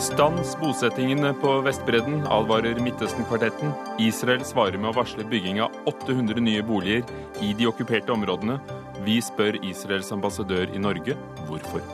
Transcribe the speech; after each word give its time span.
Stans 0.00 0.54
bosettingene 0.56 1.34
på 1.42 1.50
Vestbredden, 1.60 2.22
advarer 2.32 2.78
Midtøsten-kvartetten. 2.80 3.74
Israel 4.00 4.40
svarer 4.48 4.80
med 4.80 4.88
å 4.88 4.94
varsle 4.96 5.26
bygging 5.28 5.60
av 5.60 5.76
800 5.90 6.40
nye 6.40 6.62
boliger 6.64 7.04
i 7.44 7.50
de 7.58 7.66
okkuperte 7.68 8.14
områdene. 8.14 8.56
Vi 9.04 9.18
spør 9.20 9.58
Israels 9.60 10.08
ambassadør 10.16 10.72
i 10.72 10.80
Norge 10.80 11.18
hvorfor. 11.50 11.84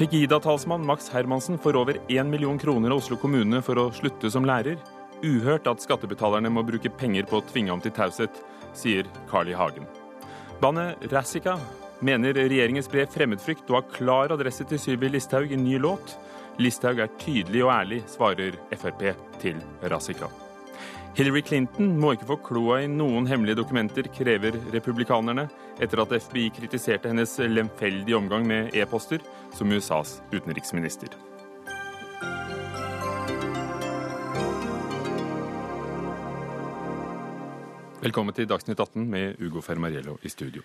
Pegida-talsmann 0.00 0.82
Max 0.88 1.06
Hermansen 1.14 1.62
får 1.62 1.78
over 1.78 2.02
1 2.10 2.26
million 2.26 2.58
kroner 2.58 2.90
av 2.90 3.04
Oslo 3.04 3.20
kommune 3.22 3.62
for 3.62 3.78
å 3.78 3.88
slutte 3.94 4.32
som 4.34 4.48
lærer. 4.48 4.74
Uhørt 5.22 5.70
at 5.70 5.86
skattebetalerne 5.86 6.50
må 6.50 6.66
bruke 6.66 6.90
penger 6.90 7.30
på 7.30 7.38
å 7.38 7.46
tvinge 7.52 7.70
ham 7.70 7.86
til 7.86 7.94
taushet, 7.94 8.42
sier 8.74 9.06
Carl 9.30 9.54
I. 9.54 9.54
Hagen. 9.54 9.86
Bandet 10.58 11.06
Rassica 11.14 11.54
mener 12.02 12.34
regjeringen 12.34 12.82
sprer 12.82 13.06
fremmedfrykt 13.14 13.70
og 13.70 13.78
har 13.78 13.90
klar 13.94 14.34
adresse 14.34 14.66
til 14.66 14.82
Sylvi 14.82 15.14
Listhaug 15.14 15.54
i 15.54 15.60
ny 15.60 15.78
låt. 15.78 16.18
Listhaug 16.56 17.02
er 17.04 17.12
tydelig 17.20 17.60
og 17.66 17.70
ærlig, 17.74 18.00
svarer 18.08 18.54
Frp 18.72 19.02
til 19.42 19.58
Razika. 19.92 20.30
Hillary 21.16 21.42
Clinton 21.44 21.90
må 22.00 22.14
ikke 22.16 22.28
få 22.28 22.36
kloa 22.44 22.78
i 22.84 22.88
noen 22.88 23.28
hemmelige 23.28 23.58
dokumenter, 23.60 24.08
krever 24.12 24.56
republikanerne, 24.72 25.46
etter 25.80 26.00
at 26.00 26.12
FBI 26.24 26.50
kritiserte 26.56 27.12
hennes 27.12 27.36
lemfeldige 27.40 28.16
omgang 28.16 28.44
med 28.48 28.76
e-poster 28.76 29.24
som 29.56 29.72
USAs 29.72 30.18
utenriksminister. 30.32 31.12
Velkommen 38.00 38.36
til 38.36 38.48
Dagsnytt 38.48 38.80
18 38.80 39.04
med 39.10 39.40
Ugo 39.44 39.60
Fermariello 39.64 40.16
i 40.22 40.32
studio. 40.32 40.64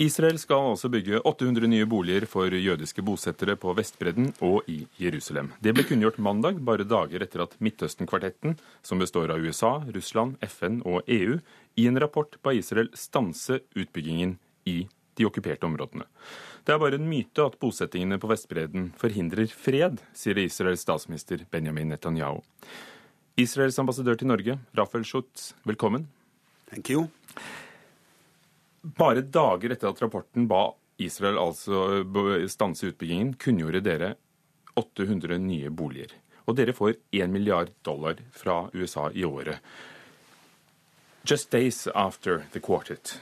Israel 0.00 0.38
skal 0.40 0.70
altså 0.70 0.88
bygge 0.88 1.18
800 1.28 1.68
nye 1.68 1.84
boliger 1.84 2.24
for 2.24 2.48
jødiske 2.48 3.02
bosettere 3.04 3.52
på 3.60 3.74
Vestbredden 3.76 4.30
og 4.40 4.64
i 4.72 4.78
Jerusalem. 4.96 5.50
Det 5.60 5.74
ble 5.76 5.84
kunngjort 5.84 6.16
mandag, 6.16 6.62
bare 6.64 6.86
dager 6.88 7.20
etter 7.20 7.42
at 7.44 7.58
Midtøsten-kvartetten, 7.60 8.56
som 8.80 9.04
består 9.04 9.34
av 9.34 9.44
USA, 9.44 9.74
Russland, 9.92 10.40
FN 10.48 10.80
og 10.88 11.04
EU, 11.04 11.36
i 11.76 11.86
en 11.90 12.00
rapport 12.00 12.40
ba 12.40 12.56
Israel 12.56 12.88
stanse 12.96 13.60
utbyggingen 13.76 14.38
i 14.64 14.86
de 15.20 15.28
okkuperte 15.28 15.68
områdene. 15.68 16.08
Det 16.64 16.72
er 16.72 16.80
bare 16.80 16.96
en 16.96 17.08
myte 17.12 17.44
at 17.44 17.60
bosettingene 17.60 18.16
på 18.16 18.32
Vestbredden 18.32 18.94
forhindrer 18.96 19.52
fred, 19.52 20.00
sier 20.16 20.40
Israels 20.40 20.88
statsminister 20.88 21.44
Benjamin 21.52 21.92
Netanyahu. 21.92 22.40
Israels 23.36 23.76
ambassadør 23.76 24.16
til 24.16 24.32
Norge, 24.32 24.62
Rafael 24.72 25.04
Schutz, 25.04 25.52
velkommen. 25.68 26.08
Thank 26.72 26.88
you. 26.88 27.10
Bare 28.82 29.22
dager 29.22 29.74
etter 29.74 29.90
at 29.90 30.02
rapporten 30.02 30.48
ba 30.48 30.70
Israel 31.00 31.38
altså 31.40 32.04
stanse 32.48 32.90
utbyggingen, 32.90 33.34
kunngjorde 33.40 33.80
dere 33.84 34.14
800 34.76 35.38
nye 35.38 35.70
boliger. 35.70 36.12
Og 36.46 36.56
dere 36.56 36.72
får 36.72 36.94
1 37.12 37.30
milliard 37.30 37.70
dollar 37.84 38.20
fra 38.32 38.70
USA 38.74 39.10
i 39.14 39.24
året. 39.24 39.60
Just 41.24 41.50
days 41.52 41.86
after 41.94 42.46
the 42.52 42.60
quartet 42.60 43.20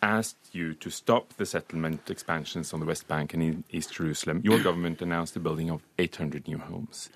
asked 0.00 0.54
you 0.54 0.74
to 0.74 0.90
stop 0.90 1.34
the 1.36 1.46
settlement 1.46 2.10
expansions 2.10 2.72
on 2.72 2.80
the 2.80 2.86
West 2.86 3.08
Bank 3.08 3.34
and 3.34 3.42
in 3.42 3.64
East 3.70 3.92
Jerusalem, 3.92 4.40
your 4.44 4.62
government 4.62 5.02
announced 5.02 5.34
the 5.34 5.40
building 5.40 5.70
of 5.70 5.82
800 5.98 6.48
new 6.48 6.58
homes. 6.58 7.10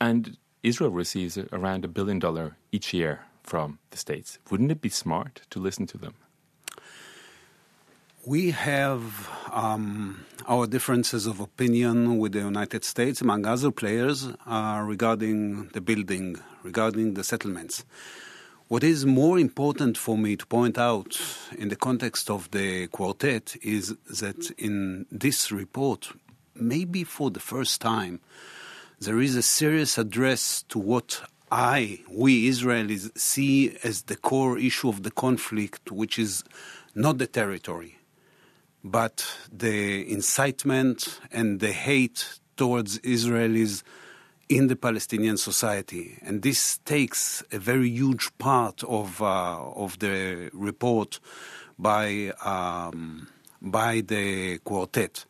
And 0.00 0.36
Israel 0.62 0.90
receives 0.90 1.38
around 1.52 1.84
a 1.84 1.88
billion 1.88 2.18
dollar 2.18 2.56
each 2.70 2.92
year 2.92 3.20
from 3.42 3.78
the 3.90 3.96
states. 3.96 4.38
Wouldn't 4.50 4.70
it 4.70 4.80
be 4.80 4.90
smart 4.90 5.42
to 5.50 5.58
listen 5.58 5.86
to 5.86 5.98
them? 5.98 6.14
We 8.26 8.50
have 8.50 9.30
um, 9.52 10.24
our 10.46 10.66
differences 10.66 11.26
of 11.26 11.40
opinion 11.40 12.18
with 12.18 12.32
the 12.32 12.40
United 12.40 12.84
States, 12.84 13.20
among 13.20 13.46
other 13.46 13.70
players, 13.70 14.28
uh, 14.46 14.82
regarding 14.84 15.68
the 15.68 15.80
building, 15.80 16.36
regarding 16.62 17.14
the 17.14 17.24
settlements. 17.24 17.84
What 18.66 18.82
is 18.84 19.06
more 19.06 19.38
important 19.38 19.96
for 19.96 20.18
me 20.18 20.36
to 20.36 20.44
point 20.46 20.76
out 20.76 21.18
in 21.56 21.68
the 21.68 21.76
context 21.76 22.28
of 22.28 22.50
the 22.50 22.88
quartet 22.88 23.56
is 23.62 23.94
that 24.20 24.50
in 24.58 25.06
this 25.10 25.50
report, 25.50 26.10
maybe 26.54 27.04
for 27.04 27.30
the 27.30 27.40
first 27.40 27.80
time, 27.80 28.20
there 29.00 29.20
is 29.20 29.36
a 29.36 29.42
serious 29.42 29.96
address 29.96 30.64
to 30.70 30.78
what 30.78 31.22
I, 31.50 32.00
we 32.10 32.48
Israelis, 32.50 33.16
see 33.16 33.76
as 33.82 34.02
the 34.02 34.16
core 34.16 34.58
issue 34.58 34.88
of 34.88 35.02
the 35.02 35.10
conflict, 35.12 35.90
which 35.90 36.18
is 36.18 36.44
not 36.94 37.18
the 37.18 37.26
territory, 37.26 37.97
but 38.84 39.24
the 39.52 40.10
incitement 40.12 41.20
and 41.32 41.60
the 41.60 41.72
hate 41.72 42.40
towards 42.56 42.98
Israelis 43.00 43.82
in 44.48 44.68
the 44.68 44.76
Palestinian 44.76 45.36
society. 45.36 46.18
And 46.22 46.42
this 46.42 46.78
takes 46.78 47.44
a 47.52 47.58
very 47.58 47.88
huge 47.88 48.30
part 48.38 48.82
of, 48.84 49.20
uh, 49.20 49.58
of 49.76 49.98
the 49.98 50.50
report 50.52 51.20
by, 51.78 52.32
um, 52.44 53.28
by 53.60 54.00
the 54.00 54.58
quartet. 54.64 55.26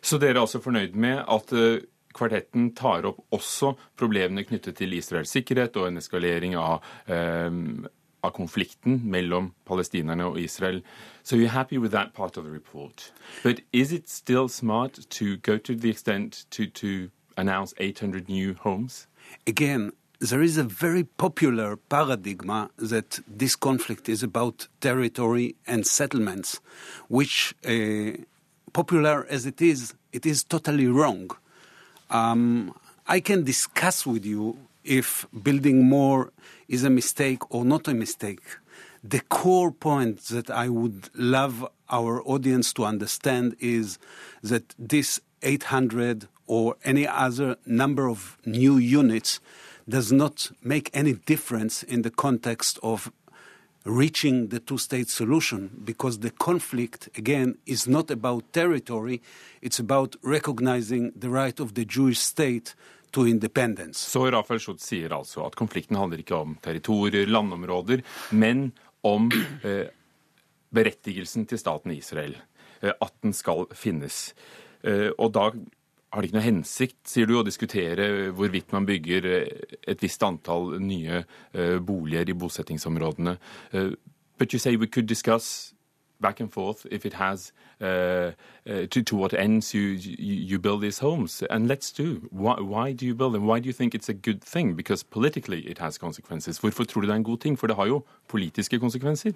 Så 0.00 0.18
dere 0.18 0.36
er 0.36 0.40
altså 0.40 0.60
fornøyd 0.60 0.94
med 0.94 1.24
at 1.28 1.52
uh, 1.52 1.80
kvartetten 2.14 2.70
tar 2.76 3.06
opp 3.08 3.24
også 3.34 3.72
problemene 3.98 4.44
knyttet 4.46 4.76
til 4.78 4.92
Israels 4.94 5.32
sikkerhet 5.34 5.76
og 5.80 5.88
en 5.88 5.98
eskalering 5.98 6.54
av, 6.60 6.84
um, 7.08 7.86
av 8.22 8.34
konflikten 8.36 9.00
mellom 9.10 9.50
palestinerne 9.66 10.28
og 10.28 10.38
Israel. 10.40 10.82
So 11.24 11.36
you're 11.36 11.48
happy 11.48 11.78
with 11.78 11.90
that 11.92 12.12
part 12.12 12.36
of 12.36 12.44
the 12.44 12.50
report. 12.50 13.10
But 13.42 13.62
is 13.72 13.92
it 13.92 14.10
still 14.10 14.46
smart 14.46 15.06
to 15.08 15.38
go 15.38 15.56
to 15.56 15.74
the 15.74 15.88
extent 15.88 16.44
to, 16.50 16.66
to 16.66 17.10
announce 17.38 17.72
800 17.78 18.28
new 18.28 18.52
homes? 18.52 19.06
Again, 19.46 19.92
there 20.20 20.42
is 20.42 20.58
a 20.58 20.62
very 20.62 21.04
popular 21.04 21.76
paradigm 21.76 22.68
that 22.76 23.20
this 23.26 23.56
conflict 23.56 24.06
is 24.10 24.22
about 24.22 24.68
territory 24.82 25.56
and 25.66 25.86
settlements, 25.86 26.60
which, 27.08 27.54
uh, 27.66 28.18
popular 28.74 29.26
as 29.30 29.46
it 29.46 29.62
is, 29.62 29.94
it 30.12 30.26
is 30.26 30.44
totally 30.44 30.88
wrong. 30.88 31.30
Um, 32.10 32.74
I 33.06 33.20
can 33.20 33.44
discuss 33.44 34.04
with 34.04 34.26
you 34.26 34.58
if 34.84 35.26
building 35.42 35.88
more 35.88 36.32
is 36.68 36.84
a 36.84 36.90
mistake 36.90 37.50
or 37.50 37.64
not 37.64 37.88
a 37.88 37.94
mistake. 37.94 38.42
The 39.06 39.20
core 39.20 39.70
point 39.70 40.28
that 40.28 40.48
I 40.48 40.70
would 40.70 41.10
love 41.14 41.68
our 41.90 42.22
audience 42.24 42.72
to 42.72 42.84
understand 42.84 43.54
is 43.60 43.98
that 44.42 44.74
this 44.78 45.20
800 45.42 46.26
or 46.46 46.76
any 46.84 47.06
other 47.06 47.56
number 47.66 48.08
of 48.08 48.38
new 48.46 48.78
units 48.78 49.40
does 49.86 50.10
not 50.10 50.50
make 50.62 50.88
any 50.94 51.12
difference 51.12 51.82
in 51.82 52.00
the 52.00 52.10
context 52.10 52.78
of 52.82 53.12
reaching 53.84 54.48
the 54.48 54.58
two 54.58 54.78
state 54.78 55.10
solution 55.10 55.70
because 55.84 56.20
the 56.20 56.30
conflict, 56.30 57.10
again, 57.18 57.58
is 57.66 57.86
not 57.86 58.10
about 58.10 58.50
territory, 58.54 59.20
it's 59.60 59.78
about 59.78 60.16
recognizing 60.22 61.12
the 61.14 61.28
right 61.28 61.60
of 61.60 61.74
the 61.74 61.84
Jewish 61.84 62.20
state. 62.20 62.74
Så 63.92 64.30
Rafael 64.30 64.58
Schutz 64.58 64.88
sier 64.88 65.12
altså 65.14 65.44
at 65.46 65.54
konflikten 65.54 65.94
handler 65.96 66.18
ikke 66.18 66.34
om 66.34 66.56
territorier, 66.64 67.28
landområder, 67.30 68.00
men 68.34 68.72
om 69.04 69.28
eh, 69.64 69.86
berettigelsen 70.74 71.46
til 71.48 71.60
staten 71.60 71.94
Israel. 71.94 72.36
Eh, 72.80 72.92
at 72.92 73.14
den 73.22 73.34
skal 73.36 73.66
finnes. 73.76 74.32
Eh, 74.84 75.10
og 75.18 75.34
da 75.36 75.50
har 75.50 76.22
det 76.22 76.30
ikke 76.30 76.38
noe 76.38 76.46
hensikt, 76.46 77.00
sier 77.10 77.26
du, 77.26 77.36
å 77.40 77.46
diskutere 77.46 78.30
hvorvidt 78.36 78.70
man 78.74 78.86
bygger 78.86 79.26
et 79.26 80.02
visst 80.02 80.22
antall 80.22 80.76
nye 80.78 81.24
boliger 81.82 82.30
i 82.30 82.36
bosettingsområdene. 82.38 83.32
But 84.38 84.54
you 84.54 84.60
say 84.62 84.76
we 84.76 84.86
could 84.86 85.08
discuss 85.10 85.73
back 86.26 86.40
and 86.42 86.50
forth 86.58 86.80
if 86.90 87.02
it 87.06 87.14
has 87.26 87.38
uh, 87.80 88.30
to, 88.92 89.02
to, 89.08 89.16
what 89.22 89.32
ends 89.46 89.74
you, 89.76 89.86
you, 90.28 90.34
you, 90.50 90.58
build 90.58 90.80
these 90.80 91.00
homes. 91.06 91.42
And 91.50 91.68
let's 91.72 91.88
do. 92.02 92.08
Why, 92.30 92.56
why, 92.74 92.86
do 92.98 93.04
you 93.06 93.14
build 93.20 93.32
them? 93.34 93.44
Why 93.50 93.58
do 93.62 93.66
you 93.66 93.76
think 93.80 93.94
it's 93.94 94.10
a 94.16 94.18
good 94.28 94.40
thing? 94.54 94.74
Because 94.80 95.00
politically 95.16 95.60
it 95.72 95.78
has 95.78 95.98
consequences. 95.98 96.58
Hvorfor 96.58 96.84
tror 96.84 97.00
du 97.02 97.06
det 97.06 97.12
er 97.12 97.16
en 97.16 97.24
god 97.30 97.38
ting? 97.38 97.58
For 97.58 97.66
det 97.66 97.76
har 97.76 97.86
jo 97.86 98.04
politiske 98.28 98.78
konsekvenser. 98.78 99.32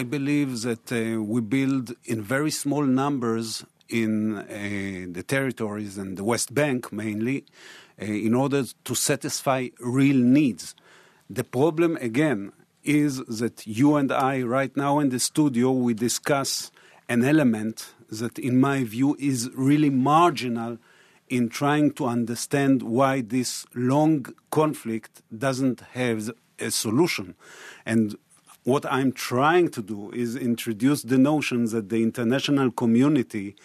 I 0.00 0.02
believe 0.04 0.50
that 0.68 0.92
we 1.32 1.40
build 1.42 1.94
in 2.04 2.22
very 2.22 2.50
small 2.50 2.86
numbers 2.86 3.64
in 3.90 4.36
uh, 4.36 5.12
the 5.14 5.22
territories 5.22 5.98
and 5.98 6.16
the 6.16 6.24
West 6.24 6.54
Bank 6.54 6.92
mainly 6.92 7.44
uh, 8.00 8.26
in 8.26 8.34
order 8.34 8.64
to 8.84 8.94
satisfy 8.94 9.68
real 9.80 10.16
needs. 10.16 10.74
The 11.28 11.44
problem, 11.44 11.96
again, 12.00 12.52
is 12.82 13.18
that 13.26 13.66
you 13.66 13.96
and 13.96 14.10
I, 14.10 14.42
right 14.42 14.74
now 14.76 14.98
in 14.98 15.10
the 15.10 15.20
studio, 15.20 15.70
we 15.70 15.94
discuss 15.94 16.70
an 17.08 17.24
element 17.24 17.94
that, 18.10 18.38
in 18.38 18.60
my 18.60 18.84
view, 18.84 19.16
is 19.18 19.50
really 19.54 19.90
marginal 19.90 20.78
in 21.28 21.48
trying 21.48 21.92
to 21.92 22.06
understand 22.06 22.82
why 22.82 23.20
this 23.20 23.64
long 23.74 24.26
conflict 24.50 25.22
doesn't 25.36 25.80
have 25.92 26.30
a 26.58 26.70
solution. 26.70 27.34
And 27.86 28.16
what 28.64 28.84
I'm 28.86 29.12
trying 29.12 29.70
to 29.70 29.82
do 29.82 30.10
is 30.10 30.36
introduce 30.36 31.02
the 31.02 31.18
notion 31.18 31.64
that 31.66 31.88
the 31.88 32.02
international 32.02 32.70
community, 32.70 33.56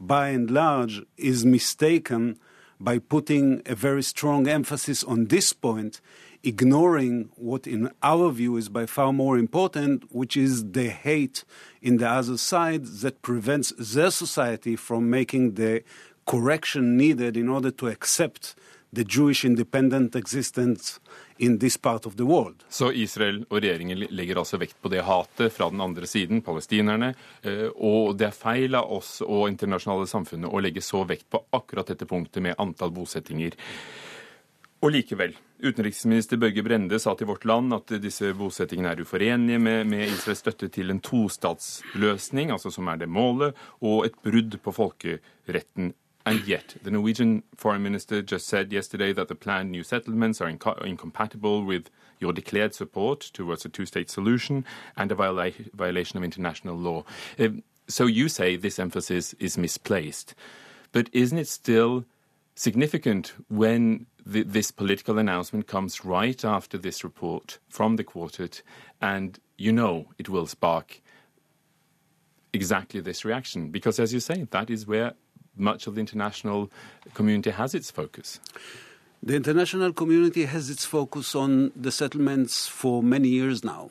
by 0.00 0.28
and 0.28 0.50
large, 0.50 1.02
is 1.16 1.44
mistaken 1.44 2.38
by 2.80 2.98
putting 2.98 3.62
a 3.66 3.74
very 3.76 4.02
strong 4.02 4.48
emphasis 4.48 5.04
on 5.04 5.26
this 5.26 5.52
point, 5.52 6.00
ignoring 6.42 7.30
what, 7.36 7.66
in 7.66 7.90
our 8.02 8.30
view, 8.30 8.56
is 8.56 8.68
by 8.68 8.86
far 8.86 9.12
more 9.12 9.38
important, 9.38 10.04
which 10.10 10.36
is 10.36 10.72
the 10.72 10.88
hate 10.88 11.44
in 11.80 11.98
the 11.98 12.08
other 12.08 12.36
side 12.36 12.84
that 13.02 13.22
prevents 13.22 13.72
their 13.78 14.10
society 14.10 14.76
from 14.76 15.10
making 15.10 15.54
the 15.54 15.82
correction 16.26 16.96
needed 16.96 17.36
in 17.36 17.48
order 17.48 17.70
to 17.70 17.88
accept 17.88 18.54
the 18.92 19.04
Jewish 19.04 19.44
independent 19.44 20.14
existence 20.14 21.00
in 21.38 21.58
this 21.58 21.76
part 21.76 22.06
of 22.06 22.16
the 22.16 22.24
world. 22.24 22.64
Så 22.68 22.92
Israel 22.92 23.40
og 23.48 23.62
regjeringen 23.62 24.04
legger 24.10 24.42
altså 24.42 24.60
vekt 24.60 24.76
på 24.82 24.90
det 24.92 25.00
hatet 25.06 25.52
fra 25.52 25.70
den 25.72 25.80
andre 25.80 26.06
siden, 26.06 26.42
palestinerne, 26.44 27.14
eh, 27.42 27.70
og 27.72 28.18
det 28.20 28.28
er 28.28 28.36
feil 28.36 28.76
av 28.76 28.92
oss 28.92 29.20
og 29.24 29.48
internasjonale 29.48 30.06
samfunnet 30.10 30.52
å 30.52 30.60
legge 30.60 30.84
så 30.84 31.06
vekt 31.08 31.30
på 31.32 31.40
akkurat 31.56 31.88
dette 31.88 32.06
punktet 32.06 32.44
med 32.44 32.58
antall 32.60 32.92
bosettinger. 32.92 33.56
Og 34.82 34.90
likevel. 34.90 35.36
Utenriksminister 35.62 36.40
Børge 36.42 36.62
Brende 36.66 36.98
sa 36.98 37.12
til 37.14 37.28
Vårt 37.30 37.44
Land 37.46 37.74
at 37.76 37.92
disse 38.02 38.32
bosettingene 38.34 38.90
er 38.90 39.02
uforenlige 39.04 39.60
med, 39.62 39.84
med 39.86 40.08
Israels 40.10 40.40
støtte 40.42 40.68
til 40.74 40.90
en 40.90 40.98
tostatsløsning, 41.00 42.50
altså 42.50 42.70
som 42.74 42.90
er 42.90 42.98
det 42.98 43.08
målet, 43.08 43.54
og 43.80 44.06
et 44.06 44.16
brudd 44.24 44.58
på 44.64 44.74
folkeretten 44.74 45.92
And 46.24 46.38
yet, 46.48 46.76
the 46.84 46.90
Norwegian 46.90 47.42
foreign 47.58 47.82
minister 47.82 48.22
just 48.22 48.46
said 48.46 48.72
yesterday 48.72 49.12
that 49.12 49.26
the 49.26 49.34
planned 49.34 49.72
new 49.72 49.82
settlements 49.82 50.40
are 50.40 50.48
inco 50.48 50.84
incompatible 50.84 51.64
with 51.64 51.90
your 52.20 52.32
declared 52.32 52.74
support 52.74 53.20
towards 53.34 53.64
a 53.64 53.68
two 53.68 53.86
state 53.86 54.08
solution 54.08 54.64
and 54.96 55.10
a 55.10 55.16
viola 55.16 55.50
violation 55.74 56.16
of 56.18 56.24
international 56.24 56.76
law. 56.76 57.04
Uh, 57.40 57.48
so 57.88 58.06
you 58.06 58.28
say 58.28 58.56
this 58.56 58.78
emphasis 58.78 59.34
is 59.40 59.58
misplaced. 59.58 60.34
But 60.92 61.08
isn't 61.12 61.38
it 61.38 61.48
still 61.48 62.04
significant 62.62 63.32
when 63.48 64.06
the, 64.24 64.44
this 64.44 64.70
political 64.70 65.18
announcement 65.18 65.66
comes 65.66 66.04
right 66.04 66.44
after 66.44 66.78
this 66.78 67.02
report 67.02 67.58
from 67.68 67.96
the 67.96 68.04
quartet 68.04 68.62
and 69.00 69.40
you 69.58 69.72
know 69.72 70.06
it 70.16 70.28
will 70.28 70.46
spark 70.46 71.00
exactly 72.52 73.00
this 73.00 73.24
reaction? 73.24 73.70
Because, 73.70 73.98
as 73.98 74.14
you 74.14 74.20
say, 74.20 74.46
that 74.50 74.70
is 74.70 74.86
where 74.86 75.14
much 75.56 75.88
of 75.88 75.96
the 75.96 76.00
international 76.00 76.70
community 77.14 77.50
has 77.50 77.74
its 77.74 77.90
focus? 77.90 78.38
The 79.24 79.34
international 79.34 79.92
community 79.92 80.44
has 80.44 80.70
its 80.70 80.84
focus 80.84 81.34
on 81.34 81.72
the 81.74 81.90
settlements 81.90 82.68
for 82.68 83.02
many 83.02 83.28
years 83.28 83.64
now. 83.64 83.90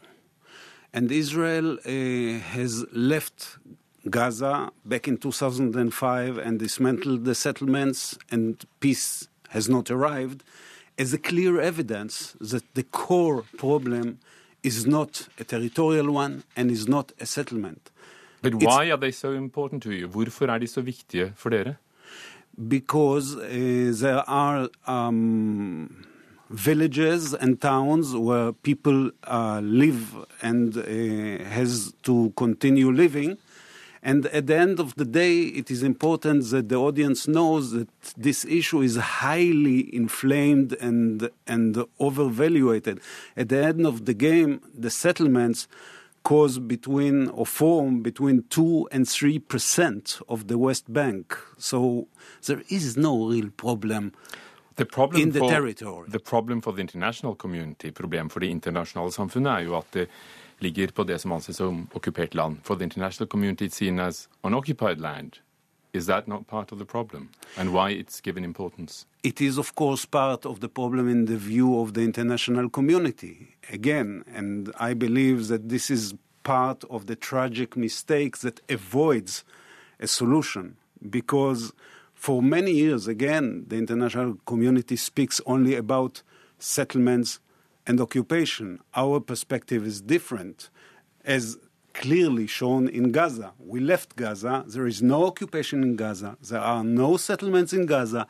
And 0.94 1.12
Israel 1.12 1.78
uh, 1.86 2.40
has 2.56 2.86
left 2.94 3.58
Gaza 4.09 4.71
back 4.86 5.07
in 5.07 5.18
2005 5.18 6.38
and 6.38 6.59
dismantled 6.59 7.25
the 7.25 7.36
settlements, 7.36 8.18
and 8.31 8.63
peace 8.80 9.27
has 9.50 9.69
not 9.69 9.92
arrived, 9.92 10.44
as 10.98 11.13
a 11.13 11.18
clear 11.18 11.59
evidence 11.59 12.36
that 12.39 12.63
the 12.74 12.83
core 12.83 13.44
problem 13.57 14.19
is 14.63 14.86
not 14.86 15.27
a 15.39 15.44
territorial 15.44 16.12
one 16.12 16.44
and 16.56 16.71
is 16.71 16.88
not 16.88 17.12
a 17.19 17.25
settlement. 17.25 17.92
But 18.42 18.56
why 18.56 18.92
are 18.92 18.98
they 18.98 19.12
so 19.12 19.33
important 19.33 19.83
to 19.83 19.92
you? 19.92 20.07
Hvorfor 20.07 20.50
er 20.50 20.57
de 20.57 20.68
så 20.68 20.81
viktige 20.81 21.33
for 21.36 21.50
dere? 21.50 21.75
Because 22.68 23.36
uh, 23.36 23.94
there 24.01 24.24
are 24.27 24.68
um, 24.88 26.06
villages 26.50 27.33
and 27.33 27.62
towns 27.62 28.15
where 28.15 28.51
people 28.51 29.12
uh, 29.24 29.62
live 29.63 30.25
and 30.42 30.75
uh, 30.77 31.44
has 31.45 31.94
to 32.03 32.33
continue 32.36 32.92
living. 32.92 33.38
And 34.03 34.25
at 34.27 34.48
the 34.48 34.57
end 34.57 34.80
of 34.80 34.95
the 34.95 35.06
day, 35.06 35.44
it 35.44 35.69
is 35.69 35.83
important 35.83 36.50
that 36.50 36.69
the 36.69 36.75
audience 36.75 37.27
knows 37.27 37.71
that 37.71 37.88
this 38.18 38.45
issue 38.45 38.81
is 38.81 38.95
highly 38.95 39.94
inflamed 39.95 40.74
and, 40.74 41.30
and 41.45 41.86
overvaluated. 42.00 43.00
At 43.38 43.50
the 43.50 43.63
end 43.63 43.86
of 43.86 44.06
the 44.06 44.15
game, 44.15 44.62
the 44.74 44.89
settlements 44.89 45.68
cause 46.24 46.59
between 46.59 47.27
or 47.30 47.45
form 47.45 48.01
between 48.01 48.44
2 48.50 48.89
and 48.92 49.07
3 49.07 49.39
percent 49.39 50.19
of 50.27 50.48
the 50.48 50.57
West 50.57 50.92
Bank. 50.92 51.38
So 51.57 52.07
there 52.45 52.63
is 52.69 52.98
no 52.98 53.27
real 53.30 53.50
problem. 53.50 54.13
The 54.75 54.86
problem 54.86 55.21
in 55.21 55.31
the 55.31 55.39
for, 55.39 55.50
territory. 55.50 56.09
The 56.09 56.19
problem 56.19 56.62
for 56.62 56.74
the 56.74 56.81
international 56.81 57.36
community, 57.36 57.92
problem 57.92 58.30
for 58.30 58.39
det 58.39 58.48
internasjonale 58.48 59.12
samfunnet, 59.12 59.51
er 59.51 59.59
jo 59.59 59.77
at 59.77 59.94
det 59.94 60.07
ligger 60.62 60.88
på 60.88 61.04
det 61.04 61.19
som 61.19 61.31
anses 61.31 61.58
som 61.58 61.88
okkupert 61.94 62.36
land. 62.36 62.58
For 62.63 62.75
the 62.75 62.84
international 62.84 63.28
community 63.28 63.66
it's 63.66 63.75
seen 63.75 64.00
as 64.00 64.30
unoccupied 64.44 65.00
land. 65.00 65.40
Is 65.94 66.06
that 66.06 66.28
not 66.28 66.48
part 66.48 66.72
of 66.72 66.80
the 66.80 66.86
problem? 66.86 67.30
And 67.58 67.74
why 67.74 67.92
it's 67.92 68.22
given 68.22 68.44
importance? 68.46 69.06
It 69.24 69.42
is, 69.42 69.58
of 69.58 69.75
course, 69.75 70.06
part 70.06 70.46
of 70.46 70.62
the 70.62 70.69
problem 70.69 71.10
in 71.10 71.25
the 71.25 71.36
view 71.36 71.80
of 71.81 71.94
the 71.94 72.02
international 72.02 72.69
community. 72.69 73.58
Again, 73.69 74.24
and 74.34 74.72
I 74.80 74.94
believe 74.94 75.48
that 75.48 75.68
this 75.68 75.90
is 75.90 76.13
part 76.44 76.86
of 76.90 77.08
the 77.08 77.16
tragic 77.16 77.75
mistake 77.75 78.38
that 78.38 78.62
avoids 78.69 79.44
a 80.00 80.08
solution 80.08 80.78
because 81.10 81.74
for 82.13 82.42
many 82.42 82.72
years, 82.72 83.08
again, 83.08 83.66
the 83.68 83.75
international 83.75 84.38
community 84.46 84.96
speaks 84.96 85.42
only 85.46 85.75
about 85.75 86.24
settlements 86.58 87.40
and 87.88 88.00
occupation. 88.00 88.80
Our 88.95 89.19
perspective 89.19 89.86
is 89.86 90.01
different. 90.01 90.69
As 91.24 91.57
clearly 91.94 92.48
shown 92.48 92.88
in 92.88 93.12
Gaza. 93.12 93.51
We 93.60 93.80
left 93.80 94.16
Gaza. 94.16 94.63
There 94.68 94.88
is 94.88 95.01
no 95.01 95.25
occupation 95.25 95.83
in 95.83 95.95
Gaza. 95.95 96.38
There 96.42 96.60
are 96.60 96.83
no 96.83 97.18
settlements 97.18 97.74
in 97.74 97.86
Gaza. 97.86 98.28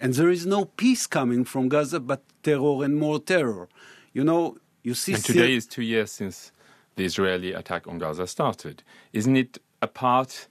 And 0.00 0.14
there 0.14 0.30
is 0.30 0.46
no 0.46 0.64
peace 0.64 1.06
coming 1.06 1.44
from 1.44 1.68
Gaza, 1.68 2.00
but 2.00 2.22
terror 2.42 2.84
and 2.84 2.96
more 2.96 3.18
terror. 3.18 3.68
You 4.12 4.24
know, 4.24 4.56
you 4.82 4.94
see. 4.94 5.14
And 5.14 5.24
today 5.24 5.54
is 5.54 5.66
two 5.66 5.82
years 5.82 6.10
since 6.10 6.52
the 6.96 7.04
Israeli 7.04 7.52
attack 7.52 7.86
on 7.86 7.98
Gaza 7.98 8.26
started. 8.26 8.82
Isn't 9.12 9.36
it 9.36 9.58
a 9.82 9.86
part? 9.86 10.48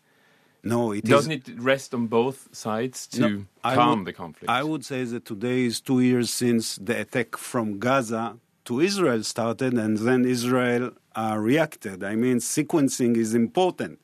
No, 0.64 0.92
it 0.92 1.06
doesn't 1.06 1.32
is, 1.32 1.48
it 1.48 1.62
rest 1.62 1.94
on 1.94 2.08
both 2.08 2.50
sides 2.52 3.08
to 3.08 3.22
no, 3.22 3.46
calm 3.64 4.00
would, 4.00 4.08
the 4.08 4.14
conflict? 4.14 4.50
I 4.50 4.64
would 4.64 4.84
say 4.84 5.04
that 5.06 5.26
today 5.26 5.66
is 5.66 5.80
two 5.82 6.02
years 6.02 6.30
since 6.30 6.76
the 6.76 7.00
attack 7.00 7.38
from 7.38 7.80
Gaza 7.80 8.36
to 8.66 8.82
Israel 8.82 9.24
started, 9.24 9.74
and 9.74 9.98
then 9.98 10.26
Israel 10.26 10.92
uh, 11.16 11.38
reacted. 11.40 12.04
I 12.04 12.16
mean, 12.16 12.40
sequencing 12.40 13.16
is 13.18 13.34
important. 13.34 14.00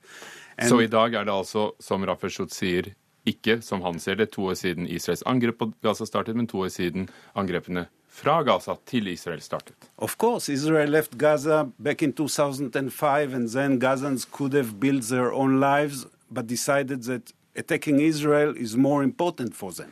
And 0.57 0.69
Så 0.69 0.80
i 0.81 0.88
dag 0.88 1.13
er 1.13 1.24
det 1.24 1.34
altså, 1.34 1.72
som 1.79 2.06
Rafael 2.06 2.32
Schutz 2.32 2.56
sier, 2.56 2.94
ikke, 3.25 3.62
som 3.62 3.82
han 3.82 4.00
ser 4.00 4.15
det, 4.15 4.32
to 4.32 4.46
år 4.46 4.56
siden 4.56 4.88
Israels 4.88 5.24
angrep 5.25 5.58
på 5.60 5.72
Gaza 5.84 6.06
startet, 6.06 6.36
men 6.36 6.48
to 6.48 6.63
år 6.63 6.72
siden 6.72 7.10
angrepene 7.36 7.88
fra 8.08 8.41
Gaza 8.44 8.77
til 8.86 9.08
Israel 9.12 9.41
startet. 9.41 9.75
Of 9.98 10.18
course, 10.18 10.53
Israel 10.53 10.89
left 10.89 11.18
Gaza 11.18 11.65
back 11.77 12.01
in 12.01 12.13
2005, 12.13 13.34
and 13.34 13.50
then 13.50 13.79
Gazans 13.79 14.25
could 14.32 14.53
have 14.53 14.79
built 14.79 15.03
their 15.10 15.34
own 15.34 15.60
lives, 15.60 16.06
but 16.29 16.48
decided 16.48 17.03
that 17.03 17.34
attacking 17.55 18.00
Israel 18.00 18.53
is 18.58 18.75
more 18.75 19.03
important 19.03 19.55
for 19.55 19.72
them. 19.72 19.91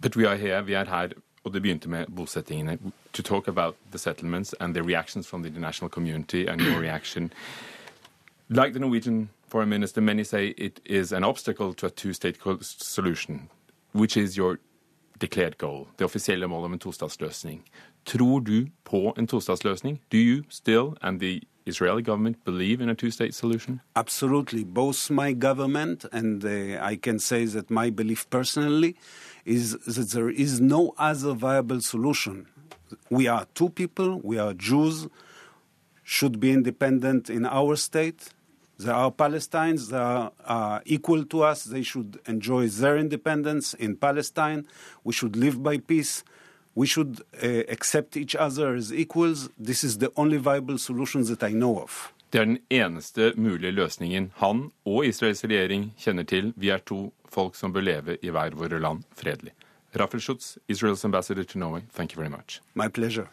But 0.00 0.16
we 0.16 0.26
are 0.26 0.36
here, 0.36 0.62
vi 0.62 0.72
er 0.72 0.84
her 0.84 1.08
og 1.46 1.54
det 1.54 1.62
begynte 1.62 1.88
med 1.88 2.06
bosettingene, 2.16 2.78
to 3.12 3.22
talk 3.22 3.48
about 3.48 3.74
the 3.90 3.98
settlements 3.98 4.54
and 4.60 4.74
the 4.74 4.82
reactions 4.82 5.28
from 5.28 5.42
the 5.42 5.48
international 5.48 5.90
community 5.90 6.46
and 6.48 6.60
your 6.60 6.80
reaction. 6.80 7.32
Like 8.48 8.72
the 8.72 8.80
Norwegian 8.80 9.28
foreign 9.48 9.68
minister, 9.68 10.00
many 10.00 10.24
say 10.24 10.54
it 10.58 10.80
is 10.84 11.12
an 11.12 11.24
obstacle 11.24 11.74
to 11.74 11.86
a 11.86 11.90
two-state 11.90 12.36
solution, 12.60 13.48
which 13.92 14.16
is 14.16 14.36
your 14.36 14.58
declared 15.20 15.58
goal, 15.58 15.86
det 15.98 16.04
offisielle 16.04 16.48
målet 16.48 16.64
om 16.64 16.72
en 16.72 16.78
tostatsløsning. 16.78 17.62
Tror 18.04 18.40
du 18.40 18.66
på 18.84 19.14
en 19.18 19.26
tostatsløsning? 19.26 20.00
Do 20.12 20.18
you 20.18 20.42
still 20.48 20.96
and 21.02 21.20
the 21.20 21.40
Israeli 21.66 22.02
government 22.02 22.44
believe 22.44 22.80
in 22.80 22.88
a 22.88 22.94
two-state 22.94 23.34
solution? 23.34 23.80
Absolutely. 23.96 24.62
Both 24.64 25.10
my 25.10 25.32
government 25.32 26.04
and 26.12 26.44
uh, 26.44 26.78
I 26.80 26.96
can 26.96 27.18
say 27.18 27.44
that 27.46 27.70
my 27.70 27.90
belief 27.90 28.30
personally 28.30 28.96
is 29.44 29.72
that 29.72 30.10
there 30.10 30.30
is 30.30 30.60
no 30.60 30.94
other 30.96 31.32
viable 31.34 31.80
solution. 31.80 32.46
We 33.10 33.26
are 33.26 33.46
two 33.54 33.68
people, 33.68 34.20
we 34.22 34.38
are 34.38 34.54
Jews, 34.54 35.08
should 36.04 36.38
be 36.38 36.52
independent 36.52 37.28
in 37.28 37.44
our 37.44 37.74
state. 37.74 38.28
There 38.78 38.94
are 38.94 39.10
Palestinians 39.10 39.88
that 39.90 40.00
are 40.02 40.32
uh, 40.44 40.80
equal 40.84 41.24
to 41.24 41.42
us. 41.42 41.64
They 41.64 41.82
should 41.82 42.20
enjoy 42.26 42.68
their 42.68 42.96
independence 42.96 43.74
in 43.74 43.96
Palestine. 43.96 44.66
We 45.02 45.12
should 45.14 45.34
live 45.34 45.62
by 45.62 45.78
peace. 45.78 46.22
We 46.76 46.86
should 46.86 47.22
uh, 47.42 47.64
accept 47.72 48.16
each 48.16 48.36
other 48.36 48.74
as 48.76 48.92
equals. 48.92 49.48
This 49.58 49.82
is 49.82 49.98
the 49.98 50.10
only 50.14 50.36
viable 50.36 50.78
solution 50.78 51.24
that 51.24 51.42
I 51.42 51.52
know 51.52 51.78
of. 51.82 52.12
Det 52.30 52.40
er 52.40 52.44
den 52.44 52.58
eneste 52.70 53.32
mulige 53.36 53.72
løsningen 53.72 54.30
han 54.36 54.66
og 54.84 55.06
Israels 55.06 55.44
regjering 55.44 55.94
kjenner 55.96 56.26
til. 56.28 56.52
Vi 56.56 56.68
er 56.68 56.82
to 56.84 57.12
folk 57.32 57.56
som 57.56 57.72
bør 57.72 57.86
leve 57.86 58.18
i 58.20 58.28
hver 58.34 58.58
våre 58.58 58.80
land 58.82 59.06
fredelig. 59.16 59.54
Rafael 59.96 60.20
Schutz, 60.20 60.58
Israel's 60.68 61.04
ambassador 61.04 61.44
to 61.44 61.58
Norway, 61.58 61.82
thank 61.94 62.12
you 62.12 62.20
very 62.20 62.28
much. 62.28 62.60
My 62.74 62.88
pleasure. 62.88 63.28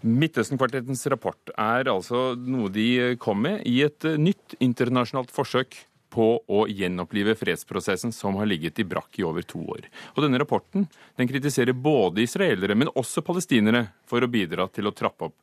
Midtøsten-kvartettens 0.00 1.06
rapport 1.10 1.50
er 1.58 1.90
altså 1.90 2.32
noe 2.38 2.70
de 2.70 3.16
kom 3.20 3.42
med 3.42 3.66
i 3.66 3.82
et 3.82 4.04
nytt 4.16 4.54
internasjonalt 4.62 5.32
forsøk 5.34 5.74
på 6.10 6.28
å 6.40 6.60
gjenopplive 6.68 7.34
fredsprosessen 7.38 8.12
som 8.14 8.38
har 8.40 8.48
ligget 8.48 8.80
i 8.80 8.86
brakk 8.88 9.18
i 9.20 9.26
over 9.26 9.44
to 9.46 9.60
år. 9.74 9.88
Og 10.16 10.24
denne 10.24 10.40
rapporten 10.40 10.86
den 11.18 11.28
kritiserer 11.30 11.76
både 11.76 12.24
israelere, 12.24 12.76
men 12.78 12.92
også 12.94 13.24
palestinere 13.26 13.88
for 14.08 14.24
å 14.24 14.30
bidra 14.30 14.68
til 14.72 14.88
å 14.88 14.94
trappe 14.96 15.28
opp 15.28 15.36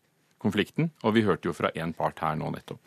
konflikten, 0.45 0.91
og 1.01 1.15
vi 1.15 1.23
hørte 1.25 1.49
jo 1.49 1.55
fra 1.57 1.71
én 1.73 1.93
part 1.95 2.19
her 2.21 2.35
nå 2.37 2.51
nettopp. 2.53 2.81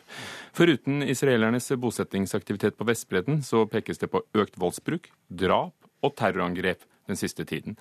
Foruten 0.55 1.03
israelernes 1.03 1.67
bosettingsaktivitet 1.81 2.77
på 2.79 2.87
Vestbredden, 2.87 3.41
så 3.43 3.65
pekes 3.67 3.99
det 3.99 4.11
på 4.13 4.23
økt 4.37 4.59
voldsbruk, 4.61 5.11
drap 5.27 5.75
og 6.05 6.15
terrorangrep 6.19 6.85
den 7.09 7.19
siste 7.19 7.45
tiden. 7.49 7.75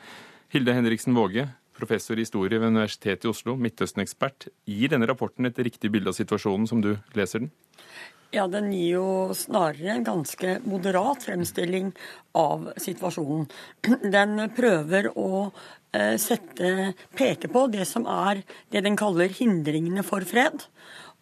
Hilde 0.50 0.74
Henriksen 0.74 1.14
Våge, 1.14 1.46
professor 1.78 2.18
i 2.18 2.24
historie 2.24 2.58
ved 2.58 2.72
Universitetet 2.72 3.28
i 3.28 3.30
Oslo, 3.30 3.54
Midtøsten-ekspert. 3.60 4.48
Gir 4.66 4.90
denne 4.90 5.06
rapporten 5.06 5.46
et 5.46 5.60
riktig 5.62 5.92
bilde 5.94 6.10
av 6.10 6.16
situasjonen 6.16 6.66
som 6.70 6.82
du 6.82 6.96
leser 7.14 7.44
den? 7.44 7.52
Ja, 8.28 8.44
den 8.44 8.66
gir 8.74 8.98
jo 8.98 9.10
snarere 9.32 9.94
en 9.94 10.04
ganske 10.04 10.58
moderat 10.68 11.22
fremstilling 11.24 11.94
av 12.36 12.66
situasjonen. 12.76 13.46
Den 14.16 14.50
prøver 14.52 15.08
å 15.16 15.46
eh, 15.96 16.18
sette, 16.20 16.92
peke 17.16 17.48
på 17.48 17.62
det 17.72 17.86
som 17.88 18.04
er 18.04 18.42
det 18.68 18.84
den 18.84 18.98
kaller 19.00 19.32
hindringene 19.32 20.04
for 20.04 20.28
fred. 20.28 20.66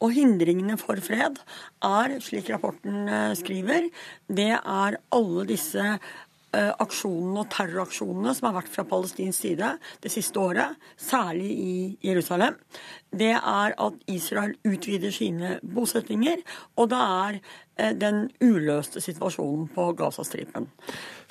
Og 0.02 0.16
hindringene 0.18 0.74
for 0.82 0.98
fred 1.00 1.38
er, 1.86 2.18
slik 2.26 2.50
rapporten 2.50 3.06
eh, 3.06 3.32
skriver, 3.38 3.86
det 4.26 4.50
er 4.58 4.98
alle 5.14 5.46
disse 5.46 5.86
aksjonene 6.82 7.42
og 7.42 7.50
terroraksjonene 7.52 8.34
som 8.36 8.48
har 8.48 8.56
vært 8.60 8.72
fra 8.72 8.84
palestinsk 8.88 9.38
side 9.44 9.72
det 10.02 10.12
siste 10.12 10.40
året, 10.40 10.76
særlig 10.96 11.50
i 11.52 11.76
Jerusalem, 12.06 12.56
det 13.10 13.34
er 13.36 13.74
at 13.76 14.10
Israel 14.10 14.54
utvider 14.66 15.14
sine 15.14 15.56
bosettinger, 15.62 16.42
og 16.76 16.90
det 16.92 17.02
er 17.02 17.38
eh, 17.38 17.94
den 17.96 18.26
uløste 18.40 19.02
situasjonen 19.04 19.68
på 19.74 19.88
Gazastripen. 19.98 20.68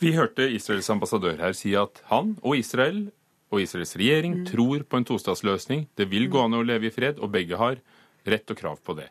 Vi 0.01 0.15
hørte 0.15 0.49
Israels 0.51 0.89
ambassadør 0.91 1.39
her 1.41 1.55
si 1.57 1.75
at 1.79 2.01
han 2.11 2.35
og 2.41 2.57
Israel 2.59 3.05
og 3.53 3.61
Israels 3.61 3.95
regjering 3.95 4.41
mm. 4.41 4.45
tror 4.49 4.83
på 4.89 4.99
en 4.99 5.07
tostatsløsning. 5.07 5.87
Det 5.95 6.09
vil 6.11 6.27
gå 6.31 6.41
an 6.41 6.57
å 6.57 6.65
leve 6.65 6.89
i 6.89 6.93
fred, 6.93 7.21
og 7.21 7.31
begge 7.35 7.59
har 7.59 7.79
rett 8.25 8.51
og 8.51 8.59
krav 8.59 8.81
på 8.83 8.97
det. 8.97 9.07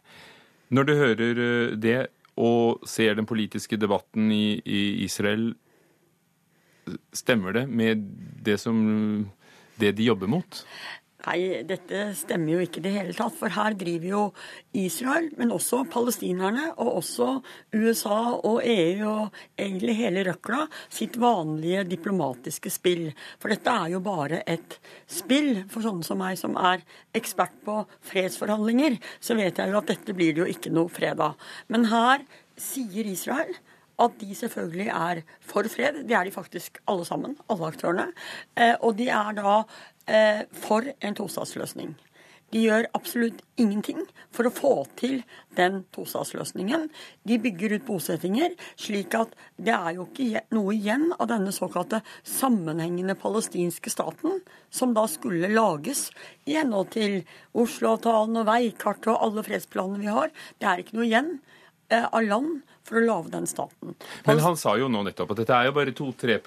Når 0.75 0.88
du 0.88 0.94
hører 0.99 1.42
eh, 1.47 1.75
det 1.78 1.99
og 2.35 2.83
ser 2.90 3.14
den 3.14 3.28
politiske 3.30 3.78
debatten 3.78 4.33
i, 4.35 4.59
i 4.66 5.04
Israel, 5.04 5.52
Stemmer 7.14 7.57
det 7.57 7.64
med 7.71 8.05
det, 8.45 8.59
som, 8.61 8.76
det 9.81 9.95
de 9.99 10.11
jobber 10.11 10.31
mot? 10.31 10.64
Nei, 11.25 11.62
dette 11.64 12.11
stemmer 12.19 12.53
jo 12.53 12.64
ikke 12.64 12.83
i 12.83 12.85
det 12.85 12.93
hele 12.93 13.14
tatt. 13.17 13.33
For 13.38 13.53
her 13.55 13.76
driver 13.81 14.09
jo 14.11 14.23
Israel, 14.76 15.31
men 15.38 15.55
også 15.55 15.85
palestinerne, 15.88 16.67
og 16.76 16.99
også 17.00 17.29
USA 17.73 18.19
og 18.37 18.61
EU 18.61 19.09
og 19.09 19.38
egentlig 19.57 19.97
hele 20.03 20.25
røkla 20.29 20.67
sitt 20.93 21.17
vanlige 21.21 21.87
diplomatiske 21.95 22.73
spill. 22.73 23.07
For 23.41 23.53
dette 23.55 23.73
er 23.73 23.95
jo 23.95 24.03
bare 24.05 24.43
et 24.45 24.79
spill. 25.09 25.64
For 25.73 25.87
sånne 25.87 26.05
som 26.05 26.21
meg 26.21 26.37
som 26.41 26.59
er 26.61 26.85
ekspert 27.17 27.57
på 27.64 27.81
fredsforhandlinger, 28.11 28.99
så 29.17 29.38
vet 29.38 29.61
jeg 29.61 29.73
jo 29.73 29.81
at 29.81 29.95
dette 29.95 30.17
blir 30.17 30.35
det 30.35 30.45
jo 30.45 30.50
ikke 30.53 30.75
noe 30.75 30.93
fred 30.93 31.25
av. 31.25 31.38
Men 31.73 31.88
her 31.88 32.26
sier 32.61 33.09
Israel 33.09 33.57
at 34.03 34.17
de 34.21 34.35
selvfølgelig 34.35 34.89
er 34.89 35.23
for 35.41 35.69
fred. 35.71 36.03
Det 36.09 36.17
er 36.17 36.25
de 36.25 36.35
faktisk 36.35 36.81
alle 36.91 37.05
sammen, 37.07 37.37
alle 37.51 37.71
aktørene. 37.71 38.09
Eh, 38.57 38.75
og 38.81 38.99
de 38.99 39.09
er 39.09 39.37
da 39.39 39.61
eh, 40.09 40.43
for 40.65 40.89
en 41.01 41.15
tostatsløsning. 41.21 41.95
De 42.55 42.61
gjør 42.63 42.87
absolutt 42.95 43.41
ingenting 43.59 44.05
for 44.35 44.47
å 44.47 44.53
få 44.55 44.73
til 44.99 45.17
den 45.59 45.81
tostatsløsningen. 45.95 46.87
De 47.27 47.39
bygger 47.43 47.75
ut 47.75 47.87
bosettinger, 47.89 48.55
slik 48.79 49.17
at 49.19 49.33
det 49.57 49.75
er 49.75 49.97
jo 49.97 50.07
ikke 50.07 50.45
noe 50.55 50.77
igjen 50.77 51.09
av 51.17 51.27
denne 51.33 51.51
såkalte 51.55 52.05
sammenhengende 52.23 53.17
palestinske 53.19 53.91
staten, 53.91 54.39
som 54.71 54.95
da 54.95 55.07
skulle 55.11 55.51
lages 55.51 56.07
i 56.47 56.55
henhold 56.61 56.93
til 56.95 57.25
Oslo-avtalen 57.59 58.45
og 58.45 58.47
veikartet 58.53 59.11
og 59.11 59.27
alle 59.27 59.47
fredsplanene 59.49 60.05
vi 60.05 60.15
har. 60.15 60.31
Det 60.63 60.71
er 60.71 60.85
ikke 60.85 61.01
noe 61.01 61.09
igjen 61.09 61.35
eh, 61.91 62.07
av 62.07 62.23
land 62.23 62.63
for 62.85 63.00
å 63.00 63.05
lage 63.05 63.33
den 63.33 63.47
staten. 63.49 63.95
Men 64.26 64.43
han 64.45 64.57
sa 64.61 64.76
jo 64.81 64.91
nå 64.93 65.03
nettopp 65.07 65.33
at 65.35 65.43
dette 65.43 65.57
er 65.57 65.71
jo 65.71 65.76
bare 65.79 65.95
2-3 65.97 66.38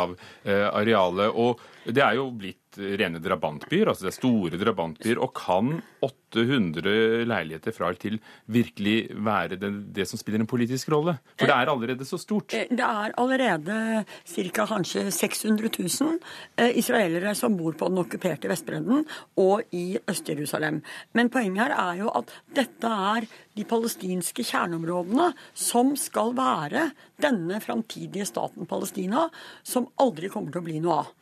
av 0.00 0.16
eh, 0.16 0.66
arealet. 0.70 1.34
Og 1.34 1.60
det 1.84 2.02
er 2.04 2.16
jo 2.16 2.30
blitt 2.32 2.60
rene 2.74 3.20
drabantbyer, 3.22 3.88
altså 3.90 4.06
det 4.06 4.10
er 4.12 4.16
store 4.16 4.58
drabantbyer. 4.60 5.20
Og 5.22 5.32
kan 5.36 5.70
800 6.04 7.24
leiligheter 7.28 7.74
fra 7.74 7.88
eller 7.90 8.00
til 8.00 8.18
virkelig 8.50 8.96
være 9.14 9.58
det, 9.60 9.70
det, 9.94 10.06
som 10.08 10.18
spiller 10.18 10.42
en 10.42 10.50
politisk 10.50 10.90
rolle? 10.92 11.16
For 11.38 11.50
det 11.50 11.54
er 11.54 11.70
allerede 11.70 12.08
så 12.08 12.18
stort. 12.18 12.54
Eh, 12.56 12.66
det 12.70 12.84
er 12.84 13.14
allerede 13.20 14.04
ca. 14.04 14.66
kanskje 14.66 15.06
600 15.14 15.70
000 15.78 16.18
eh, 16.56 16.76
israelere 16.78 17.34
som 17.38 17.56
bor 17.56 17.76
på 17.78 17.90
den 17.90 18.02
okkuperte 18.02 18.50
Vestbredden 18.50 19.04
og 19.40 19.62
i 19.72 19.98
Øst-Jerusalem. 20.10 20.82
Men 21.12 21.30
poenget 21.30 21.66
her 21.66 21.76
er 21.78 22.02
jo 22.02 22.12
at 22.14 22.32
dette 22.54 22.90
er 23.14 23.28
de 23.54 23.66
palestinske 23.68 24.44
kjerneområdene 24.44 25.30
som 25.54 25.94
skal 25.98 26.34
være 26.36 26.88
denne 27.22 27.60
framtidige 27.62 28.26
staten 28.26 28.66
Palestina, 28.66 29.28
som 29.62 29.86
aldri 30.02 30.30
kommer 30.32 30.50
til 30.50 30.64
å 30.64 30.66
bli 30.66 30.80
noe 30.82 31.04
av. 31.04 31.12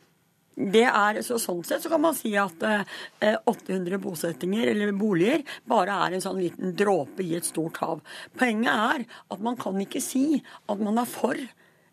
Det 0.53 0.85
er, 0.85 1.19
så 1.25 1.39
Sånn 1.41 1.63
sett 1.65 1.81
så 1.83 1.89
kan 1.89 2.03
man 2.03 2.15
si 2.17 2.35
at 2.37 2.61
eh, 2.67 3.37
800 3.49 3.97
bosettinger 4.01 4.69
eller 4.69 4.93
boliger 4.97 5.41
bare 5.69 5.95
er 6.05 6.15
en 6.15 6.23
sånn 6.23 6.41
liten 6.41 6.75
dråpe 6.77 7.25
i 7.25 7.33
et 7.39 7.47
stort 7.47 7.79
hav. 7.81 8.03
Poenget 8.37 8.71
er 8.73 9.05
at 9.33 9.43
man 9.43 9.57
kan 9.59 9.79
ikke 9.81 10.01
si 10.03 10.43
at 10.69 10.83
man 10.83 11.01
er 11.01 11.09
for 11.09 11.39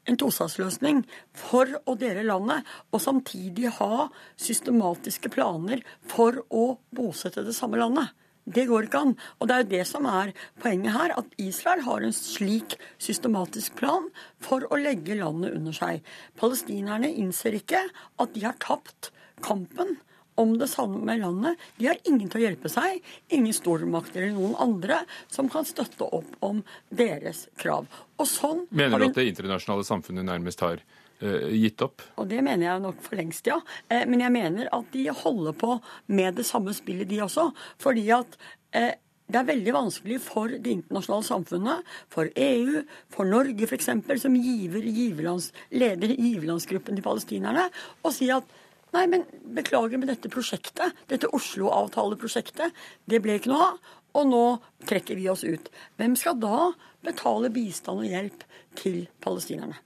en 0.09 0.19
tostatsløsning 0.21 1.03
for 1.37 1.71
å 1.89 1.95
dele 1.99 2.25
landet, 2.27 2.65
og 2.91 3.03
samtidig 3.05 3.73
ha 3.79 4.09
systematiske 4.41 5.31
planer 5.33 5.85
for 6.09 6.43
å 6.49 6.65
bosette 6.97 7.45
det 7.47 7.57
samme 7.57 7.81
landet. 7.81 8.13
Det 8.51 8.67
går 8.71 8.89
ikke 8.89 9.05
an. 9.05 9.15
Og 9.39 9.49
det 9.49 9.55
er 9.55 9.65
jo 9.65 9.71
det 9.71 9.85
som 9.89 10.09
er 10.11 10.35
poenget 10.63 10.97
her, 10.97 11.15
at 11.21 11.41
Israel 11.41 11.85
har 11.87 12.05
en 12.05 12.15
slik 12.17 12.77
systematisk 12.99 13.79
plan 13.81 14.11
for 14.43 14.67
å 14.71 14.81
legge 14.81 15.19
landet 15.19 15.57
under 15.59 15.77
seg. 15.77 16.05
Palestinerne 16.41 17.11
innser 17.23 17.57
ikke 17.61 17.83
at 17.91 18.35
de 18.35 18.47
har 18.47 18.59
tapt 18.63 19.13
kampen 19.45 19.99
om 20.41 20.59
det 20.59 20.69
samme 20.73 21.17
landet. 21.19 21.59
De 21.77 21.89
har 21.91 21.99
ingen 22.09 22.31
til 22.31 22.41
å 22.41 22.45
hjelpe 22.47 22.71
seg, 22.73 23.01
ingen 23.29 23.55
stormakter 23.55 24.25
eller 24.25 24.39
noen 24.39 24.57
andre 24.63 25.03
som 25.29 25.51
kan 25.53 25.67
støtte 25.69 26.07
opp 26.07 26.39
om 26.45 26.63
deres 26.89 27.47
krav. 27.61 27.89
Og 28.21 28.29
sånn 28.29 28.65
Mener 28.71 29.01
du 29.03 29.11
at 29.11 29.21
det 29.21 29.29
internasjonale 29.33 29.87
samfunnet 29.89 30.29
nærmest 30.29 30.65
har 30.65 30.83
gitt 31.21 31.83
opp? 31.85 32.03
Og 32.21 32.29
det 32.31 32.41
mener 32.45 32.67
jeg 32.67 32.83
nok 32.85 33.03
for 33.05 33.19
lengst, 33.21 33.49
ja. 33.51 33.59
Eh, 33.89 34.07
men 34.09 34.25
jeg 34.25 34.33
mener 34.35 34.71
at 34.73 34.89
de 34.95 35.07
holder 35.13 35.57
på 35.57 35.77
med 36.09 36.41
det 36.41 36.47
samme 36.49 36.75
spillet, 36.77 37.09
de 37.11 37.21
også. 37.25 37.51
Fordi 37.83 38.07
at 38.17 38.39
eh, 38.77 38.95
det 39.31 39.39
er 39.39 39.47
veldig 39.47 39.75
vanskelig 39.75 40.19
for 40.25 40.51
det 40.51 40.73
internasjonale 40.73 41.27
samfunnet, 41.27 41.91
for 42.11 42.31
EU, 42.35 42.81
for 43.13 43.29
Norge 43.29 43.69
f.eks., 43.69 43.93
som 44.23 44.35
giver, 44.35 44.83
giverlands, 44.83 45.51
leder 45.71 46.17
giverlandsgruppen 46.17 46.99
til 46.99 47.07
palestinerne, 47.07 47.69
å 48.03 48.13
si 48.15 48.31
at 48.35 48.49
nei, 48.97 49.05
men 49.07 49.27
beklager 49.55 50.01
med 50.03 50.11
dette 50.11 50.33
prosjektet, 50.33 50.97
dette 51.13 51.31
Oslo-avtaleprosjektet, 51.37 52.75
det 53.07 53.23
ble 53.23 53.39
ikke 53.39 53.53
noe 53.53 53.69
av, 53.69 53.93
og 54.19 54.27
nå 54.27 54.45
trekker 54.91 55.19
vi 55.21 55.29
oss 55.31 55.45
ut. 55.47 55.71
Hvem 56.01 56.17
skal 56.19 56.41
da 56.43 56.73
betale 57.07 57.53
bistand 57.55 58.03
og 58.03 58.11
hjelp 58.11 58.43
til 58.81 59.05
palestinerne? 59.23 59.79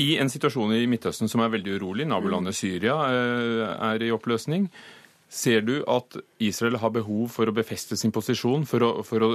I 0.00 0.16
en 0.22 0.30
situasjon 0.32 0.72
i 0.72 0.86
Midtøsten 0.88 1.28
som 1.28 1.42
er 1.44 1.52
veldig 1.52 1.76
urolig, 1.76 2.06
nabolandet 2.08 2.56
Syria 2.56 2.96
eh, 3.12 3.62
er 3.92 4.04
i 4.06 4.12
oppløsning, 4.14 4.70
ser 5.32 5.64
du 5.64 5.78
at 5.88 6.16
Israel 6.40 6.78
har 6.80 6.92
behov 6.94 7.28
for 7.32 7.48
å 7.48 7.56
befeste 7.56 7.96
sin 8.00 8.12
posisjon, 8.12 8.64
for 8.68 8.84
å, 8.84 8.90
for 9.04 9.24
å 9.24 9.32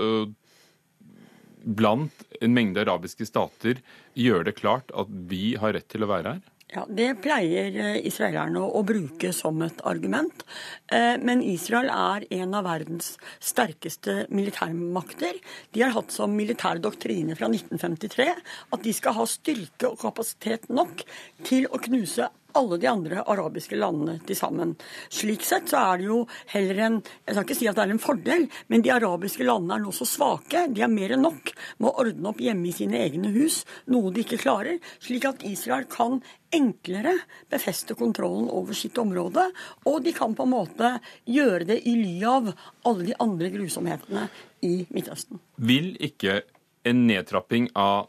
blant 1.67 2.25
en 2.41 2.53
mengde 2.55 2.83
arabiske 2.85 3.25
stater 3.27 3.81
gjøre 4.17 4.49
det 4.49 4.57
klart 4.59 4.93
at 4.95 5.09
vi 5.29 5.55
har 5.59 5.75
rett 5.75 5.89
til 5.91 6.05
å 6.05 6.11
være 6.11 6.37
her? 6.37 6.45
Ja, 6.67 6.81
Det 6.89 7.21
pleier 7.23 7.75
eh, 7.79 7.97
israelerne 8.09 8.59
å 8.59 8.81
bruke 8.83 9.29
som 9.31 9.61
et 9.63 9.79
argument. 9.87 10.43
Eh, 10.91 11.15
men 11.15 11.39
Israel 11.39 11.87
er 11.93 12.25
en 12.41 12.57
av 12.59 12.65
verdens 12.67 13.13
sterkeste 13.39 14.25
militærmakter. 14.35 15.39
De 15.71 15.85
har 15.85 15.95
hatt 15.95 16.11
som 16.11 16.35
militær 16.35 16.81
doktrine 16.83 17.37
fra 17.39 17.47
1953 17.47 18.27
at 18.75 18.83
de 18.83 18.95
skal 18.97 19.15
ha 19.15 19.27
styrke 19.31 19.93
og 19.93 20.01
kapasitet 20.01 20.67
nok 20.67 21.05
til 21.47 21.69
å 21.71 21.79
knuse 21.87 22.27
alle 22.57 22.77
de 22.81 22.87
andre 22.89 23.23
arabiske 23.27 23.77
landene 23.79 24.17
til 24.27 24.37
sammen. 24.39 24.75
Slik 25.13 25.43
sett 25.45 25.69
så 25.71 25.81
er 25.91 26.01
det 26.01 26.07
jo 26.09 26.19
heller 26.53 26.81
en 26.85 26.97
Jeg 27.01 27.35
skal 27.35 27.45
ikke 27.45 27.57
si 27.59 27.67
at 27.69 27.77
det 27.77 27.83
er 27.85 27.93
en 27.93 28.01
fordel, 28.01 28.47
men 28.71 28.83
de 28.85 28.93
arabiske 28.93 29.45
landene 29.45 29.77
er 29.77 29.83
nå 29.83 29.93
så 29.95 30.07
svake. 30.07 30.67
De 30.71 30.83
har 30.83 30.91
mer 30.91 31.13
enn 31.15 31.25
nok 31.25 31.51
med 31.77 31.89
å 31.89 31.95
ordne 32.03 32.31
opp 32.31 32.41
hjemme 32.41 32.69
i 32.69 32.75
sine 32.75 33.01
egne 33.03 33.31
hus, 33.35 33.63
noe 33.91 34.11
de 34.13 34.23
ikke 34.23 34.41
klarer. 34.41 34.79
Slik 35.03 35.27
at 35.29 35.45
Israel 35.47 35.87
kan 35.91 36.21
enklere 36.55 37.13
befeste 37.51 37.97
kontrollen 37.99 38.49
over 38.49 38.77
sitt 38.77 38.97
område. 39.01 39.49
Og 39.85 40.01
de 40.05 40.13
kan 40.15 40.35
på 40.35 40.47
en 40.47 40.53
måte 40.55 40.93
gjøre 41.27 41.67
det 41.73 41.81
i 41.89 41.95
ly 41.99 42.17
av 42.27 42.51
alle 42.87 43.09
de 43.09 43.17
andre 43.23 43.51
grusomhetene 43.53 44.27
i 44.65 44.75
Midtøsten. 44.93 45.41
Vil 45.57 45.95
ikke 46.03 46.41
en 46.87 47.07
nedtrapping 47.09 47.71
av 47.75 48.07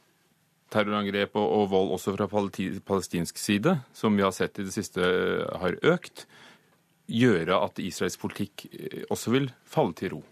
terrorangrep 0.73 1.37
og, 1.39 1.47
og 1.47 1.71
vold 1.73 1.95
også 1.97 2.17
fra 2.17 2.29
palestinsk 2.29 3.41
side, 3.41 3.79
som 3.97 4.17
vi 4.17 4.25
har 4.27 4.35
sett 4.37 4.59
i 4.59 4.67
det 4.67 4.75
siste 4.75 5.03
har 5.63 5.79
økt, 5.83 6.27
gjøre 7.09 7.57
at 7.65 7.81
Israels 7.81 8.19
politikk 8.21 8.67
også 9.09 9.33
vil 9.33 9.49
falle 9.65 9.97
til 9.97 10.17
ro? 10.17 10.23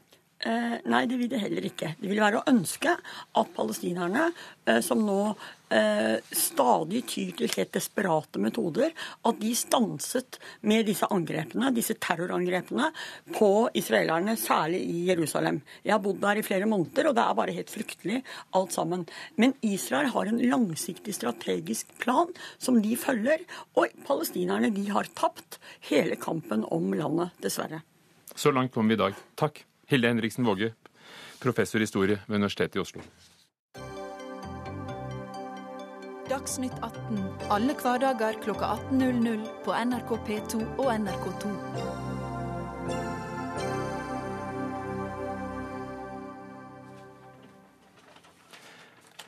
Eh, 0.45 0.73
nei, 0.85 1.07
det 1.09 1.16
vil 1.16 1.31
det 1.33 1.38
heller 1.40 1.64
ikke. 1.64 1.95
Det 1.97 2.11
vil 2.11 2.21
være 2.21 2.43
å 2.43 2.49
ønske 2.50 2.93
at 2.93 3.52
palestinerne, 3.57 4.26
eh, 4.69 4.83
som 4.85 5.00
nå 5.00 5.21
eh, 5.73 6.19
stadig 6.28 7.00
tyr 7.09 7.31
til 7.38 7.55
helt 7.55 7.71
desperate 7.73 8.43
metoder, 8.45 8.93
at 9.25 9.38
de 9.40 9.55
stanset 9.57 10.37
med 10.69 10.85
disse 10.90 11.09
angrepene, 11.09 11.71
disse 11.73 11.97
terrorangrepene 11.97 12.90
på 13.33 13.49
israelerne, 13.81 14.35
særlig 14.37 14.83
i 14.85 15.07
Jerusalem. 15.09 15.62
Jeg 15.87 15.95
har 15.97 16.02
bodd 16.05 16.21
der 16.21 16.43
i 16.43 16.45
flere 16.45 16.69
måneder, 16.69 17.09
og 17.09 17.16
det 17.16 17.25
er 17.25 17.38
bare 17.38 17.55
helt 17.57 17.73
fryktelig 17.73 18.21
alt 18.61 18.76
sammen. 18.76 19.07
Men 19.40 19.57
Israel 19.64 20.12
har 20.12 20.28
en 20.28 20.43
langsiktig 20.45 21.14
strategisk 21.16 21.97
plan 22.02 22.28
som 22.59 22.83
de 22.85 22.93
følger, 23.00 23.47
og 23.81 23.97
palestinerne 24.05 24.69
de 24.76 24.85
har 24.93 25.09
tapt 25.16 25.57
hele 25.88 26.21
kampen 26.21 26.69
om 26.69 26.93
landet, 26.93 27.33
dessverre. 27.40 27.81
Så 28.37 28.52
langt 28.52 28.75
kom 28.76 28.93
vi 28.93 28.99
i 28.99 29.00
dag. 29.00 29.16
Takk. 29.40 29.64
Hilde 29.88 30.09
Henriksen 30.09 30.45
Våge, 30.45 30.73
professor 31.43 31.78
i 31.78 31.83
historie 31.87 32.19
ved 32.26 32.37
Universitetet 32.37 32.76
i 32.76 32.78
Oslo. 32.78 33.02
Dagsnytt 36.26 36.75
18 36.83 37.21
alle 37.55 37.75
hverdager 37.78 38.40
klokka 38.43 38.73
18.00 38.90 39.45
på 39.62 39.76
NRK 39.87 40.11
P2 40.26 40.64
og 40.83 40.90
NRK2. 40.90 41.52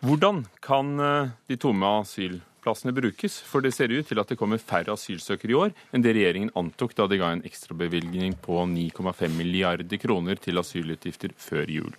Hvordan 0.01 0.43
kan 0.63 1.01
eh, 1.01 1.31
de 1.47 1.57
tomme 1.57 1.87
asyl 2.01 2.41
plassene 2.69 2.93
brukes, 2.93 3.39
for 3.41 3.65
det 3.65 3.73
ser 3.73 3.93
ut 3.95 4.07
til 4.09 4.21
at 4.21 4.29
det 4.29 4.37
kommer 4.39 4.61
færre 4.61 4.93
asylsøkere 4.93 5.55
i 5.55 5.57
år 5.57 5.75
enn 5.97 6.05
det 6.05 6.13
regjeringen 6.17 6.53
antok 6.59 6.95
da 6.99 7.09
de 7.09 7.19
ga 7.21 7.33
en 7.33 7.45
ekstrabevilgning 7.49 8.37
på 8.45 8.61
9,5 8.69 9.37
milliarder 9.39 10.01
kroner 10.03 10.41
til 10.43 10.61
asylutgifter 10.61 11.33
før 11.41 11.73
jul. 11.73 11.95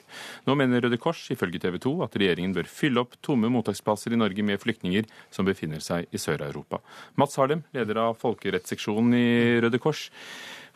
Nå 0.45 0.57
mener 0.59 0.85
Røde 0.85 0.99
Kors 1.01 1.25
ifølge 1.33 1.61
TV 1.63 1.79
2 1.81 1.95
at 2.05 2.19
regjeringen 2.19 2.53
bør 2.55 2.69
fylle 2.69 3.01
opp 3.03 3.17
tomme 3.25 3.49
mottaksplasser 3.53 4.13
i 4.13 4.21
Norge 4.21 4.45
med 4.45 4.61
flyktninger 4.61 5.09
som 5.33 5.49
befinner 5.49 5.81
seg 5.83 6.07
i 6.13 6.21
Sør-Europa. 6.21 6.83
Mats 7.19 7.39
Harlem, 7.39 7.65
leder 7.75 8.03
av 8.05 8.19
folkerettsseksjonen 8.21 9.17
i 9.17 9.27
Røde 9.65 9.81
Kors. 9.81 10.07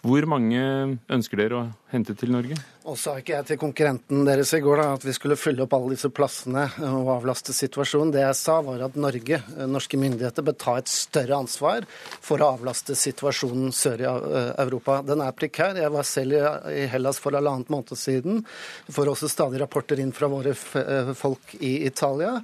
Hvor 0.04 0.26
mange 0.28 0.60
ønsker 1.08 1.40
dere 1.40 1.56
å 1.56 1.68
hente 1.94 2.12
til 2.20 2.34
Norge? 2.34 2.58
Og 2.84 2.98
sa 3.00 3.14
ikke 3.16 3.38
jeg 3.38 3.46
til 3.48 3.60
konkurrenten 3.62 4.26
deres 4.28 4.50
i 4.58 4.60
går 4.60 4.82
da, 4.82 4.86
at 4.98 5.06
vi 5.08 5.14
skulle 5.16 5.38
fylle 5.40 5.64
opp 5.64 5.72
alle 5.78 5.94
disse 5.94 6.10
plassene 6.12 6.66
og 6.84 7.12
avlaste 7.14 7.54
situasjonen. 7.56 8.12
Det 8.12 8.20
jeg 8.26 8.36
sa, 8.36 8.58
var 8.66 8.82
at 8.90 8.98
Norge, 9.00 9.40
eh, 9.40 9.70
norske 9.72 9.96
myndigheter, 10.00 10.44
bør 10.44 10.58
ta 10.60 10.74
et 10.82 10.92
større 10.92 11.38
ansvar 11.46 11.88
for 11.88 12.44
å 12.44 12.50
avlaste 12.58 12.98
situasjonen 13.00 13.72
sør 13.72 14.04
i 14.04 14.10
eh, 14.10 14.50
Europa. 14.66 14.98
Den 15.08 15.24
er 15.24 15.38
prekær. 15.38 15.80
Jeg 15.80 15.94
var 15.96 16.10
selv 16.10 16.36
i 16.74 16.84
Hellas 16.92 17.22
for 17.24 17.40
halvannet 17.40 17.72
måned 17.72 17.96
siden. 17.96 18.44
Vi 18.90 18.98
får 18.98 19.14
også 19.14 19.32
stadig 19.32 19.64
rapporter 19.64 20.04
inn 20.04 20.12
fra 20.12 20.28
våre 20.34 20.52
eh, 20.52 21.14
folk 21.16 21.56
i 21.62 21.86
Italia. 21.88 22.36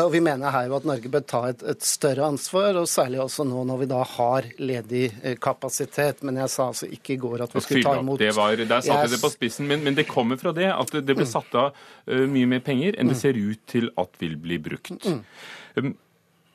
Og 0.00 0.08
vi 0.14 0.24
mener 0.24 0.54
her 0.56 0.70
jo 0.70 0.78
at 0.78 0.88
Norge 0.88 1.12
bør 1.12 1.26
ta 1.28 1.42
et, 1.50 1.60
et 1.68 1.84
større 1.84 2.30
ansvar, 2.32 2.80
og 2.80 2.88
særlig 2.88 3.20
også 3.20 3.44
nå 3.44 3.66
når 3.68 3.84
vi 3.84 3.90
da 3.92 4.00
har 4.14 4.48
ledig 4.56 5.04
kapasitet. 5.44 6.24
Men 6.24 6.40
jeg 6.40 6.54
sa 6.54 6.70
altså 6.72 6.88
ikke 6.88 7.01
ikke 7.02 7.16
i 7.16 7.20
går 7.20 7.44
at 7.48 7.56
vi 7.56 7.64
skulle 7.64 7.84
ta 7.84 7.98
imot 8.00 8.22
det 8.22 8.30
var, 8.36 8.56
Der 8.56 8.80
satte 8.80 9.08
yes. 9.08 9.16
det 9.16 9.20
på 9.24 9.32
spissen, 9.34 9.68
men, 9.68 9.82
men, 9.84 9.98
det 9.98 10.06
kommer 10.08 10.40
fra 10.40 10.54
det 10.56 10.70
at 10.72 10.94
det 11.02 11.18
ble 11.18 11.26
satt 11.28 11.52
av 11.58 11.74
uh, 11.74 12.24
mye 12.30 12.48
mer 12.54 12.64
penger 12.64 12.96
enn 12.96 13.10
det 13.10 13.18
mm. 13.18 13.22
ser 13.24 13.38
ut 13.38 13.62
til 13.68 13.90
at 14.00 14.16
vil 14.22 14.38
bli 14.40 14.60
brukt. 14.62 15.10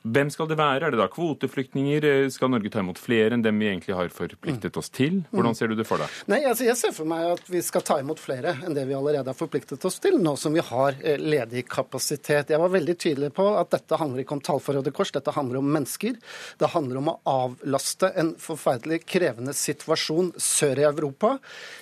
Mm. 0.02 0.12
Hvem 0.14 0.30
skal 0.30 0.48
det 0.50 0.58
være? 0.58 0.86
Er 0.86 0.94
det 0.94 1.00
da 1.00 1.08
kvoteflyktninger? 1.10 2.06
Skal 2.30 2.52
Norge 2.52 2.70
ta 2.72 2.82
imot 2.82 3.00
flere 3.00 3.34
enn 3.34 3.42
dem 3.44 3.58
vi 3.58 3.68
egentlig 3.70 3.96
har 3.98 4.10
forpliktet 4.14 4.76
oss 4.78 4.90
til? 4.94 5.22
Hvordan 5.32 5.56
ser 5.58 5.72
du 5.72 5.76
det 5.78 5.86
for 5.88 6.00
deg? 6.00 6.12
Nei, 6.30 6.40
altså 6.48 6.68
Jeg 6.68 6.78
ser 6.78 6.94
for 6.96 7.08
meg 7.10 7.24
at 7.32 7.50
vi 7.50 7.62
skal 7.64 7.84
ta 7.86 7.98
imot 8.02 8.20
flere 8.22 8.54
enn 8.62 8.76
det 8.76 8.86
vi 8.88 8.96
allerede 8.96 9.32
har 9.32 9.38
forpliktet 9.38 9.84
oss 9.88 9.98
til, 10.02 10.18
nå 10.22 10.36
som 10.38 10.54
vi 10.54 10.62
har 10.64 10.98
eh, 11.02 11.18
ledig 11.18 11.64
kapasitet. 11.70 12.52
Jeg 12.54 12.62
var 12.62 12.72
veldig 12.72 12.96
tydelig 12.98 13.32
på 13.36 13.48
at 13.58 13.72
dette 13.74 13.98
handler 13.98 14.22
ikke 14.22 14.38
om 14.38 14.44
tall 14.44 14.62
for 14.62 14.78
Røde 14.78 14.92
Kors, 14.94 15.12
dette 15.14 15.34
handler 15.34 15.60
om 15.60 15.72
mennesker. 15.74 16.18
Det 16.58 16.70
handler 16.72 17.02
om 17.02 17.12
å 17.12 17.16
avlaste 17.28 18.12
en 18.18 18.34
forferdelig 18.40 19.02
krevende 19.08 19.54
situasjon 19.56 20.32
sør 20.38 20.82
i 20.82 20.86
Europa. 20.88 21.34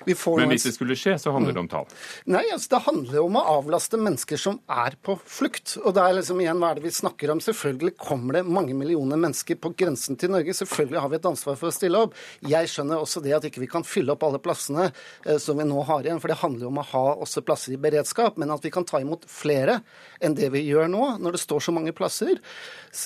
Men 0.07 0.55
hvis 0.55 0.69
det 0.69 0.75
skulle 0.77 0.97
skje, 0.99 1.17
så 1.21 1.35
handler 1.37 1.57
det 1.57 1.65
om 1.67 1.71
tall? 1.71 1.89
Nei, 2.33 2.45
altså 2.55 2.77
det 2.77 2.83
handler 2.87 3.21
om 3.23 3.39
å 3.39 3.45
avlaste 3.59 4.01
mennesker 4.01 4.41
som 4.41 4.61
er 4.73 4.97
på 5.05 5.19
flukt. 5.21 5.77
Og 5.85 5.95
det 5.97 6.03
er 6.03 6.19
liksom 6.21 6.41
igjen 6.43 6.61
hva 6.63 6.73
er 6.73 6.81
det 6.81 6.87
vi 6.87 6.95
snakker 6.95 7.35
om? 7.35 7.43
Selvfølgelig 7.45 7.97
kommer 8.07 8.39
det 8.39 8.45
mange 8.47 8.75
millioner 8.75 9.19
mennesker 9.21 9.59
på 9.59 9.73
grensen 9.79 10.19
til 10.19 10.31
Norge. 10.33 10.55
Selvfølgelig 10.55 11.03
har 11.03 11.11
vi 11.11 11.19
et 11.19 11.29
ansvar 11.29 11.59
for 11.59 11.71
å 11.71 11.75
stille 11.75 12.03
opp. 12.07 12.15
Jeg 12.47 12.71
skjønner 12.71 13.03
også 13.03 13.23
det 13.25 13.35
at 13.37 13.47
ikke 13.49 13.63
vi 13.65 13.71
kan 13.71 13.87
fylle 13.87 14.15
opp 14.15 14.27
alle 14.27 14.41
plassene 14.43 14.89
eh, 14.91 15.39
som 15.43 15.59
vi 15.59 15.67
nå 15.67 15.83
har 15.89 16.07
igjen, 16.07 16.21
for 16.23 16.33
det 16.33 16.39
handler 16.43 16.67
jo 16.67 16.73
om 16.73 16.83
å 16.83 16.87
ha 16.93 17.05
også 17.27 17.43
plasser 17.47 17.75
i 17.75 17.81
beredskap. 17.81 18.39
Men 18.41 18.55
at 18.55 18.65
vi 18.65 18.73
kan 18.75 18.87
ta 18.87 19.01
imot 19.03 19.27
flere 19.31 19.81
enn 20.23 20.37
det 20.39 20.53
vi 20.55 20.63
gjør 20.69 20.91
nå, 20.93 21.09
når 21.23 21.37
det 21.37 21.43
står 21.43 21.67
så 21.67 21.75
mange 21.75 21.95
plasser, 21.97 22.39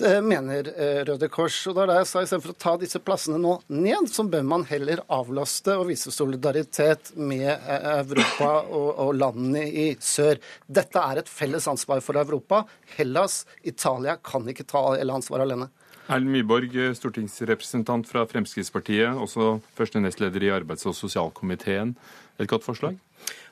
eh, 0.05 0.21
mener 0.25 0.71
eh, 0.75 1.01
Røde 1.09 1.31
Kors. 1.33 1.63
Og 1.71 1.79
det 1.79 1.87
er 1.87 1.93
det 1.93 1.99
jeg 2.03 2.11
sa, 2.13 2.25
istedenfor 2.27 2.55
å 2.55 2.61
ta 2.67 2.77
disse 2.83 3.03
plassene 3.05 3.41
nå 3.41 3.57
ned, 3.73 4.11
så 4.13 4.27
bør 4.29 4.45
man 4.53 4.67
heller 4.71 5.05
avlaste 5.09 5.79
og 5.81 5.89
vise 5.91 6.13
solidaritet 6.15 7.15
med 7.17 7.51
Europa 7.71 8.53
og, 8.69 8.91
og 9.07 9.15
landene 9.17 9.65
i 9.65 9.89
sør. 10.05 10.41
Dette 10.69 11.01
er 11.01 11.23
et 11.23 11.31
felles 11.31 11.67
ansvar 11.71 12.03
for 12.05 12.21
Europa. 12.21 12.65
Hellas, 12.97 13.45
Italia 13.67 14.17
kan 14.23 14.47
ikke 14.51 14.69
ta 14.69 14.90
hele 14.99 15.15
ansvar 15.15 15.45
alene. 15.45 15.71
Erlend 16.11 16.33
Myborg, 16.35 16.75
stortingsrepresentant 16.99 18.09
fra 18.09 18.25
Fremskrittspartiet, 18.27 19.15
også 19.15 19.61
første 19.79 20.01
nestleder 20.03 20.43
i 20.43 20.51
arbeids- 20.51 20.89
og 20.91 20.97
sosialkomiteen. 20.99 21.95
Et 22.41 22.49
godt 22.51 22.65
forslag? 22.67 22.97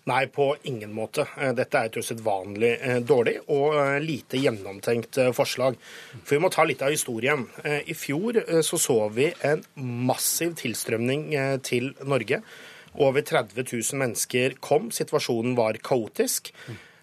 Nei, 0.09 0.23
på 0.33 0.55
ingen 0.71 0.93
måte. 0.97 1.27
Eh, 1.37 1.53
dette 1.57 1.77
er 1.77 1.91
et 1.91 1.99
usedvanlig 2.01 2.71
eh, 2.79 3.01
dårlig 3.05 3.37
og 3.53 3.77
eh, 3.77 3.99
lite 4.01 4.41
gjennomtenkt 4.41 5.21
forslag. 5.37 5.77
For 6.23 6.37
vi 6.37 6.43
må 6.43 6.51
ta 6.55 6.65
litt 6.65 6.83
av 6.85 6.95
historien. 6.95 7.45
I 7.63 7.95
fjor 7.97 8.41
så, 8.65 8.81
så 8.81 8.99
vi 9.13 9.29
en 9.45 9.63
massiv 10.09 10.57
tilstrømning 10.59 11.31
til 11.67 11.93
Norge. 12.09 12.41
Over 12.99 13.23
30 13.23 13.63
000 13.69 14.01
mennesker 14.01 14.57
kom. 14.65 14.89
Situasjonen 14.95 15.57
var 15.59 15.77
kaotisk. 15.85 16.53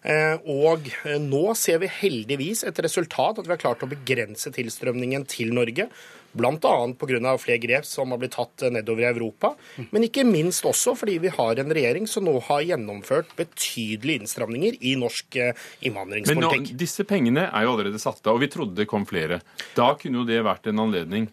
Eh, 0.05 0.35
og 0.53 0.85
eh, 1.05 1.17
nå 1.21 1.47
ser 1.57 1.81
vi 1.81 1.89
heldigvis 1.89 2.61
et 2.69 2.83
resultat 2.85 3.41
at 3.41 3.47
vi 3.47 3.55
har 3.55 3.61
klart 3.61 3.85
å 3.85 3.89
begrense 3.89 4.51
tilstrømningen 4.53 5.25
til 5.29 5.53
Norge. 5.55 5.89
Bl.a. 6.35 6.51
pga. 6.99 7.37
flere 7.39 7.61
grep 7.63 7.85
som 7.87 8.11
har 8.11 8.19
blitt 8.19 8.35
tatt 8.35 8.65
nedover 8.75 9.05
i 9.05 9.07
Europa. 9.07 9.53
Men 9.95 10.03
ikke 10.03 10.25
minst 10.27 10.67
også 10.67 10.91
fordi 10.99 11.15
vi 11.23 11.31
har 11.31 11.61
en 11.61 11.71
regjering 11.73 12.09
som 12.11 12.27
nå 12.27 12.35
har 12.49 12.65
gjennomført 12.67 13.31
betydelige 13.39 14.25
innstramninger 14.25 14.77
i 14.83 14.97
norsk 14.99 15.39
eh, 15.39 15.63
innvandringspolitikk. 15.87 16.67
Men 16.67 16.69
nå, 16.75 16.77
disse 16.83 17.07
pengene 17.07 17.47
er 17.47 17.65
jo 17.65 17.73
allerede 17.77 18.01
satt 18.03 18.21
av, 18.27 18.35
og 18.35 18.43
vi 18.43 18.51
trodde 18.51 18.77
det 18.81 18.89
kom 18.91 19.07
flere. 19.07 19.39
Da 19.79 19.93
kunne 19.99 20.21
jo 20.21 20.27
det 20.27 20.43
vært 20.45 20.69
en 20.69 20.83
anledning 20.85 21.31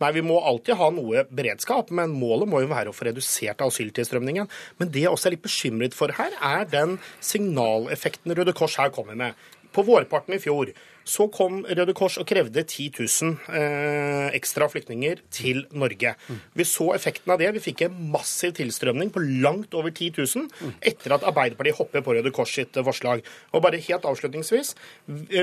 Nei, 0.00 0.12
Vi 0.16 0.24
må 0.24 0.38
alltid 0.40 0.78
ha 0.80 0.90
noe 0.94 1.24
beredskap, 1.30 1.90
men 1.94 2.14
målet 2.16 2.50
må 2.50 2.62
jo 2.62 2.70
være 2.72 2.92
å 2.92 2.96
få 2.96 3.08
redusert 3.08 3.62
asyltilstrømningen. 3.64 4.48
Men 4.80 4.92
det 4.92 5.06
jeg 5.06 5.12
også 5.12 5.30
er 5.30 5.36
litt 5.36 5.46
bekymret 5.46 5.96
for 5.96 6.12
her, 6.16 6.36
er 6.36 6.68
den 6.70 6.98
signaleffekten 7.24 8.36
Røde 8.36 8.56
Kors 8.56 8.78
her 8.80 8.92
kommer 8.94 9.18
med. 9.18 9.38
På 9.70 9.84
vårparten 9.86 10.34
i 10.34 10.42
fjor 10.42 10.72
så 11.08 11.26
kom 11.32 11.62
Røde 11.64 11.94
Kors 11.96 12.18
og 12.20 12.26
krevde 12.28 12.62
10 12.62 12.90
000 12.98 13.56
eh, 13.56 14.28
ekstra 14.36 14.68
flyktninger 14.70 15.22
til 15.32 15.64
Norge. 15.72 16.14
Vi 16.56 16.66
så 16.68 16.90
effekten 16.94 17.32
av 17.32 17.40
det. 17.40 17.50
Vi 17.56 17.64
fikk 17.70 17.84
en 17.86 17.96
massiv 18.12 18.54
tilstrømning 18.58 19.12
på 19.14 19.22
langt 19.42 19.74
over 19.78 19.90
10 19.90 20.12
000 20.18 20.74
etter 20.86 21.14
at 21.16 21.26
Arbeiderpartiet 21.28 21.78
hoppet 21.78 22.04
på 22.06 22.16
Røde 22.16 22.32
Kors 22.34 22.52
sitt 22.54 22.76
forslag. 22.76 23.24
Og 23.54 23.64
bare 23.64 23.80
helt 23.80 24.06
avslutningsvis, 24.06 24.74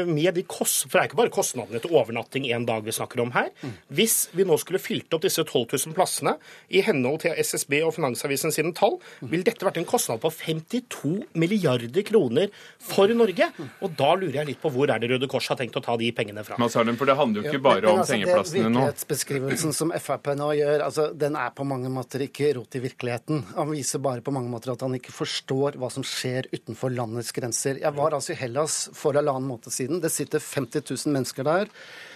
med 0.08 0.38
de 0.38 0.44
kost, 0.48 0.86
for 0.88 0.98
det 0.98 1.04
er 1.04 1.10
ikke 1.12 1.22
bare 1.22 1.34
kostnadene 1.34 1.82
til 1.84 1.96
overnatting 1.96 2.48
en 2.54 2.68
dag 2.68 2.86
vi 2.86 2.96
snakker 2.96 3.22
om 3.24 3.34
her. 3.36 3.50
Hvis 3.94 4.28
vi 4.38 4.46
nå 4.48 4.58
skulle 4.62 4.82
fylt 4.82 5.14
opp 5.16 5.26
disse 5.26 5.44
12 5.44 5.66
000 5.74 5.98
plassene 5.98 6.38
i 6.70 6.84
henhold 6.86 7.24
til 7.26 7.36
SSB 7.38 7.80
og 7.84 7.96
Finansavisen 7.98 8.54
sine 8.54 8.74
tall, 8.78 9.00
ville 9.22 9.46
dette 9.48 9.66
vært 9.66 9.80
en 9.82 9.90
kostnad 9.90 10.22
på 10.24 10.32
52 10.34 11.14
milliarder 11.38 12.06
kroner 12.08 12.52
for 12.84 13.12
Norge. 13.18 13.50
Og 13.82 13.96
da 13.98 14.14
lurer 14.16 14.42
jeg 14.42 14.52
litt 14.54 14.64
på 14.64 14.72
hvor 14.74 14.92
er 14.92 15.02
det 15.02 15.12
Røde 15.12 15.30
Kors 15.32 15.47
Kors 15.48 15.56
har 15.56 15.60
tenkt 15.64 15.78
å 15.80 15.84
ta 15.84 15.96
de 15.98 16.10
pengene 16.12 16.44
fra. 16.44 16.58
Mads 16.60 16.76
Harlem, 16.76 16.98
for 17.00 17.08
det 17.08 17.16
handler 17.16 17.42
jo 17.44 17.52
ikke 17.52 17.62
bare 17.64 17.82
bare 17.82 17.82
men- 17.82 17.88
men 17.88 17.94
om 17.94 18.00
altså, 18.02 18.14
sengeplassene 18.14 18.64
det 18.64 18.72
nå. 18.72 18.82
Virkelighetsbeskrivelsen 18.82 19.74
som 19.74 19.92
Frp 19.92 20.28
nå 20.36 20.50
gjør, 20.58 20.82
altså, 20.84 21.18
den 21.18 21.36
er 21.36 21.50
på 21.52 21.66
mange 21.66 21.90
måter 21.90 22.20
ikke 22.28 22.56
rot 22.56 22.76
i 22.76 22.80
virkeligheten. 22.80 23.44
Han 23.56 23.70
viser 23.72 24.00
bare 24.00 24.22
på 24.22 24.32
mange 24.34 24.50
måter 24.50 24.72
at 24.74 24.82
han 24.82 24.94
ikke 24.94 25.12
forstår 25.12 25.78
hva 25.78 25.90
som 25.92 26.04
skjer 26.04 26.48
utenfor 26.52 26.94
landets 26.94 27.32
grenser. 27.32 27.80
Jeg 27.80 27.94
var 27.96 28.12
altså 28.12 28.32
i 28.32 28.36
Hellas 28.36 28.90
for 28.94 29.14
halvannen 29.14 29.48
måned 29.48 29.72
siden. 29.72 30.02
Det 30.02 30.12
sitter 30.12 30.40
50 30.40 30.82
000 30.84 31.14
mennesker 31.14 31.44
der 31.44 31.68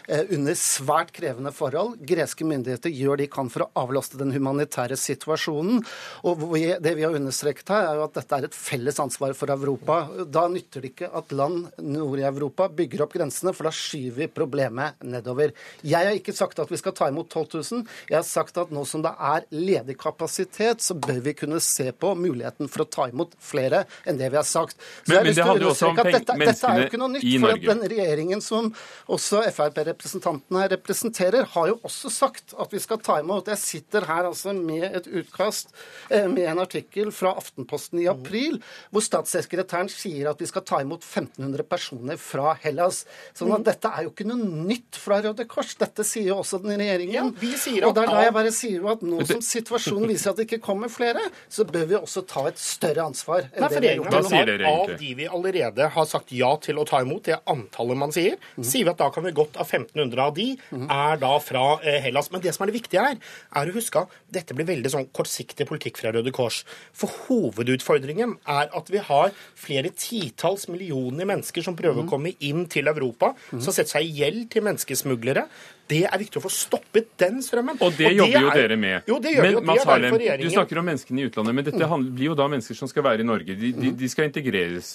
under 0.07 0.55
svært 0.57 1.11
krevende 1.15 1.51
forhold. 1.55 1.99
Greske 2.07 2.45
myndigheter 2.47 2.93
gjør 2.93 3.21
de 3.21 3.27
kan 3.31 3.49
for 3.51 3.65
å 3.65 3.69
avlaste 3.83 4.19
den 4.19 4.33
humanitære 4.35 4.97
situasjonen. 4.99 5.81
Og 6.27 6.43
det 6.83 6.93
vi 6.97 7.05
har 7.05 7.15
understreket 7.17 7.69
her, 7.71 7.89
er 7.89 7.99
jo 7.99 8.05
at 8.07 8.17
dette 8.19 8.37
er 8.37 8.47
et 8.47 8.57
felles 8.57 8.99
ansvar 9.01 9.35
for 9.37 9.53
Europa. 9.53 9.99
Da 10.25 10.47
nytter 10.51 10.83
det 10.83 10.93
ikke 10.93 11.11
at 11.17 11.33
land 11.35 11.69
nord 11.83 12.19
i 12.21 12.27
Europa 12.27 12.67
bygger 12.71 13.05
opp 13.05 13.15
grensene, 13.17 13.53
for 13.55 13.69
da 13.69 13.73
skyver 13.75 14.23
vi 14.23 14.29
problemet 14.31 15.01
nedover. 15.03 15.53
Jeg 15.85 16.09
har 16.09 16.17
ikke 16.17 16.35
sagt 16.35 16.59
at 16.61 16.71
vi 16.71 16.79
skal 16.81 16.95
ta 16.97 17.09
imot 17.11 17.29
12 17.31 17.61
000. 17.71 17.85
Jeg 18.09 18.17
har 18.19 18.27
sagt 18.27 18.57
at 18.61 18.73
nå 18.73 18.85
som 18.87 19.03
det 19.05 19.13
er 19.15 19.47
ledig 19.55 19.97
kapasitet, 20.01 20.83
så 20.83 20.97
bør 20.97 21.21
vi 21.25 21.35
kunne 21.37 21.61
se 21.63 21.91
på 21.91 22.13
muligheten 22.17 22.69
for 22.71 22.85
å 22.85 22.89
ta 22.89 23.07
imot 23.11 23.35
flere 23.41 23.85
enn 24.07 24.19
det 24.19 24.31
vi 24.31 24.39
har 24.39 24.47
sagt. 24.47 24.77
Så 25.05 25.13
Men- 25.13 25.15
jeg 25.15 25.21
har 25.21 25.25
lyst 25.25 25.41
til 25.41 25.45
å 25.45 25.55
understreke 25.55 25.99
at 25.99 26.13
dette, 26.19 26.39
dette 26.39 26.67
er 26.67 26.79
jo 26.79 26.87
ikke 26.89 27.01
noe 27.01 27.09
nytt. 27.15 27.39
for 27.41 27.49
at 27.51 27.61
den 27.61 27.81
regjeringen 27.89 28.41
som 28.41 28.73
også 29.07 29.41
Frp-representanten 29.51 29.90
her 29.91 30.69
representerer, 30.75 31.47
har 31.53 31.67
jo 31.71 31.77
også 31.87 32.11
sagt 32.13 32.55
at 32.59 32.73
vi 32.73 32.79
skal 32.81 32.99
ta 33.03 33.19
imot. 33.21 33.49
Jeg 33.51 33.61
sitter 33.61 34.05
her 34.09 34.29
altså 34.29 34.53
med 34.55 34.85
et 34.89 35.07
utkast 35.07 35.71
eh, 36.09 36.27
med 36.31 36.45
en 36.51 36.61
artikkel 36.63 37.11
fra 37.15 37.33
Aftenposten 37.39 38.01
i 38.01 38.07
april, 38.11 38.59
hvor 38.91 39.03
statssekretæren 39.05 39.89
sier 39.91 40.31
at 40.31 40.41
vi 40.41 40.49
skal 40.49 40.65
ta 40.67 40.81
imot 40.83 41.03
1500 41.05 41.65
personer 41.69 42.19
fra 42.21 42.55
Hellas. 42.61 43.03
Sånn 43.37 43.53
at 43.55 43.65
dette 43.67 43.91
er 43.91 44.07
jo 44.07 44.13
ikke 44.13 44.27
noe 44.29 44.65
nytt 44.69 44.99
fra 44.99 45.21
Røde 45.23 45.47
Kors. 45.49 45.75
Dette 45.79 46.05
sier 46.07 46.31
jo 46.31 46.39
også 46.41 46.61
den 46.63 46.77
regjeringen. 46.79 47.31
Ja, 47.33 47.41
vi 47.41 47.53
sier 47.59 47.87
og 47.87 47.95
det 47.97 48.05
er 48.05 48.13
da 48.13 48.25
jeg 48.25 48.35
bare 48.37 48.53
sier 48.55 48.77
jo 48.79 48.91
at 48.91 49.03
nå 49.05 49.23
som 49.29 49.41
situasjonen 49.45 50.09
viser 50.11 50.33
at 50.33 50.39
det 50.41 50.47
ikke 50.49 50.61
kommer 50.63 50.91
flere, 50.91 51.23
så 51.51 51.65
bør 51.67 51.87
vi 51.89 51.97
også 51.99 52.25
ta 52.29 52.47
et 52.51 52.61
større 52.61 53.07
ansvar 53.09 53.47
enn 53.49 53.63
Nei, 53.63 53.69
det 53.69 53.75
for 53.75 53.85
vi 53.85 53.91
har 53.91 53.97
regjeringen 53.97 54.11
gjort 54.11 54.17
Hva 54.17 54.31
sier 54.31 54.49
dere 54.49 54.67
egentlig. 54.67 54.95
Av 54.95 55.03
de 55.03 55.13
vi 55.17 55.29
allerede 55.39 55.89
har 55.95 56.09
sagt 56.09 56.33
ja 56.35 56.51
til 56.61 56.81
å 56.81 56.85
ta 56.87 57.01
imot, 57.03 57.25
det 57.27 57.39
antallet 57.51 57.99
man 57.99 58.13
sier, 58.15 58.37
sier 58.59 58.87
vi 58.87 58.93
at 58.93 59.01
da 59.01 59.09
kan 59.13 59.25
vi 59.25 59.33
godt 59.35 59.59
av 59.61 59.69
1500 59.81 60.23
av 60.25 60.35
de 60.37 60.47
er 60.81 61.17
da 61.21 61.31
fra 61.43 61.65
eh, 61.83 61.99
Hellas. 62.05 62.31
Men 62.31 62.41
det 62.41 62.53
som 62.55 62.63
er 62.65 62.71
det 62.71 62.77
viktige 62.81 63.03
her, 63.05 63.17
er 63.55 63.71
å 63.71 63.75
huske 63.75 64.03
at 64.05 64.09
dette 64.31 64.55
blir 64.57 64.69
veldig 64.69 64.91
sånn 64.93 65.09
kortsiktig 65.13 65.67
politikk 65.69 65.97
fra 66.01 66.13
Røde 66.15 66.31
Kors. 66.35 66.61
For 66.93 67.11
hovedutfordringen 67.27 68.37
er 68.49 68.69
at 68.77 68.89
vi 68.93 69.01
har 69.03 69.31
flere 69.59 69.91
titalls 69.95 70.67
millioner 70.71 71.27
mennesker 71.29 71.65
som 71.65 71.75
prøver 71.77 72.03
å 72.05 72.09
komme 72.09 72.33
inn 72.39 72.65
til 72.71 72.87
Europa, 72.91 73.33
som 73.51 73.69
setter 73.73 73.97
seg 73.97 74.07
i 74.07 74.17
gjeld 74.21 74.49
til 74.53 74.65
menneskesmuglere. 74.67 75.47
Det 75.91 76.05
er 76.07 76.21
viktig 76.21 76.39
å 76.39 76.43
få 76.45 76.51
stoppet 76.53 77.09
den 77.19 77.41
strømmen. 77.43 77.75
Og 77.83 77.91
det 77.97 78.13
jobber 78.15 78.39
jo 78.45 78.47
er- 78.53 78.55
dere 78.61 78.77
med. 78.79 79.03
Jo, 79.09 79.17
det 79.19 79.33
gjør 79.35 79.43
men 79.43 79.49
vi, 79.51 79.55
og 79.57 79.61
det 79.61 79.67
Mads 79.67 79.81
er 79.81 79.99
derfor 80.05 80.19
regjeringen. 80.21 80.47
du 80.47 80.55
snakker 80.55 80.77
om 80.79 80.85
menneskene 80.87 81.19
i 81.19 81.25
utlandet, 81.27 81.55
men 81.57 81.65
dette 81.67 81.87
handler, 81.91 82.11
blir 82.15 82.25
jo 82.29 82.35
da 82.39 82.47
mennesker 82.47 82.75
som 82.79 82.87
skal 82.87 83.03
være 83.03 83.19
i 83.19 83.27
Norge. 83.27 83.57
De, 83.59 83.71
de, 83.75 83.91
de 83.91 84.07
skal 84.09 84.29
integreres, 84.29 84.93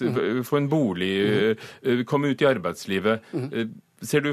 få 0.49 0.57
en 0.57 0.69
bolig, 0.73 1.57
eh, 1.85 2.03
komme 2.09 2.31
ut 2.33 2.41
i 2.41 2.49
arbeidslivet. 2.49 3.21
Ser 4.05 4.21
du, 4.21 4.33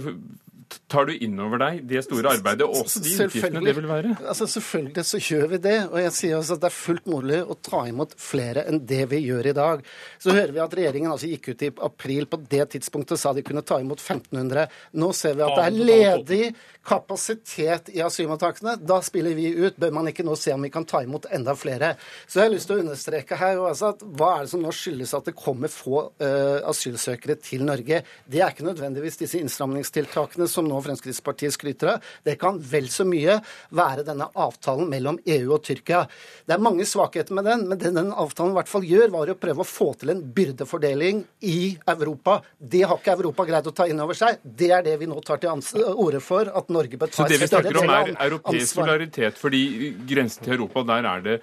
Tar 0.87 1.05
du 1.05 1.13
inn 1.15 1.37
over 1.41 1.59
deg 1.61 1.81
det 1.89 2.03
store 2.05 2.31
arbeidet 2.37 2.65
og 2.65 2.83
også 2.83 3.01
de 3.03 3.13
utgiftene 3.13 3.61
det 3.65 3.75
vil 3.77 3.87
være? 3.89 4.13
Altså 4.21 4.47
Selvfølgelig 4.49 5.05
så 5.05 5.19
gjør 5.21 5.47
vi 5.53 5.59
det. 5.65 5.75
Og 5.89 5.97
jeg 6.01 6.13
sier 6.15 6.37
også 6.37 6.57
at 6.57 6.63
det 6.63 6.69
er 6.69 6.75
fullt 6.77 7.09
mulig 7.09 7.39
å 7.43 7.57
ta 7.65 7.83
imot 7.89 8.15
flere 8.21 8.65
enn 8.69 8.81
det 8.89 9.03
vi 9.11 9.23
gjør 9.25 9.51
i 9.51 9.55
dag. 9.57 9.83
Så 10.21 10.33
hører 10.33 10.53
vi 10.55 10.63
at 10.63 10.75
regjeringen 10.79 11.13
altså 11.13 11.29
gikk 11.29 11.51
ut 11.51 11.65
i 11.65 11.71
april 11.89 12.29
på 12.29 12.41
det 12.51 12.67
tidspunktet 12.75 13.21
sa 13.21 13.33
de 13.35 13.45
kunne 13.45 13.65
ta 13.65 13.79
imot 13.83 14.01
1500. 14.01 14.67
Nå 15.01 15.11
ser 15.17 15.37
vi 15.37 15.45
at 15.45 15.59
det 15.59 15.67
er 15.67 15.91
ledig 15.91 16.43
kapasitet 16.85 17.89
i 17.93 18.01
asylmottakene. 18.03 18.75
Da 18.81 18.99
spiller 19.01 19.35
vi 19.37 19.47
ut. 19.55 19.77
Bør 19.79 19.93
man 19.95 20.09
ikke 20.11 20.25
nå 20.25 20.35
se 20.39 20.53
om 20.53 20.63
vi 20.65 20.71
kan 20.73 20.85
ta 20.87 21.03
imot 21.03 21.29
enda 21.33 21.55
flere? 21.55 21.93
Så 22.27 22.39
jeg 22.39 22.49
har 22.49 22.53
lyst 22.53 22.69
til 22.69 22.79
å 22.79 22.83
understreke 22.83 23.37
her 23.39 23.59
og 23.61 23.69
altså 23.71 23.93
at 23.93 24.03
hva 24.03 24.31
er 24.35 24.45
det 24.45 24.53
som 24.53 24.63
nå 24.63 24.73
skyldes 24.75 25.15
at 25.15 25.29
det 25.29 25.35
kommer 25.37 25.71
få 25.71 26.01
uh, 26.21 26.59
asylsøkere 26.69 27.37
til 27.43 27.63
Norge? 27.67 28.01
Det 28.27 28.41
er 28.41 28.51
ikke 28.51 28.67
nødvendigvis 28.67 29.21
disse 29.21 29.39
innstramningstiltakene 29.39 30.47
som 30.51 30.67
nå 30.67 30.81
Fremskrittspartiet 30.83 31.55
skryter 31.55 31.93
av. 31.95 32.09
Det 32.25 32.35
kan 32.41 32.59
vel 32.59 32.89
så 32.91 33.07
mye 33.07 33.39
være 33.75 34.05
denne 34.07 34.27
avtalen 34.33 34.91
mellom 34.91 35.21
EU 35.23 35.53
og 35.55 35.63
Tyrkia. 35.63 36.03
Det 36.43 36.57
er 36.57 36.63
mange 36.63 36.87
svakheter 36.89 37.35
med 37.37 37.47
den, 37.47 37.67
men 37.69 37.79
det 37.79 37.93
den 37.95 38.11
avtalen 38.11 38.53
i 38.53 38.59
hvert 38.59 38.71
fall 38.71 38.87
gjør, 38.87 39.07
var 39.13 39.31
å 39.31 39.39
prøve 39.39 39.63
å 39.63 39.67
få 39.67 39.91
til 40.01 40.13
en 40.13 40.23
byrdefordeling 40.35 41.23
i 41.47 41.57
Europa. 41.95 42.41
Det 42.57 42.83
har 42.83 42.99
ikke 42.99 43.15
Europa 43.15 43.47
greid 43.47 43.69
å 43.69 43.75
ta 43.75 43.87
inn 43.89 44.01
over 44.03 44.17
seg. 44.17 44.43
Det 44.43 44.71
er 44.75 44.83
det 44.85 44.97
vi 44.99 45.07
nå 45.09 45.21
tar 45.23 45.39
til 45.41 45.63
orde 45.93 46.19
for, 46.23 46.49
at 46.49 46.72
Norge 46.73 46.97
bør 46.99 47.11
ta 47.13 47.23
Så 47.23 47.29
det 47.29 47.39
vi 47.43 47.47
snakker 47.51 47.81
om, 47.83 47.89
er 47.89 48.15
europeisk 48.29 48.63
ansvar. 48.73 48.87
solidaritet, 48.87 49.37
fordi 49.41 49.63
grensen 50.09 50.43
til 50.43 50.57
Europa, 50.57 50.83
der 50.93 51.05
er 51.15 51.21
det 51.29 51.37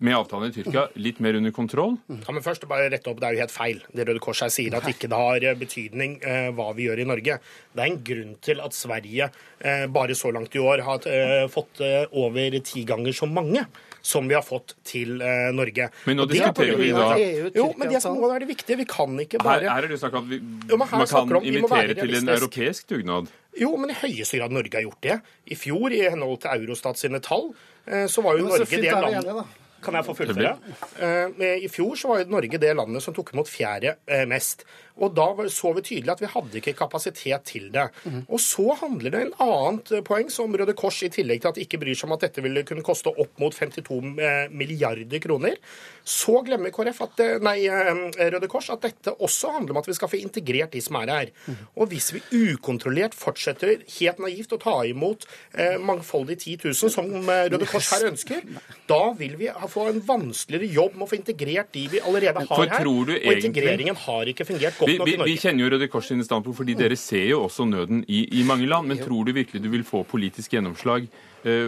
med 0.00 0.14
avtalen 0.16 0.48
i 0.48 0.54
Tyrkia 0.54 0.86
litt 0.96 1.18
mer 1.20 1.36
under 1.36 1.52
kontroll. 1.52 1.98
Ja, 2.08 2.32
men 2.32 2.40
først 2.40 2.62
bare 2.68 2.86
rette 2.88 3.10
opp, 3.10 3.18
Det 3.20 3.26
er 3.28 3.34
jo 3.36 3.40
helt 3.42 3.52
feil 3.52 3.82
det 3.92 4.06
Røde 4.08 4.20
Kors 4.24 4.40
her 4.40 4.48
sier, 4.48 4.72
at 4.78 4.86
ikke 4.88 5.10
det 5.12 5.18
har 5.18 5.44
eh, 5.44 5.58
betydning 5.60 6.14
eh, 6.24 6.46
hva 6.56 6.70
vi 6.74 6.86
gjør 6.88 7.02
i 7.02 7.04
Norge. 7.04 7.36
Det 7.76 7.82
er 7.84 7.90
en 7.90 7.98
grunn 8.08 8.30
til 8.40 8.62
at 8.64 8.72
Sverige 8.72 9.28
eh, 9.60 9.84
bare 9.92 10.16
så 10.16 10.32
langt 10.32 10.56
i 10.56 10.62
år 10.64 10.80
har 10.86 11.04
eh, 11.04 11.44
fått 11.52 11.82
eh, 11.84 12.06
over 12.16 12.56
ti 12.64 12.86
ganger 12.88 13.12
så 13.12 13.28
mange 13.28 13.66
som 14.00 14.24
vi 14.26 14.32
har 14.32 14.40
fått 14.46 14.72
til 14.88 15.20
eh, 15.20 15.50
Norge. 15.52 15.90
Men 16.08 16.16
nå 16.16 16.24
er 16.24 16.32
på 16.32 16.32
diskuterer 16.32 16.80
vi 16.80 16.88
da 16.96 17.10
EU, 17.20 17.50
Jo, 17.52 17.66
men 17.76 17.92
det 17.92 18.00
som 18.00 18.16
Tyrkia-avtalen. 18.16 18.20
må 18.24 18.32
være 18.32 18.46
det 18.46 18.50
viktige, 18.54 18.78
vi 18.80 18.88
kan 18.88 19.20
ikke 19.26 19.42
bare 19.44 19.68
her 19.68 19.84
er 19.84 19.92
det 19.92 20.00
snakk 20.00 20.16
om 20.16 20.24
at 20.24 20.30
vi, 20.32 20.40
Jo, 20.72 20.80
man 20.80 20.88
kan 20.88 21.36
om- 21.36 21.42
vi 21.44 21.58
invitere 21.60 22.00
til 22.00 22.16
en 22.22 22.28
europeisk 22.40 22.88
dugnad. 22.88 23.28
Jo, 23.58 23.72
men 23.80 23.90
i 23.90 23.98
høyeste 23.98 24.38
grad 24.38 24.54
Norge 24.54 24.76
har 24.76 24.84
gjort 24.86 25.02
det. 25.02 25.16
I 25.50 25.58
fjor, 25.58 25.90
i 25.90 26.04
henhold 26.06 26.38
til 26.44 26.52
Eurostat 26.54 27.00
sine 27.00 27.20
tall, 27.24 27.50
eh, 27.86 28.06
så 28.06 28.22
var 28.22 28.38
jo 28.38 28.46
Norge 28.46 28.68
det 28.70 28.92
landet. 28.94 29.56
Kan 29.80 29.96
jeg 29.96 30.04
få 30.04 30.14
fullføre? 30.14 30.52
Eh, 31.00 31.64
I 31.64 31.68
fjor 31.72 31.96
så 31.96 32.10
var 32.10 32.20
jo 32.20 32.30
Norge 32.34 32.60
det 32.60 32.72
landet 32.76 33.02
som 33.02 33.16
tok 33.16 33.32
imot 33.32 33.48
fjerde 33.48 33.96
eh, 34.06 34.26
mest. 34.28 34.66
Og 35.00 35.14
da 35.16 35.28
så 35.50 35.72
vi 35.76 35.84
tydelig 35.86 36.12
at 36.12 36.22
vi 36.22 36.30
hadde 36.30 36.60
ikke 36.60 36.76
kapasitet 36.78 37.46
til 37.48 37.70
det. 37.72 37.88
Og 38.28 38.40
så 38.42 38.76
handler 38.82 39.14
det 39.14 39.22
en 39.24 39.34
annet 39.46 39.92
eh, 39.96 40.04
poeng 40.06 40.30
som 40.32 40.52
Røde 40.54 40.74
Kors, 40.76 41.00
i 41.06 41.10
tillegg 41.12 41.42
til 41.42 41.50
at 41.50 41.56
de 41.58 41.64
ikke 41.64 41.80
bryr 41.80 41.96
seg 41.96 42.08
om 42.08 42.16
at 42.16 42.26
dette 42.26 42.44
ville 42.44 42.64
kunne 42.68 42.84
koste 42.84 43.12
opp 43.12 43.40
mot 43.40 43.54
52 43.56 44.20
eh, 44.20 44.50
milliarder 44.52 45.22
kroner, 45.22 45.56
så 46.04 46.40
glemmer 46.44 46.72
KrF 46.74 47.00
at, 47.06 47.22
eh, 47.24 47.38
nei, 47.42 47.56
Røde 47.70 48.50
Kors 48.50 48.70
at 48.74 48.84
dette 48.84 49.14
også 49.16 49.54
handler 49.56 49.76
om 49.76 49.80
at 49.80 49.88
vi 49.88 49.96
skal 49.96 50.10
få 50.12 50.20
integrert 50.20 50.74
de 50.74 50.82
som 50.84 50.98
er 51.00 51.14
her. 51.14 51.32
Og 51.76 51.90
hvis 51.92 52.10
vi 52.14 52.22
ukontrollert 52.52 53.16
fortsetter 53.16 53.84
helt 53.98 54.20
naivt 54.22 54.52
å 54.52 54.60
ta 54.60 54.76
imot 54.88 55.26
eh, 55.54 55.78
mangfoldig 55.80 56.38
10 56.38 56.58
000, 56.66 56.92
som 56.92 57.08
Røde 57.30 57.68
Kors 57.70 57.90
her 57.94 58.08
ønsker, 58.10 58.44
da 58.90 59.02
vil 59.18 59.36
vi 59.40 59.50
få 59.70 59.88
en 59.90 60.02
vanskeligere 60.04 60.70
jobb 60.74 60.96
med 60.96 61.06
å 61.06 61.10
få 61.10 61.20
integrert 61.20 61.72
de 61.76 61.86
vi 61.94 62.02
allerede 62.04 62.44
har 62.50 62.74
her. 62.74 62.90
og 62.90 63.32
integreringen 63.32 63.96
har 64.06 64.30
ikke 64.30 64.46
fungert 64.48 64.78
godt 64.78 64.89
Vi, 64.90 64.98
nok 64.98 65.08
vi, 65.08 65.16
vi 65.32 65.38
kjenner 65.40 65.64
jo 65.64 65.72
Røde 65.74 65.88
Kors 65.90 66.10
sine 66.10 66.26
standpunkt, 66.26 66.58
fordi 66.58 66.76
dere 66.78 66.98
ser 66.98 67.28
jo 67.30 67.44
også 67.46 67.66
nøden 67.70 68.04
i, 68.08 68.24
i 68.40 68.44
mange 68.46 68.68
land. 68.70 68.90
Men 68.90 69.00
tror 69.02 69.26
du 69.26 69.34
virkelig 69.36 69.62
du 69.62 69.70
vil 69.72 69.86
få 69.86 70.02
politisk 70.08 70.56
gjennomslag 70.56 71.06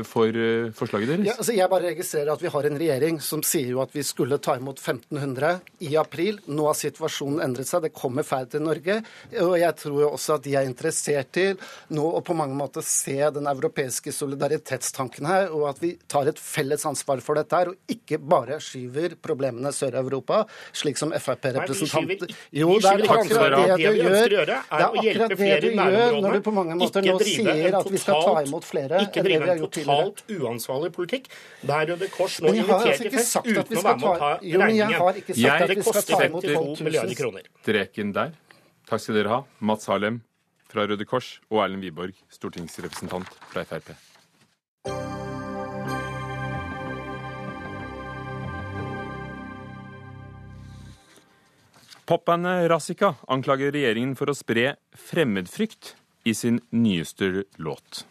for 0.05 0.37
eh, 0.37 0.71
forslaget 0.77 1.09
deres? 1.09 1.27
Ja, 1.27 1.37
altså 1.39 1.55
jeg 1.57 1.71
bare 1.73 1.89
registrerer 1.93 2.33
at 2.35 2.43
vi 2.43 2.51
har 2.53 2.69
en 2.69 2.79
regjering 2.81 3.21
som 3.25 3.43
sier 3.47 3.73
jo 3.73 3.83
at 3.85 3.95
vi 3.95 4.05
skulle 4.07 4.39
ta 4.43 4.57
imot 4.59 4.81
1500 4.81 5.53
i 5.89 5.95
april. 6.01 6.41
Nå 6.47 6.67
har 6.69 6.77
situasjonen 6.79 7.41
endret 7.45 7.71
seg. 7.71 7.87
Det 7.87 7.93
kommer 7.97 8.27
færre 8.27 8.51
til 8.53 8.65
Norge. 8.65 8.99
Og 9.41 9.55
jeg 9.61 9.79
tror 9.81 10.01
jo 10.05 10.11
også 10.13 10.37
at 10.37 10.47
de 10.47 10.57
er 10.59 10.69
interessert 10.69 11.33
til 11.33 11.57
nå 11.93 12.05
å 12.05 12.21
på 12.25 12.37
mange 12.37 12.57
måter 12.59 12.85
se 12.85 13.17
den 13.35 13.49
europeiske 13.49 14.13
solidaritetstanken 14.15 15.29
her, 15.29 15.49
og 15.55 15.69
at 15.71 15.81
vi 15.83 15.95
tar 16.11 16.29
et 16.31 16.41
felles 16.41 16.85
ansvar 16.89 17.23
for 17.25 17.39
dette 17.39 17.57
her, 17.57 17.73
og 17.73 17.93
ikke 17.93 18.19
bare 18.19 18.59
skyver 18.63 19.17
problemene 19.23 19.73
Sør-Europa, 19.75 20.43
slik 20.77 21.01
som 21.01 21.15
Frp-representanter 21.17 22.33
Jo, 22.57 22.77
det 22.83 22.93
er 22.93 23.05
akkurat 23.07 23.57
det 23.57 23.79
Det 23.83 23.93
du 23.93 24.03
gjør. 24.03 24.35
Det 24.53 24.59
er 24.59 24.87
akkurat 24.87 25.37
det 25.37 25.61
du 25.65 25.69
gjør 25.73 26.19
når 26.23 26.39
du 26.39 26.45
på 26.45 26.55
mange 26.55 26.77
måter 26.79 27.05
nå 27.07 27.19
sier 27.25 27.79
at 27.79 27.91
vi 27.93 28.01
skal 28.01 28.25
ta 28.27 28.45
imot 28.47 28.67
flere 28.67 29.03
enn 29.03 29.11
det 29.13 29.41
vi 29.43 29.51
har 29.51 29.59
gjort 29.61 29.62
tidligere. 29.71 30.13
totalt 30.13 30.41
uansvarlig 30.41 30.93
politikk, 30.93 31.29
der 31.67 31.87
Røde 31.87 32.09
Kors 32.11 32.41
nå 32.41 32.49
altså 32.49 32.97
til 32.97 33.07
ikke 33.07 33.19
fest 33.19 33.37
uten 33.37 33.77
å 33.79 33.83
være 33.83 33.99
med 33.99 34.09
å 34.09 34.19
ta 34.19 34.19
ta 34.19 34.39
Jo, 34.43 34.59
men 34.59 34.77
jeg 34.77 34.93
har 34.93 35.13
ikke 35.15 35.35
sagt 35.35 35.39
Jeg- 35.39 35.63
at 35.63 35.69
vi 35.69 35.75
Det 35.75 35.83
skal 35.85 35.93
koster 35.93 36.17
ta 36.17 36.25
imot 36.25 36.43
52 36.43 36.77
12 36.77 36.85
milliarder 36.85 37.15
kroner. 37.15 37.43
Streken 37.63 38.13
der. 38.13 38.33
Takk 38.87 39.01
skal 39.01 39.15
dere 39.15 39.29
ha, 39.29 39.45
Mats 39.61 39.87
Harlem 39.87 40.23
fra 40.69 40.87
Røde 40.87 41.05
Kors 41.05 41.39
og 41.51 41.59
Erlend 41.65 41.83
Wiborg, 41.83 42.15
stortingsrepresentant 42.31 43.29
fra 43.53 43.65
Frp. 43.65 43.95
Popbandet 52.05 52.69
Razika 52.71 53.15
anklager 53.31 53.73
regjeringen 53.73 54.17
for 54.19 54.29
å 54.33 54.37
spre 54.37 54.75
fremmedfrykt 54.99 55.95
i 56.29 56.35
sin 56.35 56.59
nyeste 56.75 57.45
låt. 57.63 58.03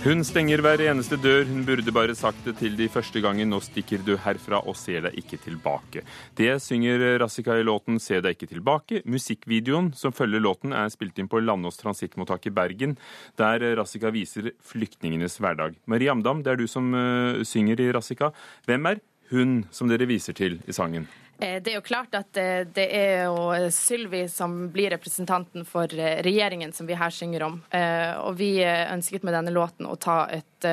Hun 0.00 0.22
stenger 0.24 0.62
hver 0.64 0.80
eneste 0.80 1.18
dør. 1.20 1.42
Hun 1.44 1.66
burde 1.68 1.92
bare 1.92 2.14
sagt 2.16 2.46
det 2.48 2.54
til 2.56 2.72
de 2.78 2.86
første 2.88 3.20
gangen. 3.20 3.50
Nå 3.52 3.58
stikker 3.60 4.00
du 4.00 4.14
herfra 4.16 4.62
og 4.64 4.78
ser 4.80 5.02
deg 5.04 5.18
ikke 5.20 5.36
tilbake. 5.44 6.00
Det 6.40 6.54
synger 6.64 7.18
Rassika 7.20 7.58
i 7.60 7.66
låten 7.68 8.00
Se 8.00 8.22
deg 8.24 8.32
ikke 8.32 8.48
tilbake. 8.48 9.02
Musikkvideoen 9.04 9.92
som 9.92 10.16
følger 10.16 10.40
låten 10.40 10.72
er 10.72 10.88
spilt 10.88 11.20
inn 11.20 11.28
på 11.28 11.42
Landås 11.44 11.76
transittmottak 11.82 12.48
i 12.48 12.54
Bergen, 12.56 12.96
der 13.36 13.60
Rassika 13.76 14.08
viser 14.14 14.54
flyktningenes 14.64 15.36
hverdag. 15.36 15.76
Marie 15.84 16.08
Amdam, 16.08 16.40
det 16.46 16.54
er 16.54 16.62
du 16.62 16.64
som 16.64 16.94
eh, 16.96 17.44
synger 17.44 17.84
i 17.84 17.92
Rassika. 17.92 18.32
Hvem 18.64 18.94
er 18.94 19.04
hun 19.34 19.66
som 19.68 19.92
dere 19.92 20.08
viser 20.08 20.32
til 20.32 20.62
i 20.64 20.72
sangen? 20.72 21.10
Eh, 21.40 21.62
Det 21.62 21.70
er 21.70 21.78
jo 21.78 21.84
klart 21.84 22.14
at 22.14 22.36
eh, 22.36 22.66
det 22.68 22.86
er 22.96 23.24
jo 23.24 23.70
Sylvi 23.72 24.26
som 24.28 24.68
blir 24.72 24.92
representanten 24.92 25.64
for 25.64 25.88
eh, 25.94 26.20
regjeringen 26.24 26.72
som 26.76 26.88
vi 26.88 26.98
her 26.98 27.10
synger 27.14 27.46
om. 27.46 27.56
Og 28.26 28.36
vi 28.36 28.52
ønsket 28.64 29.24
med 29.24 29.34
denne 29.34 29.54
låten 29.54 29.88
å 29.88 29.96
ta 30.00 30.26
et 30.32 30.66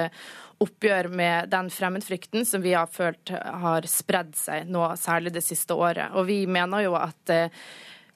oppgjør 0.58 1.08
med 1.13 1.49
den 1.53 1.69
fremmedfrykten 1.71 2.45
som 2.45 2.63
vi 2.63 2.73
har 2.73 2.89
følt 2.91 3.32
har 3.32 3.86
spredd 3.88 4.34
seg 4.36 4.67
nå, 4.73 4.84
særlig 4.99 5.36
det 5.38 5.45
siste 5.45 5.77
året. 5.77 6.12
Og 6.17 6.27
vi 6.27 6.41
mener 6.49 6.84
jo 6.88 6.97
at 6.99 7.32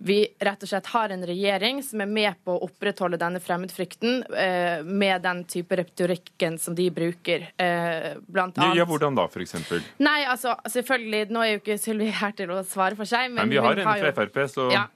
vi 0.04 0.28
rett 0.40 0.64
og 0.64 0.70
slett 0.70 0.88
har 0.94 1.14
en 1.14 1.26
regjering 1.28 1.82
som 1.86 2.02
er 2.02 2.10
med 2.10 2.40
på 2.46 2.56
å 2.56 2.64
opprettholde 2.66 3.20
denne 3.22 3.42
fremmedfrykten 3.44 4.24
eh, 4.34 4.82
med 4.86 5.22
den 5.22 5.44
type 5.50 5.78
retorikken 5.78 6.58
som 6.62 6.76
de 6.78 6.88
bruker. 6.94 7.46
Eh, 7.62 8.08
blant 8.26 8.58
annet 8.58 8.82
ja, 8.82 8.88
hvordan 8.90 9.18
da, 9.18 9.28
eksempel? 9.44 9.84
Nei, 10.02 10.24
altså, 10.26 10.56
selvfølgelig, 10.74 11.28
nå 11.30 11.44
er 11.46 11.54
jo 11.54 11.62
ikke 11.62 11.78
Sylvi 11.82 12.10
her 12.22 12.34
til 12.38 12.54
å 12.56 12.62
svare 12.68 12.98
for 12.98 13.10
seg, 13.10 13.30
men, 13.30 13.46
Men 13.46 13.54
vi 13.54 13.62
har 13.62 13.84
en 13.84 13.92
fra 13.92 14.16
Frp, 14.18 14.42
så 14.50 14.68
ja. 14.74 14.88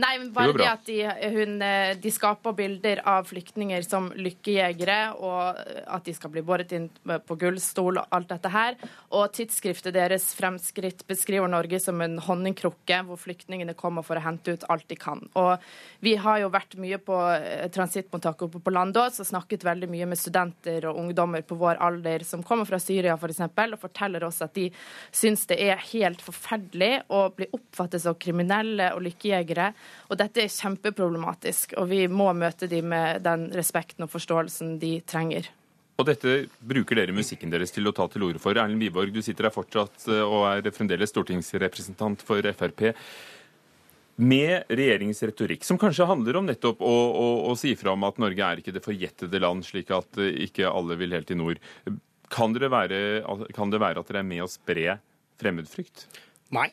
Nei, 0.00 0.12
men 0.18 0.30
bare 0.34 0.52
det, 0.54 0.60
det 0.60 0.68
at 0.70 0.86
de, 0.86 0.98
hun, 1.34 1.56
eh, 1.64 1.92
de 2.00 2.12
skaper 2.14 2.56
bilder 2.58 3.02
av 3.08 3.28
flyktninger 3.30 3.86
som 3.86 4.10
lykkejegere, 4.14 4.98
og 5.18 5.60
at 5.86 6.06
de 6.06 6.14
skal 6.16 6.32
bli 6.34 6.44
båret 6.46 6.74
inn 6.76 6.88
på 7.00 7.38
gullstol 7.40 8.00
og 8.02 8.16
alt 8.16 8.30
dette 8.32 8.52
her. 8.52 8.78
Og 9.16 9.30
tidsskriftet 9.34 9.96
deres 9.96 10.30
Fremskritt 10.38 11.06
beskriver 11.08 11.50
Norge 11.50 11.80
som 11.82 12.00
en 12.04 12.18
honningkrukke, 12.22 13.02
hvor 13.08 13.20
flyktningene 13.20 13.74
kommer 13.78 14.06
for 14.06 14.18
å 14.18 14.24
hente 14.24 14.54
ut 14.54 14.66
alt 14.70 14.86
de 14.90 14.98
kan. 15.00 15.24
Og 15.38 15.56
vi 16.04 16.14
har 16.20 16.40
jo 16.42 16.52
vært 16.52 16.76
mye 16.80 17.00
på 17.02 17.16
eh, 17.34 17.66
transittmottak 17.72 18.46
oppe 18.46 18.62
på 18.62 18.74
Landås 18.74 19.20
og 19.22 19.28
snakket 19.28 19.66
veldig 19.66 19.90
mye 19.90 20.08
med 20.10 20.20
studenter 20.20 20.86
og 20.90 21.00
ungdommer 21.02 21.44
på 21.46 21.58
vår 21.60 21.80
alder 21.82 22.24
som 22.26 22.44
kommer 22.46 22.68
fra 22.68 22.80
Syria 22.82 23.16
f.eks., 23.16 23.20
for 23.20 23.34
eksempel, 23.34 23.74
og 23.74 23.82
forteller 23.82 24.24
oss 24.26 24.40
at 24.44 24.54
de 24.56 24.66
syns 25.14 25.46
det 25.50 25.58
er 25.62 25.82
helt 25.90 26.22
forferdelig 26.24 27.04
å 27.12 27.22
bli 27.36 27.46
oppfattet 27.56 28.02
som 28.02 28.16
kriminelle 28.20 28.90
og 28.96 29.04
lykkejegere. 29.06 29.59
Og 30.10 30.18
dette 30.20 30.44
er 30.44 30.52
kjempeproblematisk, 30.52 31.76
og 31.80 31.90
vi 31.92 32.04
må 32.10 32.30
møte 32.36 32.68
dem 32.70 32.90
med 32.92 33.24
den 33.26 33.48
respekten 33.56 34.06
og 34.06 34.12
forståelsen 34.12 34.78
de 34.82 34.98
trenger. 35.08 35.50
Og 36.00 36.06
dette 36.08 36.46
bruker 36.64 36.96
dere 36.96 37.12
musikken 37.12 37.52
deres 37.52 37.74
til 37.74 37.88
å 37.88 37.92
ta 37.96 38.06
til 38.08 38.24
orde 38.30 38.40
for. 38.40 38.56
Erlend 38.56 38.80
Wiborg, 38.80 39.12
du 39.12 39.20
sitter 39.24 39.48
her 39.48 39.54
fortsatt 39.54 40.08
eh, 40.08 40.22
og 40.24 40.46
er 40.48 40.72
fremdeles 40.72 41.12
stortingsrepresentant 41.12 42.24
for 42.24 42.46
Frp. 42.56 42.86
Med 44.20 44.68
regjeringens 44.68 45.22
retorikk, 45.24 45.64
som 45.64 45.78
kanskje 45.80 46.08
handler 46.08 46.40
om 46.40 46.48
nettopp 46.48 46.80
å, 46.84 46.94
å, 47.20 47.26
å 47.50 47.56
si 47.56 47.74
fra 47.78 47.94
om 47.96 48.04
at 48.08 48.20
Norge 48.20 48.46
er 48.46 48.60
ikke 48.60 48.74
det 48.76 48.84
forjettede 48.84 49.40
land, 49.40 49.64
slik 49.66 49.92
at 49.96 50.20
eh, 50.20 50.32
ikke 50.48 50.72
alle 50.72 50.96
vil 51.00 51.16
helt 51.16 51.32
i 51.32 51.38
nord. 51.38 51.60
Kan, 52.32 52.56
dere 52.56 52.72
være, 52.72 53.00
kan 53.56 53.72
det 53.72 53.82
være 53.82 54.00
at 54.00 54.12
dere 54.12 54.24
er 54.24 54.30
med 54.32 54.44
å 54.44 54.50
spre 54.50 55.00
fremmedfrykt? 55.40 56.06
Nei. 56.56 56.70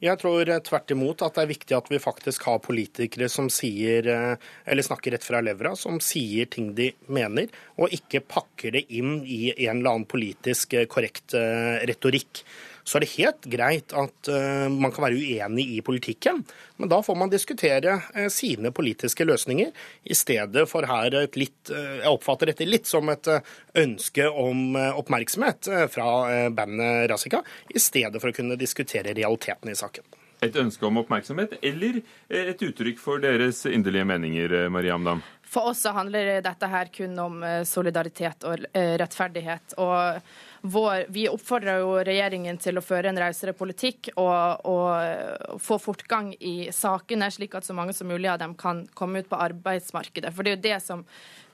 Jeg 0.00 0.16
tror 0.16 0.48
eh, 0.48 0.62
tvert 0.64 0.92
imot 0.94 1.20
at 1.26 1.36
det 1.36 1.42
er 1.42 1.50
viktig 1.50 1.76
at 1.76 1.90
vi 1.92 2.00
faktisk 2.00 2.46
har 2.48 2.62
politikere 2.64 3.28
som 3.28 3.50
sier, 3.52 4.06
eh, 4.08 4.48
eller 4.64 4.86
snakker 4.86 5.12
rett 5.12 5.26
fra 5.26 5.42
levra, 5.44 5.74
som 5.76 6.00
sier 6.00 6.48
ting 6.48 6.70
de 6.76 6.88
mener, 7.12 7.52
og 7.76 7.92
ikke 7.92 8.22
pakker 8.24 8.78
det 8.78 8.86
inn 8.96 9.18
i 9.28 9.52
en 9.52 9.82
eller 9.82 9.92
annen 9.92 10.08
politisk 10.08 10.78
eh, 10.78 10.88
korrekt 10.88 11.36
retorikk. 11.36 12.44
Så 12.90 12.98
er 12.98 13.04
det 13.04 13.12
helt 13.12 13.46
greit 13.46 13.92
at 13.94 14.28
eh, 14.34 14.66
man 14.66 14.90
kan 14.90 15.04
være 15.04 15.20
uenig 15.20 15.66
i 15.76 15.82
politikken, 15.86 16.40
men 16.80 16.90
da 16.90 16.98
får 17.06 17.18
man 17.20 17.30
diskutere 17.30 18.00
eh, 18.18 18.26
sine 18.34 18.72
politiske 18.74 19.22
løsninger, 19.28 19.70
i 20.02 20.16
stedet 20.18 20.64
for 20.66 20.88
her 20.90 21.14
et 21.20 21.38
litt 21.38 21.70
eh, 21.70 22.00
Jeg 22.00 22.10
oppfatter 22.10 22.50
dette 22.50 22.66
litt 22.66 22.90
som 22.90 23.06
et 23.12 23.30
ønske 23.78 24.26
om 24.26 24.74
oppmerksomhet 24.74 25.68
fra 25.92 26.08
bandet 26.50 27.06
Razika, 27.12 27.44
i 27.70 27.78
stedet 27.78 28.18
for 28.18 28.32
å 28.32 28.34
kunne 28.34 28.58
diskutere 28.58 29.14
realiteten 29.14 29.70
i 29.70 29.78
saken. 29.78 30.18
Et 30.42 30.56
ønske 30.56 30.86
om 30.88 30.98
oppmerksomhet, 31.02 31.58
eller 31.62 32.00
et 32.32 32.62
uttrykk 32.64 32.98
for 32.98 33.22
deres 33.22 33.62
inderlige 33.70 34.08
meninger, 34.08 34.56
Marie 34.72 34.94
Amdam? 34.94 35.22
For 35.46 35.70
oss 35.70 35.84
så 35.84 35.92
handler 35.94 36.40
dette 36.42 36.70
her 36.70 36.90
kun 36.94 37.18
om 37.20 37.42
solidaritet 37.68 38.46
og 38.48 38.64
rettferdighet. 38.72 39.76
Og 39.82 40.22
vår, 40.62 41.06
vi 41.08 41.24
oppfordrer 41.28 41.80
jo 41.80 41.92
regjeringen 42.04 42.58
til 42.60 42.76
å 42.76 42.82
føre 42.84 43.08
en 43.10 43.18
rausere 43.20 43.54
politikk 43.56 44.10
og, 44.20 44.66
og 44.68 45.60
få 45.62 45.78
fortgang 45.80 46.34
i 46.36 46.68
sakene, 46.74 47.30
slik 47.32 47.56
at 47.56 47.64
så 47.64 47.76
mange 47.76 47.94
som 47.96 48.10
mulig 48.10 48.28
av 48.28 48.40
dem 48.42 48.52
kan 48.60 48.82
komme 48.96 49.22
ut 49.22 49.30
på 49.30 49.40
arbeidsmarkedet. 49.40 50.32
For 50.36 50.44
det 50.44 50.52
er 50.52 50.58
jo 50.58 50.66
det 50.68 50.80
som 50.84 51.04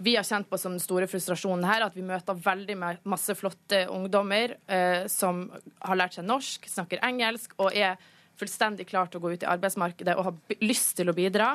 vi 0.03 0.16
har 0.19 0.27
kjent 0.27 0.51
på 0.51 0.59
som 0.59 0.75
den 0.75 0.83
store 0.83 1.07
frustrasjonen 1.11 1.69
her, 1.69 1.87
at 1.87 1.97
vi 1.97 2.05
møter 2.07 2.42
veldig 2.49 2.77
masse 3.07 3.38
flotte 3.38 3.85
ungdommer 3.95 4.57
eh, 4.66 5.07
som 5.12 5.47
har 5.79 6.03
lært 6.03 6.19
seg 6.19 6.27
norsk, 6.27 6.66
snakker 6.71 7.05
engelsk 7.07 7.55
og 7.62 7.71
er 7.73 8.01
fullstendig 8.37 8.88
klar 8.90 9.09
til 9.09 9.21
å 9.21 9.27
gå 9.27 9.37
ut 9.37 9.47
i 9.47 9.51
arbeidsmarkedet 9.55 10.16
og 10.19 10.31
har 10.31 10.62
lyst 10.66 10.97
til 10.99 11.09
å 11.09 11.16
bidra. 11.16 11.55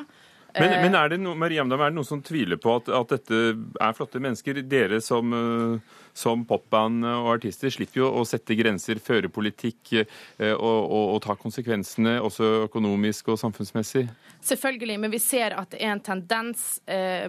Men, 0.54 0.72
Eh, 0.72 0.82
men 0.82 0.94
er 0.94 1.08
det 1.08 1.20
no, 1.22 1.34
Marie 1.38 1.60
Amdam, 1.60 1.80
er 1.80 1.92
det 1.92 1.98
noen 1.98 2.08
som 2.08 2.22
tviler 2.24 2.60
på 2.60 2.76
at, 2.78 2.90
at 2.92 3.16
dette 3.16 3.42
er 3.80 3.96
flotte 3.96 4.20
mennesker? 4.22 4.62
Dere 4.68 5.00
som, 5.04 5.32
eh, 5.36 5.98
som 6.16 6.44
popband 6.48 7.06
og 7.08 7.30
artister 7.36 7.72
slipper 7.72 8.02
jo 8.02 8.10
å 8.20 8.24
sette 8.28 8.56
grenser, 8.58 9.00
føre 9.02 9.30
politikk 9.32 9.94
eh, 10.02 10.52
og, 10.52 10.80
og, 10.82 11.14
og 11.16 11.22
ta 11.24 11.36
konsekvensene, 11.40 12.18
også 12.20 12.66
økonomisk 12.66 13.32
og 13.32 13.40
samfunnsmessig. 13.40 14.06
Selvfølgelig, 14.42 14.98
men 15.04 15.12
vi 15.12 15.22
ser 15.22 15.54
at 15.56 15.72
det 15.72 15.80
er 15.80 15.94
en 15.94 16.02
tendens 16.02 16.62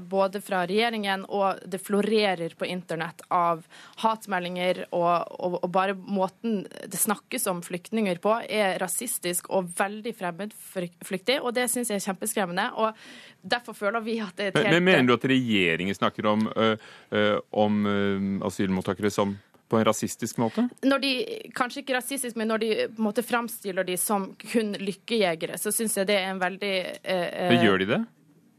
både 0.10 0.40
fra 0.42 0.64
regjeringen 0.66 1.28
og 1.30 1.60
det 1.70 1.78
florerer 1.84 2.56
på 2.58 2.66
internett 2.66 3.22
av 3.30 3.62
hatmeldinger, 4.02 4.80
og, 4.98 5.36
og 5.62 5.68
bare 5.72 5.94
måten 5.94 6.64
det 6.66 6.98
snakkes 6.98 7.46
om 7.52 7.62
flyktninger 7.66 8.18
på, 8.24 8.34
er 8.50 8.80
rasistisk 8.82 9.52
og 9.54 9.70
veldig 9.78 10.16
fremmedflyktig, 10.18 11.38
og 11.44 11.54
det 11.54 11.68
syns 11.72 11.94
jeg 11.94 12.02
er 12.02 12.08
kjempeskremmende. 12.08 12.66
og 12.82 12.98
Derfor 13.44 13.76
føler 13.78 14.04
vi 14.04 14.20
at 14.24 14.36
det 14.38 14.46
er 14.46 14.54
et 14.54 14.56
Men, 14.60 14.68
helt 14.68 14.76
men 14.78 14.86
mener 14.90 15.10
du 15.10 15.14
at 15.18 15.26
regjeringen 15.30 15.96
snakker 15.96 16.28
om, 16.32 16.48
øh, 16.56 16.78
øh, 17.12 17.38
om 17.52 17.86
øh, 17.86 18.48
asylmottakere 18.48 19.12
som 19.12 19.36
på 19.70 19.80
en 19.80 19.86
rasistisk 19.88 20.38
måte? 20.38 20.68
når 20.84 20.98
de, 21.02 21.12
Kanskje 21.56 21.82
ikke 21.82 21.98
rasistisk, 21.98 22.36
men 22.36 22.48
når 22.48 22.58
de 22.64 22.74
på 22.96 23.02
en 23.02 23.08
måte 23.10 23.24
framstiller 23.26 23.84
de 23.84 23.98
som 23.98 24.32
kun 24.52 24.76
lykkejegere, 24.80 25.58
så 25.58 25.72
syns 25.72 25.98
jeg 25.98 26.08
det 26.08 26.20
er 26.20 26.34
en 26.34 26.42
veldig 26.42 26.76
eh, 27.04 27.64
gjør 27.64 27.82
de 27.82 27.90
det? 27.96 28.04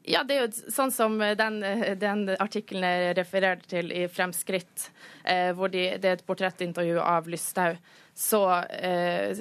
Ja, 0.05 0.21
det 0.27 0.37
er 0.37 0.43
jo 0.45 0.73
sånn 0.73 0.90
som 0.93 1.17
den, 1.17 1.62
den 1.97 2.27
artikkelen 2.37 2.85
jeg 2.85 3.14
refererte 3.17 3.71
til 3.71 3.93
i 3.95 4.03
Fremskritt, 4.12 4.90
eh, 5.25 5.55
hvor 5.57 5.73
de, 5.73 5.87
det 5.97 6.11
er 6.11 6.19
et 6.19 6.27
portrettintervju 6.29 6.99
av 7.01 7.31
Lysthaug. 7.33 7.79
Så, 8.14 8.46
eh, 8.70 9.35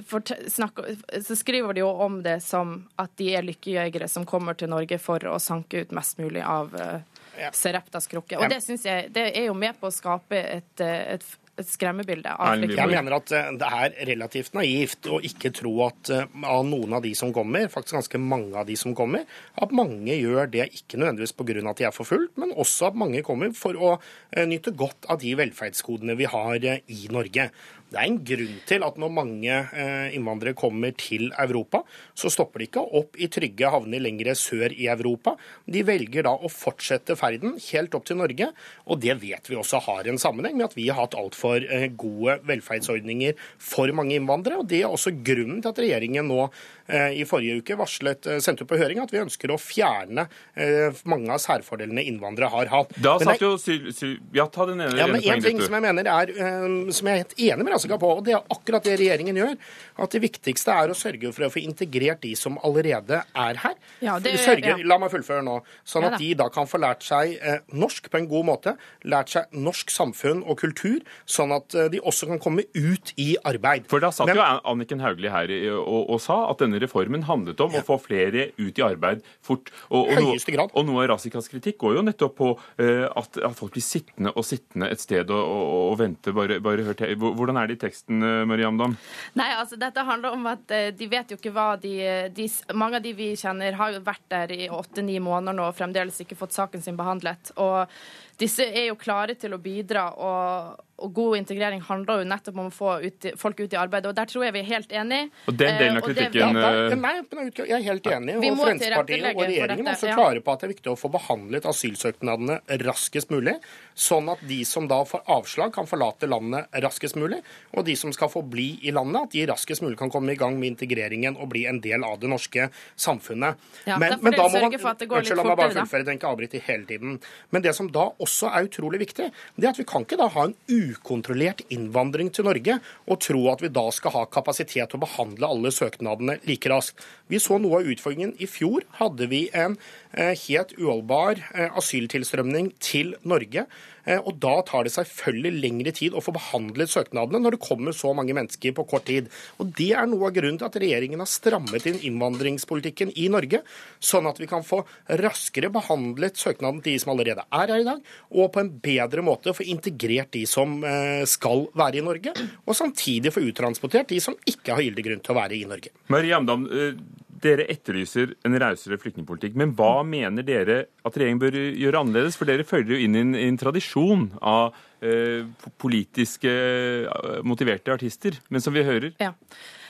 snakker- 0.47 1.21
så 1.21 1.35
skriver 1.37 1.73
de 1.73 1.79
jo 1.83 1.89
om 1.89 2.23
det 2.23 2.39
som 2.43 2.87
at 2.97 3.11
de 3.17 3.35
er 3.35 3.45
lykkejegere 3.45 4.09
som 4.09 4.25
kommer 4.25 4.57
til 4.57 4.69
Norge 4.69 4.97
for 4.99 5.19
å 5.19 5.37
sanke 5.39 5.83
ut 5.83 5.91
mest 5.91 6.17
mulig 6.17 6.41
av 6.41 6.73
eh, 6.75 7.49
Sereptas 7.53 8.07
krukke. 8.07 8.37
Og 8.37 8.43
Ja. 8.43 8.47
det 8.49 8.63
syns 8.63 8.83
jeg 8.83 9.13
det 9.13 9.37
er 9.37 9.45
jo 9.45 9.53
med 9.53 9.79
på 9.79 9.87
å 9.89 9.93
skape 9.93 10.37
et, 10.37 10.81
eh, 10.81 11.13
et, 11.13 11.23
et 11.57 11.67
skremmebilde 11.67 12.29
av. 12.33 12.57
Jeg 12.61 12.87
mener 12.89 13.13
at 13.13 13.31
eh, 13.31 13.51
det 13.51 13.69
er 13.69 14.05
relativt 14.07 14.53
naivt 14.53 15.05
å 15.05 15.21
ikke 15.21 15.53
tro 15.53 15.73
at 15.85 16.09
eh, 16.09 16.25
av 16.43 16.65
noen 16.65 16.93
av 16.93 17.03
de 17.03 17.13
som 17.13 17.33
kommer, 17.33 17.69
faktisk 17.69 17.93
ganske 17.93 18.19
mange 18.21 18.55
av 18.57 18.65
de 18.65 18.75
som 18.75 18.95
kommer, 18.95 19.25
at 19.61 19.71
mange 19.71 20.17
gjør 20.17 20.49
det 20.49 20.71
ikke 20.73 20.97
nødvendigvis 20.97 21.33
pga. 21.37 21.69
at 21.69 21.77
de 21.77 21.83
er 21.85 21.91
forfulgt, 21.91 22.37
men 22.37 22.53
også 22.53 22.87
at 22.87 22.95
mange 22.95 23.21
kommer 23.21 23.53
for 23.53 23.73
å 23.73 23.99
nyte 24.33 24.73
godt 24.75 25.05
av 25.09 25.19
de 25.19 25.35
velferdsgodene 25.35 26.17
vi 26.17 26.25
har 26.25 26.55
i 26.57 27.07
Norge. 27.11 27.51
Det 27.93 28.01
er 28.01 28.09
en 28.09 28.19
grunn 28.25 28.57
til 28.69 28.87
at 28.89 28.99
når 28.99 29.13
mange 29.13 29.53
eh, 29.53 30.15
innvandrere 30.17 30.57
kommer 30.57 30.95
til 30.97 31.29
Europa, 31.37 31.83
så 32.17 32.31
stopper 32.33 32.63
de 32.63 32.69
ikke 32.71 32.85
opp 32.99 33.19
i 33.21 33.29
trygge 33.31 33.69
havner 33.69 34.01
lenger 34.03 34.33
sør 34.39 34.73
i 34.73 34.89
Europa. 34.91 35.35
De 35.69 35.85
velger 35.85 36.25
da 36.25 36.33
å 36.33 36.51
fortsette 36.51 37.17
ferden 37.19 37.59
helt 37.69 37.93
opp 37.93 38.09
til 38.09 38.17
Norge, 38.19 38.49
og 38.89 39.01
det 39.03 39.19
vet 39.21 39.47
vi 39.49 39.59
også 39.59 39.83
har 39.85 40.09
en 40.09 40.21
sammenheng 40.21 40.57
med 40.57 40.71
at 40.71 40.77
vi 40.77 40.89
har 40.89 41.03
hatt 41.03 41.17
altfor 41.19 41.53
for 41.53 41.63
eh, 41.75 41.89
gode 41.99 42.39
velferdsordninger 42.47 43.37
for 43.61 43.91
mange 43.95 44.17
innvandrere. 44.17 44.61
og 44.61 44.69
Det 44.71 44.83
er 44.83 44.91
også 44.91 45.15
grunnen 45.25 45.61
til 45.61 45.73
at 45.73 45.81
regjeringen 45.83 46.29
nå 46.29 46.47
i 46.89 47.23
forrige 47.25 47.61
uke 47.61 47.77
varslet, 47.79 48.25
eh, 48.27 48.39
sendte 48.43 48.65
ut 48.65 48.69
på 48.69 48.77
høring 48.79 48.99
at 49.03 49.11
vi 49.13 49.21
ønsker 49.21 49.51
å 49.53 49.57
fjerne 49.61 50.25
eh, 50.55 50.91
mange 51.09 51.31
av 51.31 51.39
særfordelene 51.43 52.03
innvandrere 52.03 52.49
har 52.51 52.71
hatt. 52.73 52.91
Da 52.97 53.15
Men 53.17 53.23
det 53.23 53.29
satt 53.33 53.45
jo 53.45 53.51
Syl... 53.61 53.91
Syl 53.95 54.17
ja, 54.35 54.47
ta 54.51 54.65
den 54.67 54.81
ene, 54.83 54.97
ja, 54.99 55.07
men 55.07 55.23
en 55.23 55.43
ting 55.43 55.61
som 55.61 55.73
jeg 55.77 55.83
mener 55.85 56.09
er, 56.11 56.33
eh, 56.33 56.67
som 56.95 57.07
jeg 57.09 57.13
er 57.13 57.23
helt 57.23 57.35
enig 57.39 57.63
med 57.67 57.73
Rassika 57.75 57.97
på, 58.01 58.09
og 58.17 58.25
det 58.27 58.35
er 58.35 58.43
akkurat 58.53 58.83
det 58.83 58.97
regjeringen 58.99 59.39
gjør, 59.39 59.55
at 60.03 60.15
det 60.17 60.23
viktigste 60.25 60.75
er 60.83 60.91
å 60.91 60.97
sørge 60.97 61.31
for 61.35 61.47
å 61.47 61.51
få 61.53 61.61
integrert 61.63 62.21
de 62.25 62.33
som 62.39 62.57
allerede 62.65 63.21
er 63.23 63.61
her. 63.63 63.75
Ja, 64.03 64.17
det- 64.19 64.35
sørge, 64.43 64.73
ja. 64.73 64.77
La 64.83 64.97
meg 64.99 65.11
fullføre 65.13 65.43
nå. 65.45 65.59
Sånn 65.87 66.03
Ja 66.03 66.11
at 66.11 66.17
da. 66.17 66.17
de 66.19 66.33
da 66.35 66.49
kan 66.51 66.67
få 66.67 66.79
lært 66.81 67.03
seg 67.05 67.37
eh, 67.39 67.59
norsk 67.71 68.09
på 68.11 68.19
en 68.19 68.27
god 68.27 68.45
måte, 68.49 68.75
lært 69.07 69.29
seg 69.29 69.53
norsk 69.55 69.89
samfunn 69.93 70.43
og 70.43 70.59
kultur, 70.59 70.99
sånn 71.25 71.53
at 71.55 71.73
eh, 71.75 71.87
de 71.93 72.01
også 72.03 72.27
kan 72.27 72.41
komme 72.43 72.65
ut 72.75 73.13
i 73.17 73.37
arbeid. 73.47 73.87
For 73.87 74.03
da 74.03 74.11
satt 74.11 74.27
Men- 74.27 74.37
jo 74.41 74.49
Anniken 74.73 74.99
Hauglie 75.03 75.31
her 75.31 75.47
og, 75.79 76.09
og 76.09 76.19
sa 76.21 76.49
at 76.51 76.59
denne 76.59 76.72
reformen 76.81 77.25
handlet 77.27 77.61
om 77.63 77.75
å 77.77 77.83
få 77.85 77.99
flere 78.01 78.49
ut 78.57 78.79
i 78.79 78.85
arbeid 78.85 79.23
fort. 79.45 79.71
Og, 79.89 80.09
og, 80.09 80.31
Høyeste 80.31 80.55
grad. 80.55 80.73
og 80.73 80.87
noe 80.87 81.03
av 81.03 81.13
Rassikas 81.13 81.49
kritikk 81.51 81.79
går 81.83 81.97
jo 81.99 82.05
nettopp 82.07 82.35
på 82.39 82.49
uh, 82.55 83.05
at, 83.09 83.37
at 83.37 83.57
folk 83.57 83.75
blir 83.75 83.85
sittende 83.85 84.33
og 84.33 84.45
sittende 84.47 84.89
et 84.93 85.01
sted 85.01 85.29
og, 85.33 85.43
og, 85.43 85.73
og 85.93 85.97
vente. 86.01 86.33
Bare, 86.35 86.59
bare 86.63 86.85
hør 86.87 86.97
til. 86.97 87.15
Hvordan 87.19 87.59
er 87.59 87.69
det 87.69 87.77
i 87.77 87.81
teksten, 87.85 88.23
eh, 88.25 88.41
Mariam 88.49 88.79
Dam? 88.79 88.95
Nei, 89.39 89.49
altså 89.57 89.77
dette 89.79 90.05
handler 90.07 90.35
om 90.35 90.47
at 90.51 90.73
eh, 90.73 90.89
de 90.95 91.07
vet 91.11 91.33
jo 91.33 91.37
ikke 91.39 91.53
hva 91.53 91.73
de, 91.81 91.93
de 92.33 92.47
Mange 92.77 92.99
av 92.99 93.05
de 93.05 93.13
vi 93.17 93.31
kjenner, 93.39 93.75
har 93.77 93.93
jo 93.95 94.03
vært 94.05 94.25
der 94.31 94.53
i 94.55 94.67
åtte-ni 94.71 95.19
måneder 95.23 95.57
nå 95.57 95.69
og 95.69 95.77
fremdeles 95.77 96.19
ikke 96.23 96.37
fått 96.39 96.55
saken 96.55 96.83
sin 96.83 96.97
behandlet. 96.99 97.53
Og 97.61 97.89
disse 98.39 98.65
er 98.65 98.87
jo 98.89 98.95
klare 98.99 99.35
til 99.39 99.53
å 99.53 99.59
bidra, 99.61 100.07
og, 100.17 100.79
og 101.03 101.11
god 101.13 101.37
integrering 101.37 101.81
handler 101.85 102.21
jo 102.23 102.27
nettopp 102.29 102.57
om 102.57 102.69
å 102.69 102.73
få 102.73 102.93
ut, 103.03 103.27
folk 103.39 103.59
ut 103.61 103.73
i 103.75 103.77
arbeid. 103.79 104.07
Og 104.09 104.15
der 104.17 104.29
tror 104.29 104.45
jeg 104.47 104.55
vi 104.55 104.61
er 104.63 104.69
helt 104.69 104.93
enige. 104.93 105.29
Og 105.47 105.57
den 105.57 105.77
delen 105.79 105.97
av 105.97 106.03
Eh, 106.03 106.07
det- 106.07 106.15
kritikken, 106.15 106.39
Ja, 106.39 106.71
eh, 106.73 106.95
nei, 106.95 107.13
jeg 107.53 107.71
er 107.77 107.83
helt 107.83 108.03
enig. 108.03 108.39
Vi 108.41 108.49
og 108.49 108.57
Fremskrittspartiet 108.57 109.35
og 109.35 109.43
regjeringen 109.43 109.87
er 109.87 109.93
også 109.93 110.15
klare 110.15 110.41
på 110.41 110.53
at 110.53 110.59
det 110.59 110.69
er 110.69 110.73
viktig 110.73 110.91
å 110.93 110.97
få 110.97 111.11
behandlet 111.13 111.67
asylsøknadene 111.69 112.59
raskest 112.83 113.29
mulig, 113.29 113.55
sånn 113.95 114.31
at 114.31 114.39
de 114.47 114.63
som 114.63 114.87
da 114.87 115.03
får 115.03 115.23
avslag, 115.27 115.73
kan 115.73 115.85
forlate 115.85 116.27
landet 116.29 116.67
raskest 116.73 117.15
mulig, 117.15 117.41
og 117.75 117.85
de 117.85 117.95
som 117.95 118.11
skal 118.13 118.29
få 118.29 118.41
bli 118.47 118.79
i 118.83 118.91
landet, 118.91 119.23
at 119.23 119.31
de 119.31 119.45
raskest 119.45 119.81
mulig 119.81 119.97
kan 119.97 120.09
komme 120.09 120.31
i 120.31 120.35
gang 120.35 120.59
med 120.59 120.77
integreringen 120.77 121.37
og 121.39 121.49
bli 121.49 121.65
en 121.67 121.79
del 121.79 122.03
av 122.03 122.19
det 122.19 122.29
norske 122.29 122.69
samfunnet. 122.97 123.55
Ja, 123.85 123.97
men, 123.97 124.11
da 124.11 124.17
men 124.21 124.31
da 124.33 124.47
må 124.47 124.61
man 124.61 124.79
for 124.79 124.89
at 124.89 124.99
det 124.99 125.09
går 125.09 125.21
litt 125.21 125.31
Unnskyld, 125.31 125.37
la 125.37 125.43
meg 125.43 125.57
bare 125.57 125.75
fullføre, 125.83 126.05
den 126.05 126.17
ikke 126.17 126.31
avbryte 126.33 126.61
hele 126.61 126.85
tiden. 126.85 127.19
Men 127.51 127.61
det 127.61 127.75
som 127.75 127.89
da 127.91 128.09
også 128.23 128.49
er 128.49 128.67
utrolig 128.67 129.01
viktig, 129.03 129.29
det 129.29 129.67
er 129.67 129.71
at 129.73 129.79
vi 129.81 129.87
kan 129.87 130.05
ikke 130.05 130.19
da 130.19 130.29
ha 130.33 130.47
en 130.47 130.55
ukontrollert 130.71 131.63
innvandring 131.73 132.31
til 132.33 132.47
Norge 132.47 132.79
og 133.07 133.21
tro 133.23 133.43
at 133.51 133.63
vi 133.63 133.71
da 133.73 133.85
skal 133.95 134.15
ha 134.17 134.25
kapasitet 134.31 134.91
til 134.91 134.99
å 134.99 135.03
behandle 135.03 135.49
alle 135.49 135.73
søknadene 135.73 136.39
like 136.47 136.71
raskt. 136.71 137.03
Vi 137.31 137.41
så 137.41 137.59
noe 137.61 137.81
av 137.81 137.89
utfordringen. 137.93 138.35
I 138.39 138.49
fjor 138.49 138.85
hadde 138.99 139.29
vi 139.31 139.45
en 139.55 139.77
eh, 140.11 140.33
helt 140.47 140.75
uholdbar 140.79 141.41
eh, 141.53 141.69
asyltilstrømning 141.79 142.73
til 142.83 143.15
Norge. 143.27 143.67
Eh, 144.05 144.19
Og 144.19 144.37
da 144.41 144.61
tar 144.67 144.85
det 144.85 144.93
selvfølgelig 144.95 145.61
lengre 145.63 145.93
tid 145.95 146.15
å 146.15 146.23
få 146.23 146.33
behandlet 146.35 146.91
søknadene 146.91 147.41
når 147.43 147.57
det 147.57 147.63
kommer 147.63 147.95
så 147.95 148.13
mange 148.15 148.35
mennesker 148.35 148.75
på 148.75 148.87
kort 148.89 149.05
tid. 149.09 149.29
Og 149.59 149.73
Det 149.73 149.91
er 149.93 150.07
noe 150.07 150.27
av 150.27 150.35
grunnen 150.35 150.59
til 150.59 150.67
at 150.67 150.79
regjeringen 150.79 151.23
har 151.23 151.29
strammet 151.29 151.87
inn 151.89 151.99
innvandringspolitikken 152.03 153.13
i 153.19 153.29
Norge, 153.31 153.63
sånn 154.03 154.27
at 154.29 154.39
vi 154.41 154.47
kan 154.49 154.65
få 154.65 154.83
raskere 155.07 155.71
behandlet 155.73 156.39
søknaden 156.39 156.81
til 156.83 156.93
de 156.93 156.99
som 157.03 157.13
allerede 157.13 157.45
er 157.51 157.73
her 157.73 157.79
i 157.79 157.87
dag, 157.87 158.01
og 158.31 158.51
på 158.53 158.61
en 158.61 158.71
bedre 158.83 159.23
måte 159.25 159.55
få 159.55 159.65
integrert 159.67 160.31
de 160.35 160.45
som 160.49 160.79
eh, 160.83 161.23
skal 161.29 161.67
være 161.77 162.01
i 162.01 162.05
Norge, 162.05 162.33
og 162.65 162.77
samtidig 162.77 163.33
få 163.33 163.45
uttransportert 163.49 164.11
de 164.11 164.19
som 164.23 164.37
ikke 164.49 164.75
har 164.75 164.85
gyldig 164.85 165.07
grunn 165.07 165.23
til 165.23 165.35
å 165.35 165.39
være 165.39 165.57
i 165.57 165.65
Norge. 165.69 165.93
Marie 166.13 166.39
Dam, 166.47 166.67
eh, 166.67 166.97
dere 167.43 167.67
etterlyser 167.71 168.33
en 168.47 168.57
rausere 168.61 168.97
flyktningpolitikk. 169.01 169.57
Men 169.59 169.75
hva 169.77 170.01
mener 170.07 170.45
dere 170.47 170.79
at 171.03 171.19
regjeringen 171.19 171.41
bør 171.43 171.59
gjøre 171.59 172.01
annerledes? 172.03 172.39
For 172.39 172.49
dere 172.49 172.65
følger 172.67 172.95
jo 172.95 173.05
inn 173.05 173.17
i 173.17 173.23
en, 173.23 173.35
en 173.39 173.59
tradisjon 173.61 174.27
av 174.39 174.73
eh, 175.03 175.45
politiske 175.81 176.51
eh, 176.51 177.39
motiverte 177.45 177.93
artister. 177.93 178.39
Men 178.49 178.63
som 178.63 178.75
vi 178.75 178.85
hører 178.87 179.13
Ja. 179.21 179.33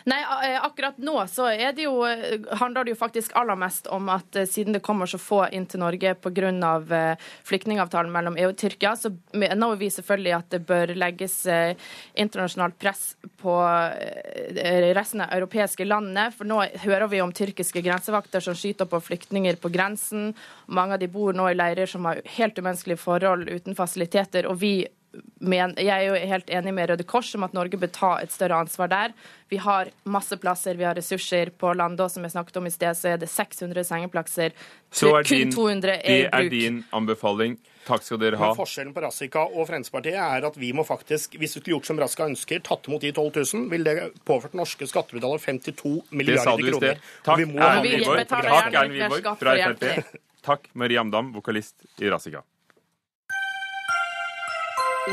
Nei, 0.10 0.20
akkurat 0.60 0.98
nå 0.98 1.16
så 1.32 1.46
er 1.54 1.72
det 1.76 1.86
jo, 1.86 2.02
eh, 2.04 2.42
handler 2.60 2.84
det 2.84 2.92
jo 2.92 3.00
faktisk 3.00 3.36
aller 3.40 3.56
mest 3.56 3.88
om 3.88 4.10
at 4.12 4.36
eh, 4.36 4.48
siden 4.50 4.76
det 4.76 4.82
kommer 4.84 5.08
så 5.08 5.20
få 5.22 5.46
inn 5.56 5.66
til 5.70 5.80
Norge 5.80 6.16
pga. 6.20 7.18
flyktningavtalen 7.48 8.12
mellom 8.12 8.38
EU 8.38 8.50
og 8.50 8.58
Tyrkia, 8.58 8.96
så 8.96 9.14
mener 9.32 9.76
vi 9.80 9.90
selvfølgelig 9.90 10.34
at 10.36 10.50
det 10.52 10.60
bør 10.68 10.94
legges 10.96 11.46
eh, 11.46 11.76
internasjonalt 12.20 12.78
press 12.80 13.16
på 13.40 13.56
eh, 13.64 14.92
resten 14.96 15.22
av 15.22 15.32
europeiske 15.32 15.86
landene. 15.86 16.32
For 16.36 16.46
nå 16.50 16.60
hører 16.84 17.08
vi 17.08 17.22
om 17.22 17.32
tyrkiske 17.32 17.82
grensevakter 17.82 18.44
som 18.44 18.58
skyter 18.58 18.90
på 18.90 19.00
flyktninger 19.00 19.56
på 19.56 19.72
grensen. 19.72 20.34
Mange 20.68 20.98
av 20.98 21.00
de 21.00 21.08
bor 21.08 21.34
nå 21.34 21.48
i 21.50 21.56
leirer 21.56 21.88
som 21.88 22.06
har 22.10 22.20
helt 22.36 22.60
umenneskelige 22.60 23.00
forhold 23.00 23.48
uten 23.50 23.76
fasiliteter. 23.76 24.48
og 24.48 24.60
vi 24.60 24.88
men 25.40 25.76
jeg 25.78 25.92
er 25.94 26.08
jo 26.08 26.30
helt 26.34 26.50
enig 26.50 26.74
med 26.74 26.90
Røde 26.90 27.06
Kors 27.06 27.34
om 27.38 27.44
at 27.46 27.54
Norge 27.54 27.78
bør 27.78 27.92
ta 27.94 28.12
et 28.24 28.32
større 28.34 28.62
ansvar 28.64 28.90
der. 28.90 29.14
Vi 29.52 29.60
har 29.62 29.92
masse 30.10 30.38
plasser, 30.42 30.80
vi 30.80 30.88
har 30.88 30.96
ressurser. 30.98 31.52
På 31.60 31.74
Landås, 31.78 32.16
som 32.16 32.24
jeg 32.26 32.34
snakket 32.34 32.58
om 32.58 32.66
i 32.66 32.74
sted, 32.74 32.98
så 32.98 33.14
er 33.14 33.18
det 33.22 33.30
600 33.30 33.84
sengeplasser. 33.86 34.56
så 34.92 35.12
er 35.20 35.24
Kun 35.28 35.38
din, 35.38 35.52
200 35.54 36.00
er 36.00 36.02
det 36.02 36.34
i 36.34 36.48
er 36.48 36.50
din 36.50 36.84
anbefaling. 36.92 37.60
Takk 37.84 38.02
skal 38.06 38.18
dere 38.22 38.38
ha. 38.40 38.54
Men 38.54 38.56
forskjellen 38.56 38.94
på 38.96 39.02
Rassika 39.04 39.42
og 39.44 39.68
Fremskrittspartiet 39.68 40.16
er 40.16 40.46
at 40.48 40.56
vi 40.58 40.72
må 40.72 40.86
faktisk, 40.88 41.36
hvis 41.36 41.58
vi 41.58 41.60
skulle 41.60 41.76
gjort 41.76 41.90
som 41.90 42.00
Rassika 42.00 42.30
ønsker, 42.32 42.62
tatt 42.64 42.88
imot 42.88 43.04
de 43.04 43.12
12 43.12 43.44
000, 43.54 43.66
ville 43.74 43.96
det 44.00 44.06
påført 44.24 44.56
norske 44.56 44.88
skattebetalere 44.88 45.44
52 45.44 45.92
Det 46.00 46.08
sa 46.08 46.16
milliarder 46.16 46.58
du 46.58 46.64
i 46.64 46.72
kroner. 46.72 46.96
sted. 46.96 47.12
Takk, 47.28 47.44
Erlend 47.44 47.90
Wiborg. 47.92 48.24
Takk, 48.32 48.48
gjerne 48.48 48.80
Erlend 48.80 48.98
Wiborg 49.02 49.38
fra 49.44 49.58
Frp. 49.60 50.18
Takk, 50.44 50.70
Marie 50.80 51.00
Amdam, 51.00 51.34
vokalist 51.36 51.76
i 52.00 52.10
Rassika. 52.10 52.42
I 55.04 55.10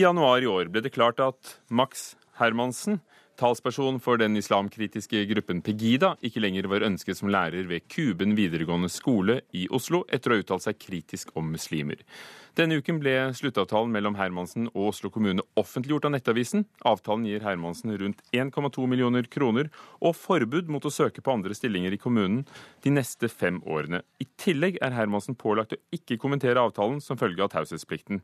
januar 0.00 0.40
i 0.40 0.48
år 0.48 0.70
ble 0.72 0.80
det 0.80 0.94
klart 0.94 1.20
at 1.20 1.50
Max 1.68 2.14
Hermansen, 2.40 3.02
talsperson 3.40 3.98
for 4.02 4.20
den 4.20 4.36
islamkritiske 4.38 5.24
gruppen 5.30 5.60
Pegida, 5.64 6.14
ikke 6.24 6.42
lenger 6.42 6.68
var 6.70 6.86
ønsket 6.86 7.18
som 7.18 7.30
lærer 7.32 7.66
ved 7.70 7.86
Kuben 7.90 8.36
videregående 8.38 8.90
skole 8.92 9.40
i 9.56 9.66
Oslo, 9.74 10.04
etter 10.12 10.32
å 10.32 10.38
ha 10.38 10.44
uttalt 10.44 10.64
seg 10.66 10.78
kritisk 10.80 11.34
om 11.38 11.50
muslimer. 11.54 12.02
Denne 12.54 12.78
uken 12.78 13.00
ble 13.02 13.14
sluttavtalen 13.34 13.90
mellom 13.90 14.14
Hermansen 14.14 14.68
og 14.70 14.92
Oslo 14.92 15.10
kommune 15.10 15.42
offentliggjort 15.58 16.06
av 16.06 16.12
Nettavisen. 16.14 16.62
Avtalen 16.86 17.24
gir 17.26 17.42
Hermansen 17.42 17.90
rundt 17.98 18.22
1,2 18.30 18.86
millioner 18.86 19.26
kroner 19.26 19.72
og 19.98 20.14
forbud 20.14 20.70
mot 20.70 20.86
å 20.86 20.92
søke 20.94 21.24
på 21.24 21.34
andre 21.34 21.56
stillinger 21.58 21.96
i 21.96 21.98
kommunen 21.98 22.44
de 22.86 22.92
neste 22.94 23.26
fem 23.32 23.58
årene. 23.66 24.04
I 24.22 24.28
tillegg 24.38 24.78
er 24.86 24.94
Hermansen 24.94 25.34
pålagt 25.34 25.74
å 25.74 25.80
ikke 25.96 26.20
kommentere 26.22 26.62
avtalen 26.62 27.02
som 27.02 27.18
følge 27.18 27.42
av 27.42 27.50
taushetsplikten. 27.56 28.22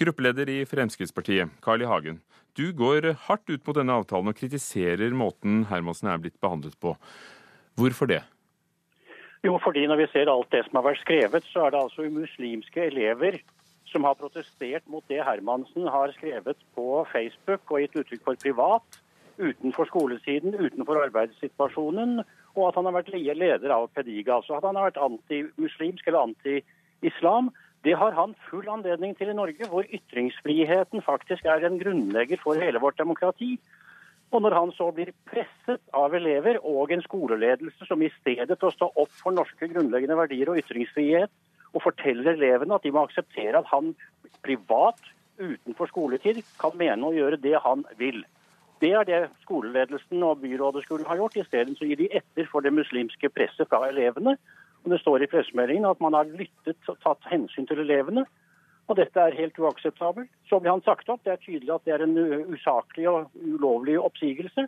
Gruppeleder 0.00 0.50
i 0.50 0.64
Fremskrittspartiet, 0.66 1.60
Carl 1.62 1.86
I. 1.86 1.90
Hagen. 1.90 2.18
Du 2.58 2.72
går 2.76 3.12
hardt 3.28 3.50
ut 3.50 3.62
mot 3.66 3.76
denne 3.76 3.96
avtalen 4.00 4.32
og 4.32 4.38
kritiserer 4.38 5.14
måten 5.14 5.64
Hermansen 5.70 6.10
er 6.10 6.20
blitt 6.22 6.38
behandlet 6.42 6.76
på. 6.82 6.96
Hvorfor 7.78 8.10
det? 8.10 8.22
Jo, 9.46 9.54
fordi 9.64 9.86
når 9.88 10.02
vi 10.02 10.10
ser 10.12 10.28
alt 10.28 10.50
det 10.52 10.66
som 10.66 10.80
har 10.80 10.90
vært 10.90 11.00
skrevet, 11.00 11.46
så 11.48 11.64
er 11.64 11.72
det 11.72 11.80
altså 11.80 12.08
muslimske 12.12 12.90
elever 12.90 13.38
som 13.90 14.04
har 14.06 14.18
protestert 14.18 14.84
mot 14.90 15.04
det 15.08 15.22
Hermansen 15.24 15.88
har 15.90 16.12
skrevet 16.18 16.58
på 16.76 17.06
Facebook 17.12 17.72
og 17.72 17.80
gitt 17.82 17.96
uttrykk 18.02 18.26
for 18.26 18.42
privat, 18.42 19.00
utenfor 19.40 19.88
skolesiden, 19.88 20.54
utenfor 20.54 21.00
arbeidssituasjonen, 21.06 22.20
og 22.58 22.68
at 22.68 22.76
han 22.76 22.88
har 22.88 22.98
vært 22.98 23.10
leder 23.14 23.72
av 23.72 23.88
Pediga. 23.94 24.36
Altså 24.36 24.58
at 24.58 24.66
han 24.66 24.76
har 24.76 24.90
vært 24.90 25.00
antimuslimsk 25.06 26.06
eller 26.06 26.28
anti-islam. 26.28 27.50
Det 27.84 27.92
har 27.96 28.12
han 28.12 28.34
full 28.50 28.68
anledning 28.68 29.14
til 29.16 29.30
i 29.32 29.36
Norge, 29.36 29.68
hvor 29.68 29.86
ytringsfriheten 29.88 31.02
faktisk 31.02 31.46
er 31.48 31.64
en 31.64 31.78
grunnlegger 31.80 32.40
for 32.42 32.60
hele 32.60 32.80
vårt 32.80 32.98
demokrati. 32.98 33.54
Og 34.30 34.42
når 34.42 34.54
han 34.54 34.72
så 34.76 34.90
blir 34.94 35.14
presset 35.26 35.80
av 35.96 36.14
elever 36.14 36.60
og 36.60 36.92
en 36.92 37.02
skoleledelse 37.02 37.88
som 37.88 38.02
i 38.02 38.10
stedet 38.20 38.58
til 38.58 38.68
å 38.68 38.74
stå 38.74 38.90
opp 39.00 39.14
for 39.22 39.34
norske 39.34 39.70
grunnleggende 39.72 40.18
verdier 40.18 40.52
og 40.52 40.60
ytringsfrihet, 40.60 41.32
og 41.72 41.82
forteller 41.82 42.34
elevene 42.34 42.76
at 42.76 42.84
de 42.84 42.92
må 42.94 43.06
akseptere 43.06 43.58
at 43.58 43.70
han 43.70 43.94
privat, 44.44 45.00
utenfor 45.40 45.88
skoletid, 45.88 46.42
kan 46.60 46.76
mene 46.76 47.06
å 47.06 47.14
gjøre 47.16 47.40
det 47.40 47.56
han 47.64 47.86
vil. 47.98 48.20
Det 48.80 48.92
er 48.96 49.06
det 49.08 49.20
skoleledelsen 49.44 50.22
og 50.24 50.40
byrådet 50.44 50.84
skulle 50.84 51.08
ha 51.08 51.16
gjort. 51.16 51.36
Isteden 51.36 51.76
gir 51.80 51.96
de 52.00 52.08
etter 52.16 52.48
for 52.50 52.64
det 52.64 52.72
muslimske 52.76 53.28
presset 53.32 53.68
fra 53.68 53.88
elevene. 53.88 54.36
Det 54.84 54.98
står 55.00 55.22
i 55.22 55.30
pressemeldingen 55.30 55.84
at 55.90 56.00
man 56.00 56.14
har 56.16 56.24
lyttet 56.24 56.88
og 56.88 56.96
tatt 57.04 57.26
hensyn 57.30 57.66
til 57.68 57.82
elevene. 57.82 58.24
Og 58.90 58.96
dette 58.98 59.22
er 59.22 59.36
helt 59.38 59.58
uakseptabelt. 59.60 60.30
Så 60.48 60.58
blir 60.60 60.72
han 60.72 60.82
sagt 60.82 61.08
opp. 61.12 61.20
Det 61.24 61.32
er 61.32 61.42
tydelig 61.44 61.74
at 61.74 61.84
det 61.86 61.94
er 61.94 62.02
en 62.06 62.16
usaklig 62.50 63.06
og 63.10 63.30
ulovlig 63.38 63.98
oppsigelse. 64.00 64.66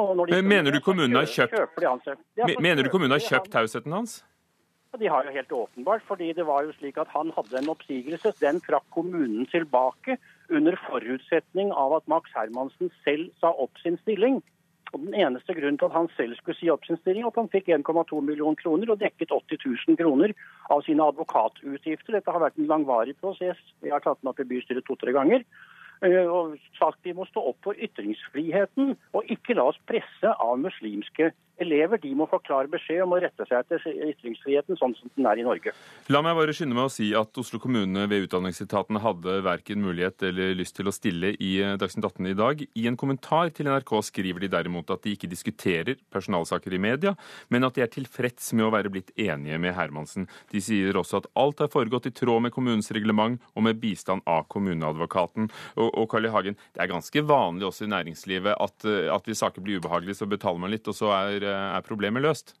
De 0.00 0.26
Men 0.30 0.48
mener 0.48 0.72
du 0.72 0.80
kommunen 0.80 1.14
har 1.14 1.28
kjø- 1.28 1.48
kjøpt- 1.50 2.60
Mener 2.60 2.82
du 2.82 2.88
kommunen 2.88 3.12
har 3.12 3.20
kjøpt 3.20 3.50
tausheten 3.52 3.92
hans? 3.92 4.22
De 4.98 5.06
har 5.06 5.24
jo 5.24 5.30
helt 5.30 5.52
åpenbart, 5.52 6.02
fordi 6.02 6.32
det 6.34 6.46
var 6.46 6.64
jo 6.64 6.72
slik 6.72 6.96
at 6.98 7.06
han 7.08 7.30
hadde 7.36 7.58
en 7.58 7.68
oppsigelse. 7.68 8.32
Den 8.40 8.60
trakk 8.60 8.82
kommunen 8.90 9.46
tilbake 9.46 10.16
under 10.50 10.74
forutsetning 10.88 11.70
av 11.70 11.92
at 12.00 12.08
Max 12.08 12.30
Hermansen 12.34 12.90
selv 13.04 13.30
sa 13.40 13.52
opp 13.52 13.70
sin 13.84 13.98
stilling. 13.98 14.42
Og 14.92 15.00
Den 15.04 15.14
eneste 15.14 15.54
grunnen 15.54 15.78
til 15.78 15.86
at 15.86 15.94
han 15.94 16.08
selv 16.16 16.36
skulle 16.38 16.58
si 16.58 16.70
opp 16.72 16.86
sin 16.86 16.98
stilling, 17.00 17.26
at 17.26 17.36
han 17.38 17.50
fikk 17.52 17.68
1,2 17.70 18.22
millioner 18.26 18.58
kroner 18.58 18.90
og 18.90 19.02
dekket 19.02 19.30
80 19.30 19.62
000 19.88 19.98
kroner 20.00 20.34
av 20.70 20.82
sine 20.86 21.04
advokatutgifter. 21.12 22.16
Dette 22.16 22.34
har 22.34 22.42
vært 22.42 22.58
en 22.58 22.70
langvarig 22.70 23.14
prosess. 23.22 23.60
Vi 23.84 23.92
har 23.94 24.02
tatt 24.02 24.18
den 24.22 24.32
opp 24.32 24.42
i 24.42 24.48
bystyret 24.50 24.86
to-tre 24.88 25.14
ganger. 25.14 25.46
Eh, 26.02 26.26
Og 26.26 26.56
sagt 26.78 27.04
vi 27.04 27.14
må 27.14 27.26
stå 27.28 27.44
opp 27.52 27.60
for 27.62 27.78
ytringsfriheten, 27.78 28.96
og 29.14 29.30
ikke 29.30 29.54
la 29.54 29.68
oss 29.70 29.80
presse 29.86 30.34
av 30.34 30.58
muslimske 30.58 31.30
elever. 31.62 32.00
De 32.02 32.12
må 32.16 32.26
få 32.30 32.40
klar 32.44 32.68
beskjed 32.70 33.02
om 33.04 33.14
å 33.16 33.20
rette 33.22 33.46
seg 33.48 33.60
etter 33.60 33.84
ytringsfriheten 34.10 34.78
sånn 34.80 34.94
som 34.98 35.12
den 35.16 35.28
er 35.30 35.40
i 35.40 35.46
Norge. 35.46 35.74
La 36.12 36.22
meg 36.24 36.36
bare 36.38 36.54
skynde 36.56 36.76
meg 36.76 36.88
å 36.88 36.92
si 36.92 37.10
at 37.16 37.40
Oslo 37.40 37.60
kommune 37.62 38.06
ved 38.10 38.26
Utdanningsetaten 38.26 39.00
hadde 39.04 39.36
verken 39.46 39.82
mulighet 39.84 40.24
eller 40.30 40.54
lyst 40.58 40.76
til 40.78 40.90
å 40.90 40.94
stille 40.94 41.34
i 41.38 41.52
eh, 41.62 41.76
Dagsnytt 41.80 42.08
18 42.08 42.30
i 42.30 42.36
dag. 42.38 42.64
I 42.64 42.86
en 42.90 42.98
kommentar 43.00 43.52
til 43.54 43.70
NRK 43.70 43.94
skriver 44.10 44.44
de 44.44 44.52
derimot 44.52 44.90
at 44.92 45.04
de 45.04 45.14
ikke 45.16 45.30
diskuterer 45.30 46.00
personalsaker 46.12 46.74
i 46.76 46.82
media, 46.82 47.14
men 47.48 47.66
at 47.66 47.76
de 47.76 47.84
er 47.84 47.92
tilfreds 47.92 48.52
med 48.56 48.68
å 48.68 48.72
være 48.74 48.92
blitt 48.92 49.12
enige 49.20 49.60
med 49.62 49.76
Hermansen. 49.76 50.28
De 50.52 50.62
sier 50.64 50.96
også 50.98 51.20
at 51.20 51.30
alt 51.38 51.62
har 51.62 51.72
foregått 51.72 52.08
i 52.10 52.14
tråd 52.14 52.46
med 52.46 52.54
kommunens 52.54 52.90
reglement 52.94 53.40
og 53.54 53.66
med 53.66 53.80
bistand 53.82 54.24
av 54.28 54.46
kommuneadvokaten. 54.52 55.50
Og, 55.76 55.88
og 55.88 56.10
Carl 56.10 56.28
I. 56.28 56.30
Hagen, 56.30 56.58
det 56.74 56.84
er 56.84 56.92
ganske 56.92 57.24
vanlig 57.26 57.66
også 57.66 57.86
i 57.86 57.92
næringslivet 57.92 58.54
at, 58.54 58.86
eh, 58.88 59.10
at 59.12 59.26
hvis 59.28 59.42
saker 59.42 59.64
blir 59.64 59.80
ubehagelige, 59.80 60.20
så 60.20 60.28
betaler 60.30 60.62
man 60.62 60.72
litt, 60.72 60.88
og 60.90 60.96
så 60.96 61.12
er, 61.16 61.46
er 61.52 61.86
problemet 61.86 62.24
løst. 62.24 62.54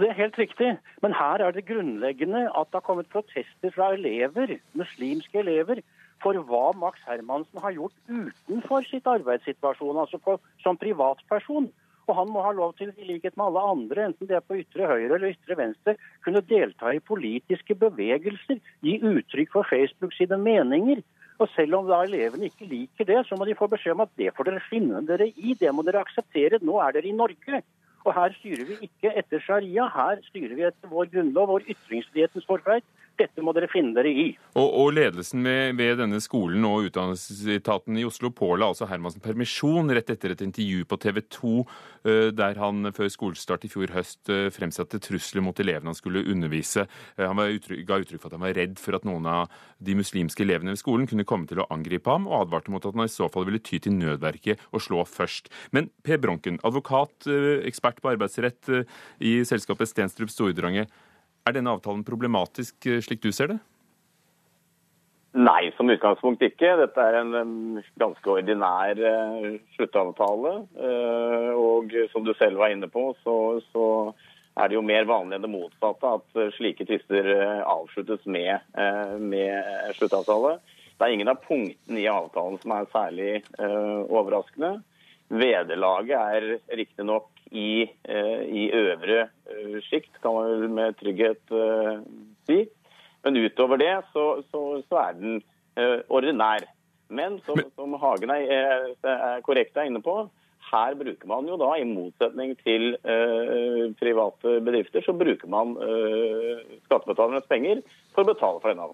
Det 0.00 0.08
er 0.08 0.16
helt 0.16 0.38
riktig, 0.40 0.70
men 1.04 1.12
her 1.12 1.42
er 1.44 1.52
det 1.52 1.66
grunnleggende 1.68 2.46
at 2.48 2.70
det 2.70 2.78
har 2.80 2.86
kommet 2.86 3.10
protester 3.12 3.74
fra 3.74 3.90
elever, 3.92 4.56
muslimske 4.72 5.42
elever, 5.42 5.82
for 6.22 6.38
hva 6.48 6.70
Max 6.78 7.02
Hermansen 7.04 7.60
har 7.60 7.74
gjort 7.76 7.94
utenfor 8.08 8.86
sitt 8.88 9.08
arbeidssituasjon, 9.10 10.00
altså 10.00 10.20
på, 10.22 10.38
som 10.62 10.78
privatperson. 10.80 11.68
Og 12.08 12.16
han 12.18 12.30
må 12.32 12.42
ha 12.42 12.50
lov 12.56 12.72
til, 12.78 12.90
i 12.98 13.06
likhet 13.06 13.36
med 13.36 13.50
alle 13.50 13.64
andre, 13.74 14.06
enten 14.08 14.30
det 14.30 14.38
er 14.38 14.46
på 14.46 14.58
ytre 14.58 14.88
høyre 14.90 15.18
eller 15.18 15.34
ytre 15.34 15.58
venstre, 15.58 15.94
kunne 16.24 16.42
delta 16.48 16.94
i 16.94 17.02
politiske 17.04 17.76
bevegelser, 17.78 18.62
gi 18.82 18.96
uttrykk 19.12 19.52
for 19.52 19.68
Facebook 19.68 20.16
sine 20.16 20.40
meninger. 20.40 21.04
Og 21.40 21.50
selv 21.56 21.78
om 21.78 21.86
da 21.90 22.02
elevene 22.06 22.48
ikke 22.48 22.68
liker 22.70 23.06
det, 23.08 23.20
så 23.26 23.36
må 23.38 23.46
de 23.48 23.58
få 23.58 23.68
beskjed 23.70 23.96
om 23.96 24.04
at 24.04 24.12
det 24.18 24.32
får 24.36 24.50
dere 24.50 24.66
finne 24.70 25.04
dere 25.06 25.28
i, 25.30 25.54
det 25.58 25.70
må 25.74 25.84
dere 25.86 26.02
akseptere. 26.02 26.62
Nå 26.62 26.80
er 26.82 26.96
dere 26.96 27.10
i 27.10 27.16
Norge. 27.16 27.62
Og 28.04 28.14
her 28.14 28.34
styrer 28.38 28.64
vi 28.66 28.78
ikke 28.88 29.12
etter 29.18 29.42
sharia, 29.44 29.86
her 29.94 30.22
styrer 30.26 30.54
vi 30.58 30.66
etter 30.66 30.90
vår 30.90 31.10
grunnlov, 31.12 31.46
vår 31.52 31.68
ytringsfrihetens 31.74 32.46
forferd. 32.48 32.82
Dette 33.20 33.42
må 33.44 33.52
dere 33.52 33.68
finne 33.70 33.92
dere 33.96 34.08
i. 34.08 34.24
Og, 34.56 34.66
og 34.66 34.92
ledelsen 34.96 35.44
ved, 35.44 35.74
ved 35.76 35.98
denne 36.00 36.20
skolen 36.22 36.64
og 36.64 36.88
utdannelsesetaten 36.88 37.98
i 38.00 38.04
Oslo 38.08 38.30
påla 38.34 38.70
altså 38.70 38.88
Hermansen 38.88 39.22
permisjon 39.24 39.92
rett 39.92 40.10
etter 40.14 40.32
et 40.32 40.44
intervju 40.46 40.86
på 40.88 40.98
TV 41.02 41.20
2, 41.36 41.52
eh, 42.08 42.28
der 42.36 42.60
han 42.62 42.88
før 42.96 43.10
skolestart 43.12 43.66
i 43.68 43.70
fjor 43.72 43.92
høst 43.92 44.32
eh, 44.32 44.48
fremsatte 44.54 45.00
trusler 45.04 45.44
mot 45.44 45.60
elevene 45.60 45.92
han 45.92 45.98
skulle 45.98 46.24
undervise. 46.24 46.86
Eh, 47.18 47.26
Han 47.26 47.42
uttrykk, 47.42 47.84
ga 47.88 48.00
uttrykk 48.00 48.22
for 48.22 48.30
at 48.30 48.38
han 48.38 48.44
var 48.46 48.56
redd 48.56 48.80
for 48.80 48.96
at 48.96 49.06
noen 49.08 49.28
av 49.28 49.62
de 49.82 49.96
muslimske 49.98 50.44
elevene 50.46 50.72
ved 50.72 50.80
skolen 50.80 51.08
kunne 51.10 51.28
komme 51.28 51.50
til 51.50 51.62
å 51.62 51.68
angripe 51.74 52.10
ham, 52.10 52.28
og 52.30 52.46
advarte 52.46 52.72
mot 52.72 52.84
at 52.84 52.96
han 52.96 53.06
i 53.06 53.12
så 53.12 53.28
fall 53.32 53.48
ville 53.48 53.62
ty 53.62 53.80
til 53.82 53.96
nødverket 53.98 54.60
og 54.72 54.84
slå 54.84 55.04
først. 55.08 55.52
Men 55.76 55.90
Per 56.06 56.20
Bronken, 56.22 56.60
advokat, 56.64 57.28
ekspert 57.66 58.00
på 58.02 58.12
arbeidsrett 58.14 58.70
i 59.22 59.40
selskapet 59.48 59.90
Stenstrup 59.90 60.30
Stordrange. 60.32 60.86
Er 61.42 61.56
denne 61.56 61.74
avtalen 61.74 62.04
problematisk 62.06 62.86
eh, 62.86 63.00
slik 63.02 63.22
du 63.22 63.32
ser 63.34 63.54
det? 63.54 63.58
Nei, 65.32 65.70
som 65.78 65.88
utgangspunkt 65.88 66.42
ikke. 66.44 66.74
Dette 66.76 67.04
er 67.08 67.16
en 67.22 67.32
en 67.38 67.54
ganske 67.96 68.28
ordinær 68.28 68.98
uh, 69.00 69.46
sluttavtale. 69.72 70.52
Uh, 70.76 71.50
og 71.56 71.94
som 72.12 72.26
du 72.26 72.34
selv 72.36 72.60
var 72.60 72.74
inne 72.74 72.90
på, 72.92 73.06
så, 73.24 73.36
så 73.72 73.86
er 74.60 74.68
det 74.68 74.76
jo 74.76 74.84
mer 74.84 75.08
vanlig 75.08 75.38
enn 75.38 75.46
det 75.46 75.50
motsatte 75.54 76.12
at 76.18 76.40
slike 76.58 76.84
tvister 76.84 77.30
avsluttes 77.64 78.26
med, 78.28 78.60
med 79.24 79.94
sluttavtale. 79.96 80.58
Det 81.00 81.06
er 81.06 81.14
ingen 81.16 81.32
av 81.32 81.40
punktene 81.40 82.02
i 82.02 82.10
avtalen 82.12 82.60
som 82.60 82.74
er 82.76 82.90
særlig 82.92 83.30
overraskende. 83.56 84.74
Vederlaget 85.32 86.18
er 86.18 86.76
riktignok 86.76 87.30
i, 87.52 87.88
eh, 88.04 88.42
i 88.48 88.68
øvre 88.76 89.26
eh, 89.48 89.78
sjikt, 89.86 90.14
kan 90.22 90.34
man 90.36 90.50
vel 90.50 90.68
med 90.76 90.98
trygghet 91.00 91.56
eh, 91.56 92.04
si. 92.48 92.60
Men 93.24 93.38
utover 93.38 93.80
det 93.80 93.94
så, 94.12 94.26
så, 94.50 94.82
så 94.88 95.02
er 95.06 95.18
den 95.18 95.42
ordinær. 96.12 96.64
Men 97.08 97.38
som, 97.46 97.60
som 97.76 97.94
Hagen 98.00 98.32
er, 98.34 98.88
er, 99.04 99.40
korrekt 99.46 99.76
er 99.76 99.86
inne 99.88 100.02
på, 100.04 100.16
her 100.72 100.96
bruker 100.96 101.28
man 101.28 101.48
jo 101.48 101.58
da, 101.60 101.70
i 101.78 101.84
motsetning 101.86 102.54
til 102.62 102.94
eh, 102.96 103.84
private 104.00 104.56
bedrifter, 104.64 105.04
så 105.04 105.14
bruker 105.16 105.50
man 105.52 105.74
eh, 105.84 106.76
skattebetalernes 106.86 107.46
penger 107.50 107.82
for 108.14 108.24
å 108.24 108.30
betale 108.32 108.62
for 108.62 108.72
denne 108.72 108.88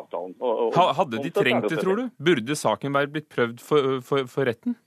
avtalen. 0.00 0.36
Og, 0.38 0.64
og, 0.70 0.80
Hadde 1.00 1.22
de 1.24 1.32
trengt 1.34 1.68
det, 1.70 1.80
tror 1.82 2.02
du? 2.02 2.08
Burde 2.30 2.58
saken 2.58 2.94
være 2.96 3.12
blitt 3.16 3.30
prøvd 3.34 3.62
for, 3.64 3.96
for, 4.06 4.30
for 4.30 4.48
retten? 4.48 4.78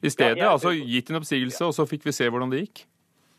I 0.00 0.10
stedet, 0.10 0.40
Ja, 0.40 0.54
altså 0.54 0.72
gitt 0.72 1.10
en 1.10 1.20
oppsigelse, 1.20 1.66
og 1.66 1.76
så 1.76 1.84
fikk 1.88 2.06
vi 2.08 2.16
se 2.16 2.28
hvordan 2.30 2.52
det 2.52 2.64
gikk? 2.64 2.86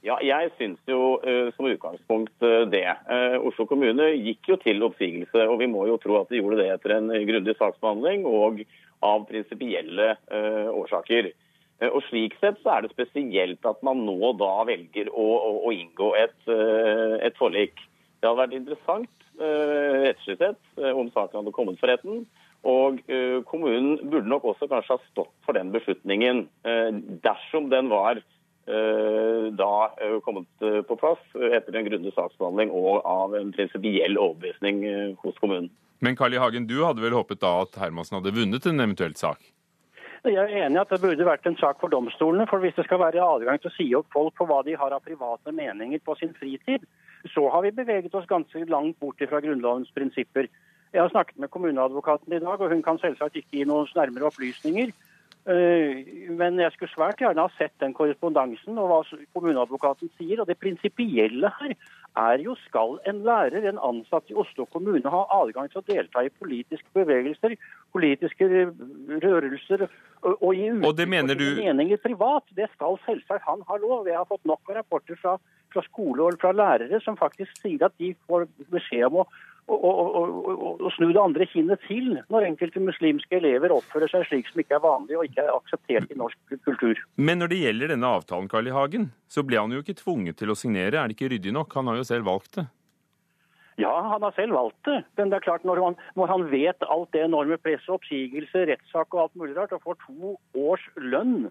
Ja, 0.02 0.16
jeg 0.26 0.50
syns 0.58 0.82
jo 0.90 1.20
eh, 1.22 1.52
som 1.54 1.68
utgangspunkt 1.70 2.46
eh, 2.46 2.64
det. 2.74 2.88
Eh, 2.90 3.36
Oslo 3.38 3.68
kommune 3.70 4.08
gikk 4.16 4.50
jo 4.50 4.58
til 4.64 4.82
oppsigelse, 4.88 5.46
og 5.46 5.60
vi 5.62 5.70
må 5.70 5.86
jo 5.92 6.00
tro 6.02 6.18
at 6.18 6.32
de 6.32 6.40
gjorde 6.40 6.58
det 6.58 6.72
etter 6.74 6.96
en 6.96 7.12
grundig 7.28 7.54
saksbehandling 7.60 8.26
og 8.30 8.64
av 9.06 9.24
prinsipielle 9.30 10.12
årsaker. 10.78 11.32
Og 11.90 12.04
Slik 12.06 12.36
sett 12.38 12.60
så 12.62 12.76
er 12.76 12.84
det 12.86 12.92
spesielt 12.92 13.66
at 13.66 13.80
man 13.82 14.04
nå 14.06 14.30
da 14.38 14.52
velger 14.70 15.10
å, 15.10 15.26
å, 15.26 15.54
å 15.66 15.72
inngå 15.74 16.12
et, 16.20 16.38
et 17.26 17.40
forlik. 17.40 17.82
Det 18.22 18.30
hadde 18.30 18.44
vært 18.44 18.54
interessant 18.60 19.26
rettslig 19.42 20.38
sett 20.38 20.86
om 20.94 21.10
saken 21.10 21.40
hadde 21.40 21.56
kommet 21.56 21.82
for 21.82 21.90
retten. 21.90 22.22
Og 22.68 23.00
eh, 23.10 23.40
kommunen 23.50 23.98
burde 24.12 24.30
nok 24.30 24.46
også 24.54 24.70
kanskje 24.70 24.98
ha 24.98 25.10
stått 25.10 25.34
for 25.46 25.58
den 25.58 25.72
beslutningen 25.74 26.46
eh, 26.68 26.90
dersom 27.24 27.72
den 27.74 27.90
var 27.90 28.20
eh, 28.22 29.48
da 29.58 29.72
kommet 30.26 30.50
på 30.88 30.98
plass 31.02 31.22
etter 31.34 31.78
en 31.78 31.88
grundig 31.88 32.14
saksbehandling 32.14 32.70
og 32.70 33.02
av 33.08 33.34
en 33.40 33.50
prinsipiell 33.56 34.20
overbevisning 34.22 34.84
hos 35.24 35.40
kommunen. 35.42 35.72
Men 36.02 36.18
Carl 36.18 36.34
I. 36.34 36.42
Hagen, 36.42 36.70
du 36.70 36.80
hadde 36.86 37.02
vel 37.02 37.18
håpet 37.18 37.42
da 37.42 37.56
at 37.64 37.82
Hermansen 37.82 38.20
hadde 38.20 38.34
vunnet 38.38 38.66
en 38.70 38.86
eventuell 38.86 39.18
sak? 39.18 39.42
Jeg 40.22 40.38
er 40.38 40.68
enig 40.68 40.78
i 40.78 40.82
at 40.84 40.92
det 40.94 41.02
burde 41.02 41.26
vært 41.26 41.48
en 41.50 41.58
sak 41.58 41.80
for 41.82 41.90
domstolene. 41.90 42.46
For 42.50 42.62
hvis 42.62 42.76
det 42.78 42.86
skal 42.86 43.02
være 43.02 43.24
adgang 43.26 43.58
til 43.62 43.72
å 43.72 43.74
si 43.74 43.88
opp 43.98 44.10
folk 44.14 44.36
på 44.38 44.46
hva 44.50 44.60
de 44.66 44.76
har 44.78 44.94
av 44.94 45.02
private 45.02 45.54
meninger 45.58 46.02
på 46.06 46.14
sin 46.20 46.36
fritid, 46.38 46.86
så 47.34 47.48
har 47.50 47.66
vi 47.66 47.74
beveget 47.74 48.14
oss 48.18 48.30
ganske 48.30 48.66
langt 48.70 49.00
bort 49.02 49.22
fra 49.22 49.42
Grunnlovens 49.42 49.90
prinsipper. 49.98 50.50
Jeg 50.94 51.02
har 51.02 51.10
snakket 51.14 51.40
med 51.40 51.50
kommuneadvokaten 51.50 52.34
i 52.34 52.40
dag, 52.44 52.60
og 52.60 52.70
hun 52.74 52.84
kan 52.84 53.00
selvsagt 53.00 53.36
ikke 53.40 53.62
gi 53.62 53.64
noen 53.70 53.88
nærmere 53.96 54.28
opplysninger. 54.28 54.92
Eh, 55.50 56.30
Men 56.38 56.60
jeg 56.60 56.72
skulle 56.76 56.92
svært 56.94 57.18
gjerne 57.18 57.42
ha 57.42 57.50
sett 57.58 57.74
den 57.82 57.96
korrespondansen 57.98 58.78
og 58.78 58.92
hva 58.92 59.00
kommuneadvokaten 59.34 60.12
sier. 60.20 60.42
Og 60.42 60.48
det 60.48 60.60
prinsipielle 60.62 61.50
her 61.58 61.74
er 62.20 62.44
jo 62.44 62.56
skal 62.68 63.00
en 63.08 63.24
lærer, 63.24 63.66
en 63.70 63.80
ansatt 63.80 64.30
i 64.30 64.38
Oslo 64.38 64.66
kommune, 64.66 65.08
ha 65.10 65.24
adgang 65.40 65.72
til 65.72 65.82
å 65.82 65.88
delta 65.88 66.26
i 66.26 66.30
politiske 66.30 66.92
bevegelser, 66.94 67.56
politiske 67.96 68.50
rørelser 69.24 69.88
og, 70.22 70.52
gi 70.54 70.70
uttrykk 70.70 70.84
for 70.84 71.00
sine 71.00 71.38
du- 71.40 71.62
meninger 71.64 71.98
privat. 72.04 72.44
Det 72.54 72.70
skal 72.76 73.00
selvsagt 73.08 73.48
han 73.48 73.64
ha 73.68 73.78
lov. 73.78 74.06
Jeg 74.08 74.18
har 74.20 74.26
fått 74.30 74.46
nok 74.46 74.60
av 74.70 74.76
rapporter 74.76 75.16
fra, 75.16 75.38
fra 75.74 75.82
skole 75.88 76.22
og 76.22 76.38
fra 76.40 76.52
lærere 76.52 77.02
som 77.02 77.18
faktisk 77.18 77.56
sier 77.64 77.88
at 77.88 77.98
de 77.98 78.14
får 78.28 78.46
beskjed 78.70 79.08
om 79.08 79.24
å 79.24 79.28
å, 79.70 79.78
å, 79.78 80.72
å, 80.82 80.90
snu 80.96 81.12
det 81.14 81.22
andre 81.22 81.46
kinnet 81.52 81.82
til 81.88 82.18
når 82.34 82.48
enkelte 82.50 82.82
muslimske 82.84 83.38
elever 83.38 83.74
oppfører 83.76 84.12
seg 84.12 84.26
slik 84.28 84.50
som 84.50 84.64
ikke 84.64 84.78
er 84.78 84.84
vanlig 84.84 85.18
og 85.20 85.28
ikke 85.28 85.46
er 85.46 85.54
akseptert 85.54 86.12
i 86.12 86.20
norsk 86.20 86.58
kultur. 86.66 87.00
Men 87.16 87.42
når 87.42 87.54
det 87.54 87.62
gjelder 87.62 87.94
denne 87.94 88.12
avtalen, 88.18 88.50
Carl 88.52 88.68
I. 88.68 88.76
Hagen, 88.76 89.10
så 89.32 89.46
ble 89.48 89.62
han 89.62 89.74
jo 89.74 89.82
ikke 89.84 90.00
tvunget 90.02 90.42
til 90.42 90.52
å 90.52 90.58
signere. 90.58 91.00
Er 91.00 91.10
det 91.10 91.18
ikke 91.18 91.32
ryddig 91.34 91.56
nok? 91.56 91.74
Han 91.78 91.92
har 91.92 92.02
jo 92.02 92.08
selv 92.08 92.28
valgt 92.28 92.60
det. 92.60 92.68
Ja, 93.80 93.94
han 94.12 94.22
har 94.26 94.36
selv 94.36 94.58
valgt 94.58 94.84
det. 94.86 95.00
Men 95.18 95.32
det 95.32 95.40
er 95.40 95.48
klart, 95.48 95.66
når 95.68 95.82
han, 95.86 95.98
når 96.20 96.32
han 96.34 96.46
vet 96.52 96.86
alt 96.92 97.12
det 97.16 97.24
enorme 97.26 97.58
presset, 97.62 97.90
oppsigelse, 97.96 98.68
rettssak 98.70 99.16
og 99.16 99.26
alt 99.26 99.40
mulig 99.40 99.56
rart, 99.58 99.74
og 99.76 99.84
får 99.86 100.00
to 100.06 100.36
års 100.60 100.84
lønn 101.00 101.50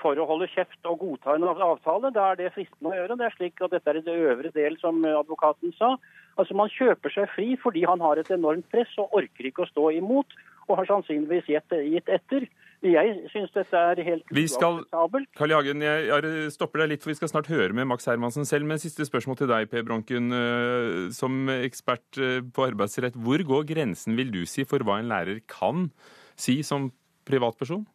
for 0.00 0.18
å 0.20 0.26
holde 0.28 0.48
kjeft 0.52 0.88
og 0.90 0.98
godta 1.00 1.34
en 1.34 1.46
avtale, 1.48 2.10
da 2.12 2.30
er 2.32 2.40
det 2.40 2.52
fristende 2.54 2.92
å 2.92 2.98
gjøre. 2.98 3.16
Det 3.16 3.28
er 3.28 3.36
slik 3.38 3.62
at 3.64 3.72
dette 3.72 3.90
er 3.90 4.00
det 4.04 4.16
øvre 4.32 4.50
del, 4.54 4.76
som 4.82 5.00
eh, 5.04 5.16
advokaten 5.16 5.72
sa. 5.78 5.94
Altså, 6.36 6.56
Man 6.58 6.72
kjøper 6.72 7.14
seg 7.14 7.30
fri 7.32 7.54
fordi 7.62 7.86
han 7.88 8.02
har 8.04 8.20
et 8.20 8.30
enormt 8.34 8.68
press 8.72 8.92
og 9.00 9.14
orker 9.16 9.48
ikke 9.48 9.64
å 9.64 9.70
stå 9.70 9.88
imot, 10.00 10.36
og 10.68 10.78
har 10.80 10.88
sannsynligvis 10.88 11.48
gitt, 11.48 12.08
etter. 12.08 12.46
Jeg 12.84 13.12
syns 13.32 13.52
dette 13.54 13.80
er 13.80 14.00
helt 14.04 14.28
uakseptabelt. 14.28 15.30
Karl 15.38 15.54
Jagen, 15.54 15.80
jeg 15.84 16.08
jeg 16.08 16.50
stopper 16.52 16.82
deg 16.82 16.90
litt, 16.92 17.04
for 17.04 17.12
vi 17.12 17.16
skal 17.16 17.30
snart 17.32 17.48
høre 17.48 17.72
med 17.76 17.88
Max 17.88 18.04
Hermansen 18.08 18.44
selv. 18.48 18.68
Men 18.68 18.80
siste 18.80 19.06
spørsmål 19.08 19.38
til 19.40 19.48
deg, 19.48 19.70
Per 19.72 19.86
Bronken. 19.88 20.32
eh, 20.32 21.08
Som 21.16 21.48
ekspert 21.48 22.20
eh, 22.20 22.42
på 22.44 22.68
arbeidsrett, 22.68 23.16
hvor 23.16 23.40
går 23.40 23.64
grensen, 23.72 24.16
vil 24.16 24.32
du 24.32 24.44
si, 24.44 24.64
for 24.68 24.84
hva 24.84 24.98
en 25.00 25.08
lærer 25.08 25.40
kan 25.48 25.88
si 26.36 26.60
som 26.62 26.90
privatperson? 27.24 27.86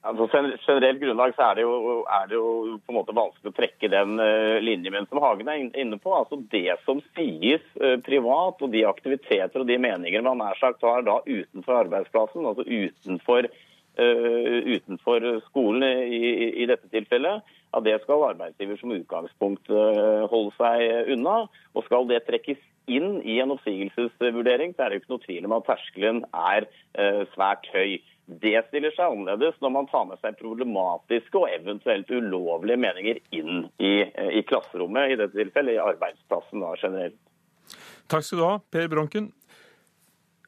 Altså, 0.00 0.24
generelt 0.64 1.00
grunnlag 1.02 1.34
så 1.36 1.50
er 1.50 1.58
det, 1.58 1.64
jo, 1.66 1.96
er 2.08 2.28
det 2.30 2.36
jo 2.38 2.50
på 2.80 2.92
en 2.92 2.96
måte 2.96 3.14
vanskelig 3.16 3.50
å 3.50 3.56
trekke 3.58 3.90
den 3.92 4.14
uh, 4.16 4.56
linjen. 4.64 4.94
Men 4.94 5.08
som 5.10 5.20
Hagen 5.20 5.50
er 5.52 5.66
inne 5.76 5.98
på, 6.00 6.14
altså 6.16 6.38
det 6.54 6.78
som 6.86 7.02
sies 7.18 7.64
eh, 7.76 7.98
privat, 8.00 8.62
og 8.64 8.72
de 8.72 8.86
aktiviteter 8.88 9.60
og 9.60 9.68
de 9.68 9.76
meninger 9.76 10.24
man 10.24 10.40
nær 10.40 10.56
sagt 10.56 10.80
har 10.86 11.04
da 11.04 11.18
utenfor 11.26 11.82
arbeidsplassen, 11.82 12.48
altså 12.48 12.64
utenfor, 12.64 13.50
uh, 14.00 14.56
utenfor 14.72 15.26
skolen 15.50 15.84
i, 15.84 16.22
i, 16.48 16.68
dette 16.70 16.88
tilfellet, 16.94 17.44
ja, 17.70 17.82
det 17.84 17.98
skal 18.02 18.24
arbeidsgiver 18.32 18.80
som 18.80 18.94
utgangspunkt 18.96 19.68
eh, 19.70 20.24
holde 20.32 20.50
seg 20.56 21.12
unna. 21.14 21.44
Og 21.76 21.84
skal 21.86 22.08
det 22.08 22.24
trekkes 22.26 22.58
inn 22.90 23.20
i 23.22 23.36
en 23.42 23.52
oppsigelsesvurdering, 23.54 24.72
så 24.74 24.86
er 24.86 24.90
det 24.90 24.98
jo 24.98 25.02
ikke 25.04 25.12
noe 25.12 25.26
tvil 25.26 25.46
om 25.46 25.54
at 25.60 25.68
terskelen 25.68 26.24
er 26.32 26.66
uh, 26.98 27.22
svært 27.36 27.68
høy. 27.74 28.00
Det 28.30 28.54
stiller 28.68 28.92
seg 28.94 29.10
annerledes 29.10 29.56
når 29.58 29.72
man 29.74 29.88
tar 29.90 30.04
med 30.06 30.20
seg 30.22 30.36
problematiske 30.38 31.40
og 31.40 31.50
eventuelt 31.50 32.12
ulovlige 32.14 32.78
meninger 32.78 33.18
inn 33.34 33.64
i, 33.82 34.04
eh, 34.06 34.30
i 34.38 34.44
klasserommet, 34.46 35.10
i 35.10 35.18
dette 35.18 35.34
tilfellet 35.34 35.74
i 35.74 35.82
arbeidsplassen 35.82 36.62
da 36.62 36.76
generelt. 36.78 37.18
Takk 38.10 38.26
skal 38.26 38.38
du 38.38 38.46
ha, 38.46 38.54
Per 38.70 38.86
Bronken. 38.92 39.32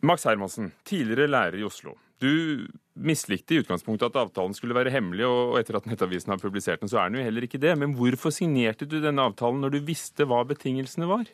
Max 0.03 0.26
Hermansen, 0.26 0.72
tidligere 0.87 1.30
lærer 1.30 1.59
i 1.59 1.66
Oslo. 1.66 1.97
Du 2.22 2.66
mislikte 2.95 3.55
i 3.57 3.61
utgangspunktet 3.62 4.11
at 4.11 4.18
avtalen 4.20 4.55
skulle 4.55 4.76
være 4.76 4.93
hemmelig, 4.95 5.26
og 5.26 5.59
etter 5.59 5.78
at 5.78 5.87
Nettavisen 5.91 6.35
har 6.35 6.43
publisert 6.43 6.83
den, 6.83 6.91
så 6.91 7.01
er 7.03 7.11
den 7.11 7.20
jo 7.20 7.26
heller 7.26 7.47
ikke 7.47 7.61
det. 7.62 7.74
Men 7.78 7.97
hvorfor 7.99 8.35
signerte 8.35 8.87
du 8.87 9.01
denne 9.03 9.26
avtalen 9.26 9.62
når 9.62 9.74
du 9.74 9.87
visste 9.87 10.26
hva 10.28 10.43
betingelsene 10.47 11.09
var? 11.11 11.30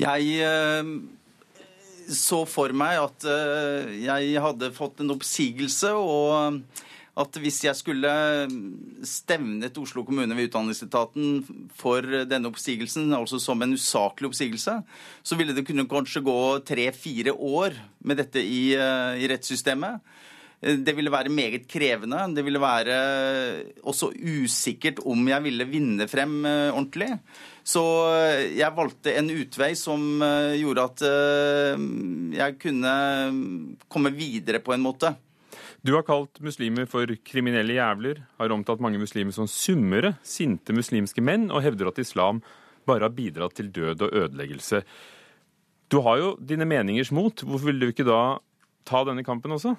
Jeg 0.00 0.40
eh, 0.44 0.90
så 2.12 2.42
for 2.48 2.74
meg 2.76 2.98
at 3.00 3.26
eh, 3.30 3.94
jeg 4.04 4.42
hadde 4.42 4.74
fått 4.76 5.02
en 5.02 5.14
oppsigelse, 5.16 5.92
og 5.96 6.60
at 7.16 7.38
hvis 7.40 7.62
jeg 7.64 7.78
skulle 7.78 8.10
stevnet 9.08 9.78
Oslo 9.80 10.04
kommune 10.04 10.36
ved 10.36 10.50
Utdanningsetaten 10.50 11.70
for 11.78 12.04
denne 12.28 12.50
oppsigelsen, 12.50 13.08
altså 13.16 13.40
som 13.40 13.64
en 13.64 13.72
usaklig 13.72 14.28
oppsigelse, 14.28 14.74
så 15.24 15.38
ville 15.38 15.56
det 15.56 15.64
kunne 15.64 15.88
kanskje 15.88 16.24
gå 16.26 16.38
tre-fire 16.68 17.32
år 17.32 17.78
med 18.04 18.20
dette 18.20 18.44
i, 18.44 18.74
eh, 18.76 19.22
i 19.24 19.30
rettssystemet. 19.32 20.04
Det 20.60 20.94
ville 20.96 21.12
være 21.12 21.28
meget 21.28 21.66
krevende. 21.68 22.22
Det 22.34 22.42
ville 22.46 22.60
være 22.60 22.94
også 23.84 24.08
usikkert 24.16 25.02
om 25.04 25.28
jeg 25.28 25.44
ville 25.44 25.66
vinne 25.68 26.08
frem 26.08 26.38
eh, 26.48 26.72
ordentlig. 26.72 27.10
Så 27.66 27.82
eh, 28.14 28.56
jeg 28.60 28.74
valgte 28.76 29.12
en 29.18 29.30
utvei 29.34 29.72
som 29.78 30.22
eh, 30.22 30.54
gjorde 30.60 30.84
at 30.86 31.04
eh, 31.08 31.86
jeg 32.38 32.58
kunne 32.62 32.92
komme 33.90 34.12
videre 34.14 34.62
på 34.62 34.74
en 34.76 34.84
måte. 34.84 35.16
Du 35.86 35.92
har 35.94 36.06
kalt 36.06 36.40
muslimer 36.42 36.86
for 36.90 37.10
kriminelle 37.26 37.76
jævler, 37.76 38.22
har 38.38 38.54
omtalt 38.54 38.82
mange 38.82 38.98
muslimer 39.02 39.34
som 39.34 39.50
summere, 39.50 40.16
sinte 40.26 40.74
muslimske 40.74 41.22
menn, 41.22 41.50
og 41.50 41.62
hevder 41.62 41.90
at 41.90 42.00
islam 42.02 42.40
bare 42.86 43.06
har 43.06 43.14
bidratt 43.14 43.58
til 43.58 43.70
død 43.74 44.06
og 44.06 44.14
ødeleggelse. 44.24 44.82
Du 45.90 46.00
har 46.02 46.18
jo 46.18 46.32
dine 46.42 46.66
meningers 46.66 47.12
mot. 47.14 47.42
Hvorfor 47.42 47.70
vil 47.70 47.82
du 47.82 47.90
ikke 47.90 48.06
da 48.06 48.38
ta 48.86 49.02
denne 49.06 49.24
kampen 49.26 49.54
også? 49.56 49.74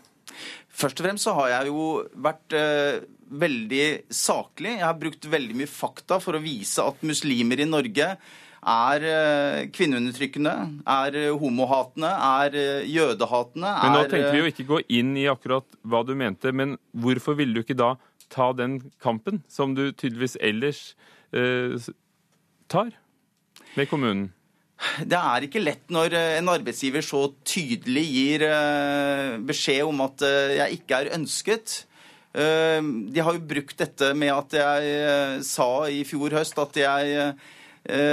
Først 0.67 0.99
og 0.99 1.07
fremst 1.07 1.27
så 1.27 1.35
har 1.37 1.53
jeg 1.53 1.71
jo 1.71 1.85
vært 2.19 2.55
eh, 2.57 2.99
veldig 3.27 3.85
saklig. 4.13 4.75
Jeg 4.77 4.85
har 4.85 4.99
brukt 4.99 5.29
veldig 5.31 5.55
mye 5.61 5.71
fakta 5.71 6.19
for 6.23 6.37
å 6.37 6.43
vise 6.43 6.83
at 6.83 7.05
muslimer 7.07 7.63
i 7.63 7.69
Norge 7.69 8.11
er 8.67 9.05
eh, 9.07 9.61
kvinneundertrykkende, 9.71 10.53
er 10.91 11.17
eh, 11.17 11.31
homohatende, 11.39 12.09
er 12.09 12.57
eh, 12.57 12.89
jødehatende. 12.91 13.73
Men 13.83 13.95
nå 13.95 14.03
er, 14.03 14.11
tenkte 14.11 14.33
vi 14.35 14.43
jo 14.43 14.51
ikke 14.51 14.67
gå 14.73 14.81
inn 14.99 15.15
i 15.19 15.27
akkurat 15.31 15.79
hva 15.87 16.03
du 16.07 16.13
mente, 16.19 16.51
men 16.51 16.75
hvorfor 16.91 17.37
ville 17.39 17.55
du 17.55 17.63
ikke 17.63 17.77
da 17.77 17.93
ta 18.33 18.51
den 18.57 18.81
kampen, 19.03 19.43
som 19.47 19.75
du 19.77 19.89
tydeligvis 19.91 20.35
ellers 20.43 20.81
eh, 21.31 21.77
tar 22.67 22.91
med 23.77 23.87
kommunen? 23.91 24.31
Det 24.77 25.17
er 25.17 25.45
ikke 25.47 25.63
lett 25.63 25.89
når 25.93 26.13
eh, 26.13 26.37
en 26.37 26.51
arbeidsgiver 26.53 27.05
så 27.05 27.23
tydelig 27.47 28.03
gir 28.05 28.45
eh, 28.45 29.37
beskjed 29.47 29.87
om 29.87 30.03
at 30.05 30.21
eh, 30.25 30.57
jeg 30.59 30.79
ikke 30.81 31.01
er 31.01 31.13
ønsket. 31.17 31.83
De 32.37 33.21
har 33.23 33.33
jo 33.33 33.47
brukt 33.49 33.79
dette 33.79 34.11
med 34.13 34.29
at 34.29 34.51
jeg 34.53 35.45
sa 35.47 35.87
i 35.89 36.03
fjor 36.05 36.35
høst 36.37 36.59
at 36.61 36.75
jeg 36.77 37.31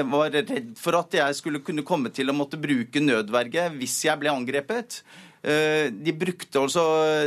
var 0.08 0.30
redd 0.32 0.70
for 0.80 0.96
at 0.96 1.16
jeg 1.18 1.36
skulle 1.36 1.60
kunne 1.66 1.84
komme 1.84 2.08
til 2.14 2.32
å 2.32 2.36
måtte 2.38 2.56
bruke 2.62 3.02
nødverge 3.04 3.66
hvis 3.74 3.98
jeg 4.06 4.22
ble 4.22 4.32
angrepet. 4.32 5.02
Eh, 5.44 5.90
De 5.92 6.12
brukte 6.16 6.56
altså 6.56 6.82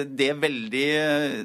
det 0.09 0.31
veldig 0.41 0.85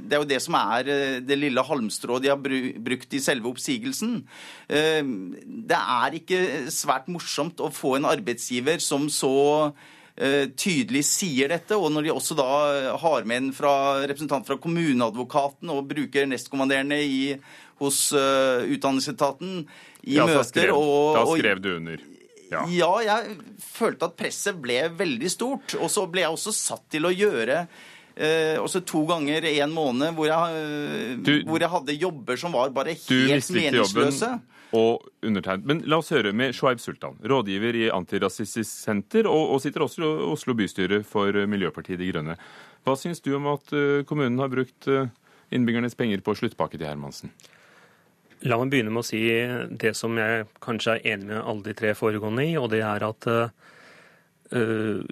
Det 0.01 0.17
er 0.17 0.23
jo 0.23 0.29
det 0.29 0.41
som 0.41 0.57
er 0.57 0.89
eh, 0.89 1.17
det 1.21 1.37
lille 1.37 1.65
halmstrået 1.69 2.25
de 2.25 2.31
har 2.33 2.41
brukt 2.41 3.13
i 3.13 3.21
selve 3.21 3.51
oppsigelsen. 3.53 4.23
Eh, 4.69 5.03
Det 5.45 5.81
er 5.81 6.17
ikke 6.17 6.43
svært 6.73 7.11
morsomt 7.13 7.61
å 7.61 7.73
få 7.73 7.99
en 7.99 8.09
arbeidsgiver 8.09 8.81
som 8.81 9.09
så 9.13 9.73
eh, 10.17 10.49
tydelig 10.57 11.05
sier 11.11 11.53
dette, 11.53 11.77
og 11.77 11.93
når 11.93 12.09
de 12.09 12.15
også 12.15 12.37
da 12.39 12.49
har 13.03 13.29
med 13.29 13.37
en 13.37 13.53
fra, 13.57 13.75
representant 14.09 14.49
fra 14.49 14.57
kommuneadvokaten 14.57 15.71
og 15.73 15.91
bruker 15.93 16.29
nestkommanderende 16.31 17.03
i, 17.05 17.37
hos 17.83 18.13
uh, 18.15 18.63
Utdanningsetaten 18.71 19.65
i 20.07 20.17
Ja, 20.19 20.27
møter 20.29 20.71
og, 20.75 21.17
da 21.17 21.25
skrev 21.27 21.63
du 21.63 21.73
under. 21.77 22.03
Ja. 22.53 22.63
ja, 22.69 22.93
jeg 23.07 23.39
følte 23.65 24.09
at 24.11 24.17
presset 24.21 24.61
ble 24.63 24.79
veldig 24.99 25.31
stort. 25.33 25.75
Og 25.81 25.89
så 25.93 26.05
ble 26.13 26.23
jeg 26.27 26.31
også 26.37 26.53
satt 26.55 26.85
til 26.93 27.09
å 27.09 27.13
gjøre 27.15 27.67
eh, 28.15 28.59
også 28.61 28.83
to 28.85 29.07
ganger 29.09 29.47
i 29.49 29.55
en 29.65 29.73
måned 29.73 30.13
hvor 30.19 30.29
jeg, 30.29 30.57
eh, 30.61 31.17
Du- 31.25 31.45
hvor 31.49 31.59
jeg 31.65 31.71
hadde 31.73 31.95
jobber 31.99 32.37
som 32.37 32.53
var 32.53 32.69
bare 32.77 32.93
helt 32.93 33.49
meningsløse. 33.57 34.35
og 34.75 35.03
undertegnet. 35.23 35.65
Men 35.69 35.81
la 35.87 35.99
oss 35.99 36.09
høre 36.11 36.33
med 36.33 36.55
Shoaib 36.55 36.79
Sultan, 36.81 37.17
rådgiver 37.23 37.75
i 37.77 37.91
Antirasistisk 37.93 38.69
Senter, 38.85 39.27
og, 39.29 39.51
og 39.53 39.61
sitter 39.61 39.81
også 39.85 40.01
i 40.01 40.31
Oslo 40.33 40.55
bystyre 40.55 41.03
for 41.05 41.33
Miljøpartiet 41.33 41.99
De 42.01 42.11
Grønne. 42.13 42.37
Hva 42.87 42.95
syns 42.97 43.21
du 43.23 43.35
om 43.37 43.47
at 43.53 43.73
eh, 43.73 44.03
kommunen 44.09 44.39
har 44.41 44.49
brukt 44.49 44.89
eh, 44.89 45.09
innbyggernes 45.53 45.95
penger 45.97 46.21
på 46.25 46.35
sluttpakke 46.37 46.79
til 46.81 46.87
Hermansen? 46.89 47.31
La 48.49 48.59
meg 48.59 48.73
begynne 48.73 48.91
med 48.91 49.05
å 49.05 49.07
si 49.07 49.23
det 49.79 49.93
som 49.95 50.17
jeg 50.19 50.47
kanskje 50.65 50.97
er 50.97 51.15
enig 51.15 51.29
med 51.31 51.39
alle 51.39 51.63
de 51.69 51.75
tre 51.79 51.93
foregående 51.95 52.47
i, 52.51 52.57
og 52.59 52.73
det 52.73 52.81
er 52.83 53.05
at 53.07 53.29
uh, 53.31 53.51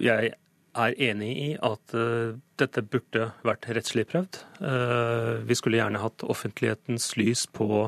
jeg 0.03 0.33
er 0.71 0.97
enig 1.07 1.29
i 1.39 1.49
at 1.55 1.95
uh, 1.95 2.35
dette 2.59 2.83
burde 2.83 3.29
vært 3.47 3.69
rettslig 3.71 4.09
prøvd. 4.11 4.41
Uh, 4.59 5.39
vi 5.47 5.55
skulle 5.55 5.79
gjerne 5.79 6.03
hatt 6.03 6.25
offentlighetens 6.27 7.07
lys 7.19 7.45
på, 7.55 7.87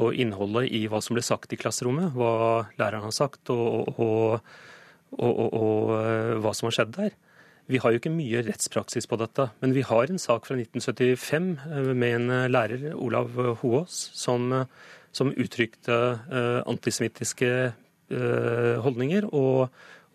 på 0.00 0.12
innholdet 0.16 0.72
i 0.72 0.86
hva 0.88 1.02
som 1.04 1.18
ble 1.18 1.24
sagt 1.28 1.52
i 1.52 1.60
klasserommet, 1.60 2.16
hva 2.16 2.70
læreren 2.80 3.04
har 3.10 3.16
sagt, 3.16 3.52
og, 3.52 4.00
og, 4.00 4.40
og, 5.20 5.44
og, 5.60 5.92
hva 6.40 6.56
som 6.56 6.70
har 6.70 6.78
skjedd 6.78 6.96
der. 6.96 7.18
Vi 7.70 7.78
har 7.78 7.92
jo 7.94 8.00
ikke 8.00 8.10
mye 8.12 8.40
rettspraksis 8.46 9.06
på 9.06 9.18
dette, 9.20 9.44
men 9.62 9.74
vi 9.76 9.84
har 9.86 10.10
en 10.10 10.18
sak 10.18 10.48
fra 10.48 10.56
1975 10.58 11.50
eh, 11.70 11.90
med 11.94 12.16
en 12.16 12.30
eh, 12.34 12.48
lærer, 12.50 12.88
Olav 12.98 13.30
Hoås, 13.62 13.98
som, 14.18 14.48
eh, 14.52 14.64
som 15.14 15.30
uttrykte 15.38 15.94
eh, 15.94 16.60
antisemittiske 16.70 17.50
eh, 17.70 18.76
holdninger 18.82 19.28
og, 19.30 19.68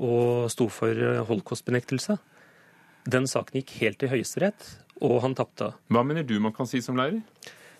og 0.03 0.49
sto 0.51 0.67
for 0.73 0.91
eh, 0.91 1.21
holocaustbenektelse. 1.29 2.17
Den 3.07 3.29
saken 3.29 3.61
gikk 3.61 3.75
helt 3.83 4.01
til 4.01 4.11
Høyesterett, 4.11 4.67
og 5.05 5.21
han 5.23 5.35
tapte. 5.37 5.71
Hva 5.93 6.03
mener 6.07 6.25
du 6.27 6.35
man 6.43 6.55
kan 6.55 6.67
si 6.67 6.81
som 6.83 6.97
lærer? 6.99 7.21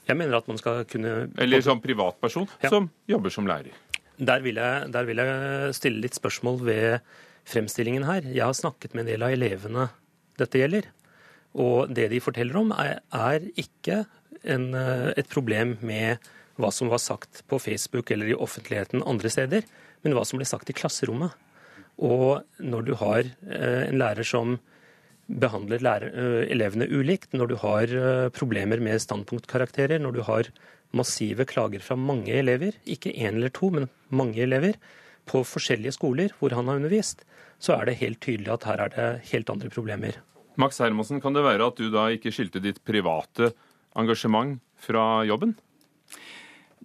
Jeg 0.05 0.19
mener 0.19 0.37
at 0.37 0.47
man 0.47 0.59
skal 0.61 0.83
kunne 0.85 1.31
Eller 1.41 1.63
som 1.65 1.79
privatperson 1.81 2.45
Ja. 2.61 2.69
som 2.69 2.91
jobber 3.09 3.33
som 3.33 3.47
lærer? 3.49 3.73
Der 4.21 4.39
vil, 4.45 4.55
jeg, 4.61 4.91
der 4.93 5.03
vil 5.09 5.17
jeg 5.19 5.73
stille 5.75 5.99
litt 6.05 6.15
spørsmål 6.15 6.61
ved 6.63 6.99
fremstillingen 7.45 8.05
her. 8.07 8.25
Jeg 8.25 8.45
har 8.45 8.57
snakket 8.57 8.93
med 8.93 9.05
en 9.05 9.13
del 9.13 9.25
av 9.25 9.35
elevene 9.35 9.89
dette 10.39 10.59
gjelder. 10.59 10.89
Og 11.55 11.91
det 11.95 12.09
de 12.11 12.21
forteller 12.23 12.57
om, 12.59 12.73
er, 12.75 13.47
ikke 13.55 14.03
en, 14.43 14.73
eh, 14.75 15.13
et 15.15 15.29
problem 15.31 15.77
med 15.85 16.19
hva 16.59 16.71
som 16.71 16.91
var 16.91 17.01
sagt 17.03 17.43
på 17.47 17.59
Facebook 17.59 18.11
eller 18.11 18.31
i 18.31 18.35
offentligheten 18.35 19.03
andre 19.07 19.31
steder, 19.31 19.65
men 20.03 20.15
hva 20.15 20.25
som 20.27 20.39
ble 20.39 20.47
sagt 20.47 20.69
i 20.69 20.75
klasserommet. 20.75 21.31
Og 21.95 22.43
når 22.59 22.87
du 22.87 22.93
har 22.99 23.23
eh, 23.23 23.83
en 23.87 23.99
lærer 23.99 24.27
som 24.27 24.57
behandler 25.25 25.81
lærer, 25.81 26.11
eh, 26.11 26.41
elevene 26.51 26.89
ulikt, 26.91 27.31
når 27.33 27.51
du 27.51 27.55
har 27.63 27.95
problemer 28.35 28.83
med 28.83 28.99
standpunktkarakterer, 29.01 29.99
når 29.99 30.19
du 30.19 30.21
har 30.27 30.51
massive 30.95 31.47
klager 31.47 31.83
fra 31.83 31.95
mange 31.99 32.35
elever, 32.35 32.75
ikke 32.85 33.15
én 33.15 33.35
eller 33.39 33.51
to, 33.51 33.71
men 33.71 33.89
mange 34.09 34.43
elever, 34.43 34.75
på 35.25 35.41
forskjellige 35.47 35.95
skoler 35.95 36.35
hvor 36.39 36.53
han 36.53 36.67
har 36.69 36.77
undervist, 36.77 37.23
så 37.65 37.79
er 37.79 37.89
det 37.89 37.99
helt 38.03 38.21
tydelig 38.21 38.51
at 38.53 38.65
her 38.69 38.83
er 38.85 38.93
det 38.93 39.09
helt 39.31 39.49
andre 39.49 39.71
problemer. 39.73 40.19
Max 40.61 40.79
Hermansen, 40.79 41.19
kan 41.23 41.35
det 41.35 41.43
være 41.43 41.67
at 41.67 41.79
du 41.79 41.89
da 41.91 42.07
ikke 42.13 42.31
skilte 42.33 42.61
ditt 42.63 42.83
private 42.87 43.51
engasjement 43.97 44.59
fra 44.79 45.25
jobben? 45.27 45.55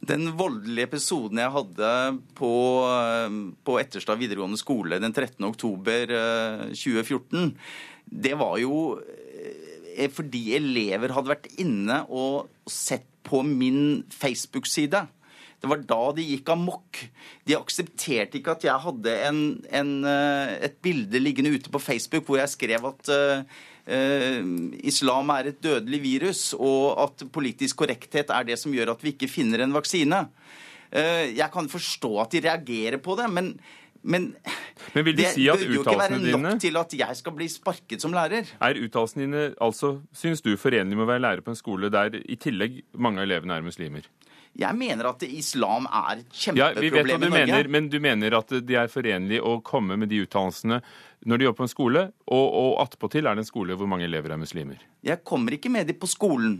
Den 0.01 0.31
voldelige 0.39 0.89
episoden 0.89 1.39
jeg 1.43 1.53
hadde 1.53 1.91
på, 2.39 2.53
eh, 2.89 3.35
på 3.66 3.76
Etterstad 3.83 4.18
videregående 4.20 4.59
skole 4.59 5.01
den 5.03 5.12
13. 5.12 5.45
oktober 5.51 6.14
eh, 6.16 6.62
2014, 6.72 7.53
det 8.09 8.33
var 8.41 8.57
jo 8.62 8.97
eh, 8.97 10.09
fordi 10.09 10.57
elever 10.57 11.12
hadde 11.12 11.35
vært 11.35 11.51
inne 11.61 12.01
og 12.09 12.49
sett 12.64 13.05
på 13.28 13.43
min 13.45 14.01
Facebook-side. 14.09 15.05
Det 15.61 15.68
var 15.68 15.82
da 15.84 16.04
de 16.16 16.24
gikk 16.24 16.52
amok. 16.54 17.02
De 17.44 17.56
aksepterte 17.58 18.38
ikke 18.38 18.54
at 18.56 18.64
jeg 18.64 18.84
hadde 18.86 19.16
en, 19.26 19.40
en, 19.76 19.90
eh, 20.08 20.54
et 20.70 20.78
bilde 20.80 21.20
liggende 21.20 21.52
ute 21.52 21.72
på 21.72 21.82
Facebook 21.82 22.28
hvor 22.28 22.40
jeg 22.40 22.52
skrev 22.54 22.86
at 22.88 23.11
uh, 23.12 24.46
islam 24.86 25.32
er 25.34 25.50
et 25.50 25.61
dødelig 25.61 26.00
virus, 26.04 26.42
og 26.56 26.96
at 27.04 27.26
politisk 27.32 27.82
korrekthet 27.82 28.32
er 28.32 28.46
det 28.48 28.56
som 28.61 28.72
gjør 28.72 28.94
at 28.94 29.04
vi 29.04 29.12
ikke 29.12 29.28
finner 29.28 29.64
en 29.64 29.76
vaksine. 29.76 30.22
Uh, 30.94 31.26
jeg 31.28 31.50
kan 31.52 31.68
forstå 31.68 32.14
at 32.24 32.32
de 32.32 32.42
reagerer 32.46 32.96
på 33.02 33.18
det, 33.20 33.28
men, 33.28 33.52
men, 34.00 34.30
Men 34.94 35.04
vil 35.11 35.18
de 35.18 35.26
det 35.26 35.34
si 35.34 35.44
at 35.52 35.61
burde 35.61 35.76
jo 35.76 35.84
ikke 35.84 35.98
være 36.00 36.16
nok 36.16 36.30
dine 36.30 36.54
til 36.64 36.80
at 36.80 36.96
jeg 37.02 37.20
skal 37.20 37.36
bli 37.36 37.50
sparket 37.52 38.00
som 38.00 38.16
lærer. 38.16 38.48
Er 38.64 38.80
uttalelsene 38.80 39.26
dine 39.26 39.44
altså, 39.61 39.98
synes 40.16 40.40
du, 40.40 40.54
forenlig 40.56 40.96
med 40.96 41.04
å 41.04 41.12
være 41.12 41.26
lærer 41.26 41.44
på 41.44 41.52
en 41.52 41.61
skole 41.61 41.92
der 41.92 42.16
i 42.16 42.40
tillegg 42.40 42.80
mange 42.96 43.20
av 43.20 43.28
elevene 43.28 43.61
er 43.61 43.68
muslimer? 43.68 44.08
Jeg 44.59 44.74
mener 44.76 45.07
at 45.12 45.22
islam 45.22 45.86
er 45.86 46.18
et 46.24 46.40
Ja, 46.57 46.70
kjempeproblem 46.74 47.20
du 47.22 47.26
i 47.26 47.30
Norge. 47.30 47.46
mener, 47.46 47.68
men 47.70 47.88
du 47.88 48.01
mener 48.03 48.34
at 48.40 48.51
de 48.66 48.74
er 48.76 48.90
forenlig 48.90 49.38
å 49.40 49.61
komme 49.62 49.96
med 49.96 50.11
de 50.11 50.18
uttalelsene 50.24 50.80
når 51.26 51.38
de 51.38 51.44
jobber 51.46 51.59
på 51.61 51.66
en 51.68 51.72
skole, 51.74 52.03
og, 52.26 52.46
og 52.62 52.80
attpåtil 52.82 53.26
er 53.28 53.36
det 53.38 53.44
en 53.44 53.48
skole 53.48 53.76
hvor 53.76 53.86
mange 53.88 54.05
elever 54.09 54.32
er 54.34 54.40
muslimer. 54.40 54.82
Jeg 55.07 55.22
kommer 55.24 55.55
ikke 55.57 55.70
med 55.70 55.86
de 55.86 55.94
på 55.94 56.09
skolen. 56.11 56.59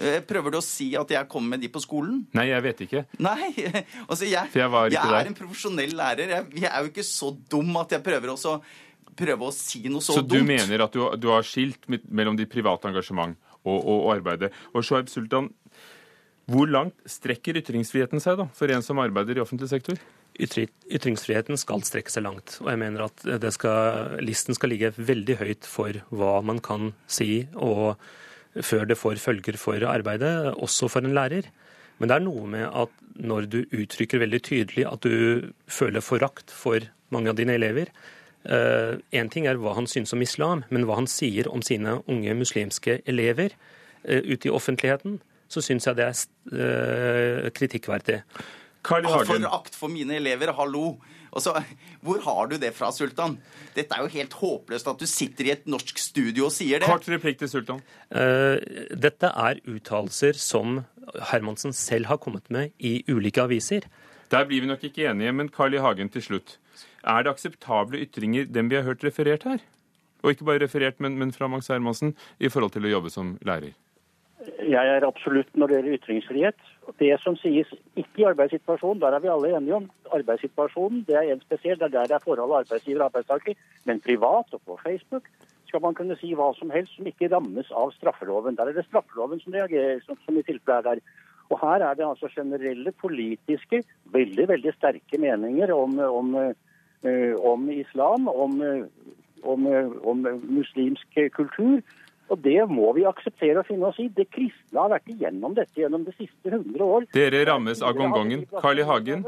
Eh, 0.00 0.20
Prøver 0.24 0.54
du 0.54 0.58
å 0.58 0.64
si 0.64 0.90
at 0.96 1.10
jeg 1.12 1.28
kommer 1.30 1.54
med 1.56 1.64
de 1.64 1.68
på 1.72 1.80
skolen? 1.82 2.22
Nei, 2.36 2.46
jeg 2.50 2.64
vet 2.64 2.80
ikke. 2.86 3.02
Nei, 3.22 3.50
altså 4.10 4.24
jeg, 4.28 4.52
jeg, 4.54 4.70
jeg 4.94 5.18
er 5.18 5.28
en 5.32 5.36
profesjonell 5.38 5.92
lærer. 5.98 6.32
Jeg, 6.36 6.46
jeg 6.64 6.70
er 6.70 6.80
jo 6.86 6.92
ikke 6.92 7.04
så 7.06 7.32
dum 7.52 7.76
at 7.80 7.92
jeg 7.96 8.04
prøver 8.06 8.32
også 8.34 8.58
prøve 9.18 9.44
å 9.44 9.52
si 9.52 9.82
noe 9.92 10.00
så, 10.00 10.14
Så 10.16 10.22
du 10.24 10.38
mener 10.48 10.86
at 10.86 10.94
du, 10.96 11.02
du 11.20 11.26
har 11.28 11.44
skilt 11.44 11.84
mellom 12.08 12.38
ditt 12.38 12.48
private 12.52 12.88
engasjement 12.88 13.36
og, 13.62 13.76
og, 13.76 13.98
og 14.06 14.14
arbeidet. 14.14 14.48
Og 14.72 14.86
Shoaib 14.88 15.10
Sultan, 15.12 15.50
hvor 16.50 16.70
langt 16.70 16.96
strekker 17.08 17.60
ytringsfriheten 17.60 18.22
seg 18.22 18.40
da, 18.40 18.48
for 18.56 18.70
en 18.72 18.84
som 18.84 19.00
arbeider 19.02 19.38
i 19.38 19.42
offentlig 19.42 19.70
sektor? 19.70 20.00
Ytringsfriheten 20.40 21.58
skal 21.60 21.84
strekke 21.86 22.10
seg 22.10 22.24
langt. 22.24 22.56
Og 22.64 22.70
jeg 22.72 22.80
mener 22.80 23.04
at 23.06 23.24
skal, 23.54 24.16
listen 24.24 24.56
skal 24.56 24.72
ligge 24.72 24.94
veldig 24.96 25.36
høyt 25.42 25.68
for 25.68 26.00
hva 26.10 26.38
man 26.44 26.62
kan 26.64 26.92
si, 27.06 27.44
og 27.54 28.00
før 28.58 28.88
det 28.88 28.98
får 29.00 29.20
følger 29.22 29.58
for 29.60 29.84
arbeidet, 29.88 30.32
også 30.56 30.90
for 30.92 31.04
en 31.04 31.14
lærer. 31.16 31.46
Men 32.00 32.10
det 32.10 32.16
er 32.16 32.24
noe 32.24 32.48
med 32.50 32.66
at 32.66 32.98
når 33.22 33.46
du 33.52 33.60
uttrykker 33.68 34.22
veldig 34.24 34.42
tydelig 34.42 34.88
at 34.88 35.04
du 35.04 35.52
føler 35.70 36.02
forakt 36.02 36.50
for 36.50 36.82
mange 37.12 37.30
av 37.30 37.38
dine 37.38 37.54
elever 37.58 37.92
Én 38.42 39.28
ting 39.30 39.46
er 39.46 39.60
hva 39.60 39.76
han 39.76 39.86
synes 39.86 40.12
om 40.14 40.22
islam, 40.22 40.64
men 40.70 40.86
hva 40.86 40.96
han 40.98 41.06
sier 41.06 41.46
om 41.50 41.62
sine 41.62 42.00
unge 42.10 42.34
muslimske 42.34 42.98
elever 43.06 43.54
eh, 44.02 44.18
ute 44.18 44.48
i 44.48 44.50
offentligheten, 44.50 45.20
så 45.52 45.62
syns 45.64 45.86
jeg 45.88 45.98
det 45.98 46.08
er 46.08 46.18
eh, 46.56 47.48
kritikkverdig. 47.54 48.22
Carl. 48.82 49.06
Forakt 49.06 49.76
for 49.78 49.92
mine 49.92 50.16
elever, 50.18 50.50
hallo. 50.58 50.96
Altså, 51.32 51.54
hvor 52.04 52.20
har 52.26 52.48
du 52.50 52.56
det 52.60 52.72
fra, 52.76 52.90
Sultan? 52.92 53.38
Dette 53.76 53.96
er 53.96 54.04
jo 54.04 54.10
helt 54.12 54.34
håpløst 54.36 54.88
at 54.90 55.00
du 55.00 55.08
sitter 55.08 55.48
i 55.48 55.52
et 55.54 55.68
norsk 55.70 56.00
studio 56.02 56.48
og 56.48 56.52
sier 56.52 56.82
det. 56.82 56.88
Kort 56.90 57.08
replikk 57.08 57.38
til 57.40 57.48
Sultan. 57.48 57.80
Uh, 58.12 58.58
Dette 58.92 59.30
er 59.30 59.62
uttalelser 59.70 60.36
som 60.36 60.82
Hermansen 61.30 61.72
selv 61.76 62.10
har 62.10 62.20
kommet 62.20 62.50
med 62.52 62.74
i 62.78 62.98
ulike 63.08 63.46
aviser. 63.46 63.86
Der 64.32 64.44
blir 64.48 64.64
vi 64.64 64.68
nok 64.68 64.84
ikke 64.88 65.08
enige, 65.08 65.32
men 65.36 65.48
Carl 65.52 65.74
I. 65.76 65.80
Hagen 65.80 66.12
til 66.12 66.24
slutt. 66.24 66.58
Er 67.04 67.24
det 67.24 67.32
akseptable 67.32 68.02
ytringer, 68.04 68.44
dem 68.48 68.68
vi 68.70 68.76
har 68.76 68.86
hørt 68.86 69.04
referert 69.04 69.46
her? 69.48 69.64
Og 70.22 70.34
ikke 70.34 70.46
bare 70.46 70.62
referert, 70.62 71.00
men, 71.00 71.16
men 71.18 71.32
fra 71.34 71.48
Max 71.50 71.72
Hermansen, 71.72 72.14
i 72.38 72.50
forhold 72.52 72.76
til 72.76 72.86
å 72.86 72.92
jobbe 72.92 73.10
som 73.10 73.34
lærer? 73.46 73.72
Jeg 74.62 74.88
er 74.96 75.06
absolutt 75.06 75.56
når 75.58 75.70
det 75.70 75.76
gjelder 75.76 75.96
ytringsfrihet. 75.98 76.58
Det 76.98 77.12
som 77.22 77.36
sies 77.40 77.68
ikke 77.98 78.22
i 78.22 78.26
arbeidssituasjonen, 78.30 79.00
der 79.02 79.16
er 79.16 79.22
vi 79.22 79.30
alle 79.32 79.56
enige 79.56 79.78
om. 79.80 79.88
Arbeidssituasjonen 80.14 81.04
det 81.08 81.16
er 81.18 81.32
en 81.32 81.42
spesiell, 81.42 81.78
det 81.78 81.88
er 81.88 81.94
der 81.96 82.10
det 82.10 82.18
er 82.18 82.24
forholdet 82.26 82.62
arbeidsgiver 82.62 83.00
og 83.00 83.10
arbeidstaker. 83.10 83.58
Men 83.86 84.00
privat 84.00 84.54
og 84.54 84.60
på 84.66 84.78
Facebook 84.84 85.26
skal 85.66 85.82
man 85.82 85.94
kunne 85.96 86.16
si 86.20 86.34
hva 86.36 86.50
som 86.58 86.70
helst 86.70 86.94
som 86.96 87.06
ikke 87.08 87.30
rammes 87.32 87.70
av 87.72 87.94
straffeloven. 87.96 88.56
Der 88.58 88.68
er 88.68 88.76
det 88.76 88.86
straffeloven 88.86 89.40
som 89.40 89.54
reagerer, 89.56 90.02
som, 90.06 90.18
som 90.24 90.38
i 90.38 90.44
tilfelle 90.46 90.78
er 90.78 90.88
der. 90.90 91.00
Og 91.50 91.58
her 91.60 91.84
er 91.86 91.94
det 91.96 92.06
altså 92.06 92.28
generelle 92.34 92.92
politiske, 92.92 93.82
veldig, 94.12 94.48
veldig 94.48 94.74
sterke 94.76 95.18
meninger 95.20 95.72
om, 95.74 95.98
om, 95.98 96.34
eh, 96.38 97.34
om 97.52 97.70
islam, 97.70 98.28
om, 98.28 98.60
eh, 98.62 98.84
eh, 99.44 99.90
om 100.12 100.26
muslimsk 100.42 101.18
kultur. 101.36 101.80
Og 102.32 102.40
det 102.40 102.60
må 102.70 102.92
vi 102.96 103.04
akseptere 103.08 103.60
og 103.60 103.68
finne 103.68 103.90
oss 103.90 103.98
i. 104.00 104.08
Det 104.08 104.28
kristne 104.32 104.80
har 104.80 104.92
vært 104.94 105.10
igjennom 105.12 105.56
dette 105.56 105.82
gjennom 105.82 106.06
de 106.06 106.14
siste 106.16 106.48
100 106.48 106.84
år. 106.86 107.08
Dere 107.12 107.42
rammes 107.50 107.82
av 107.84 107.96
gongongen. 107.98 108.46
Carl 108.56 108.80
I. 108.80 108.86
Hagen, 108.88 109.24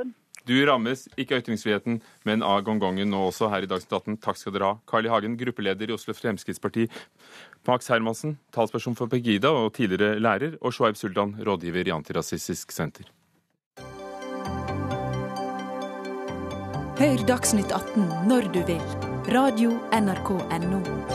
du 0.49 0.55
rammes 0.69 1.05
ikke 1.21 1.37
av 1.37 1.43
ytringsfriheten, 1.45 1.99
men 2.29 2.45
av 2.45 2.63
gongongen 2.65 3.13
nå 3.13 3.21
også 3.29 3.51
her 3.53 3.67
i 3.67 3.69
Dagsnytt 3.69 3.93
18. 3.93 4.19
Takk 4.25 4.41
skal 4.41 4.57
dere 4.57 4.71
ha. 4.71 4.79
Carl 4.89 5.09
I. 5.09 5.13
Hagen, 5.13 5.37
gruppeleder 5.41 5.93
i 5.93 5.97
Oslo 5.97 6.17
Fremskrittsparti. 6.17 6.89
Max 7.69 7.93
Hermansen, 7.93 8.39
talsperson 8.57 8.97
for 8.97 9.13
Pegida 9.13 9.53
og 9.53 9.75
tidligere 9.77 10.21
lærer. 10.21 10.57
Og 10.65 10.73
Shoaib 10.77 11.01
Sultan, 11.01 11.37
rådgiver 11.45 11.89
i 11.89 11.95
Antirasistisk 11.97 12.73
Senter. 12.73 13.13
Hør 16.95 17.27
Dagsnytt 17.29 17.73
18 17.75 18.09
når 18.31 18.49
du 18.55 18.63
vil. 18.69 18.89
Radio 19.35 19.77
NRK 19.93 20.31
NO. 20.69 21.14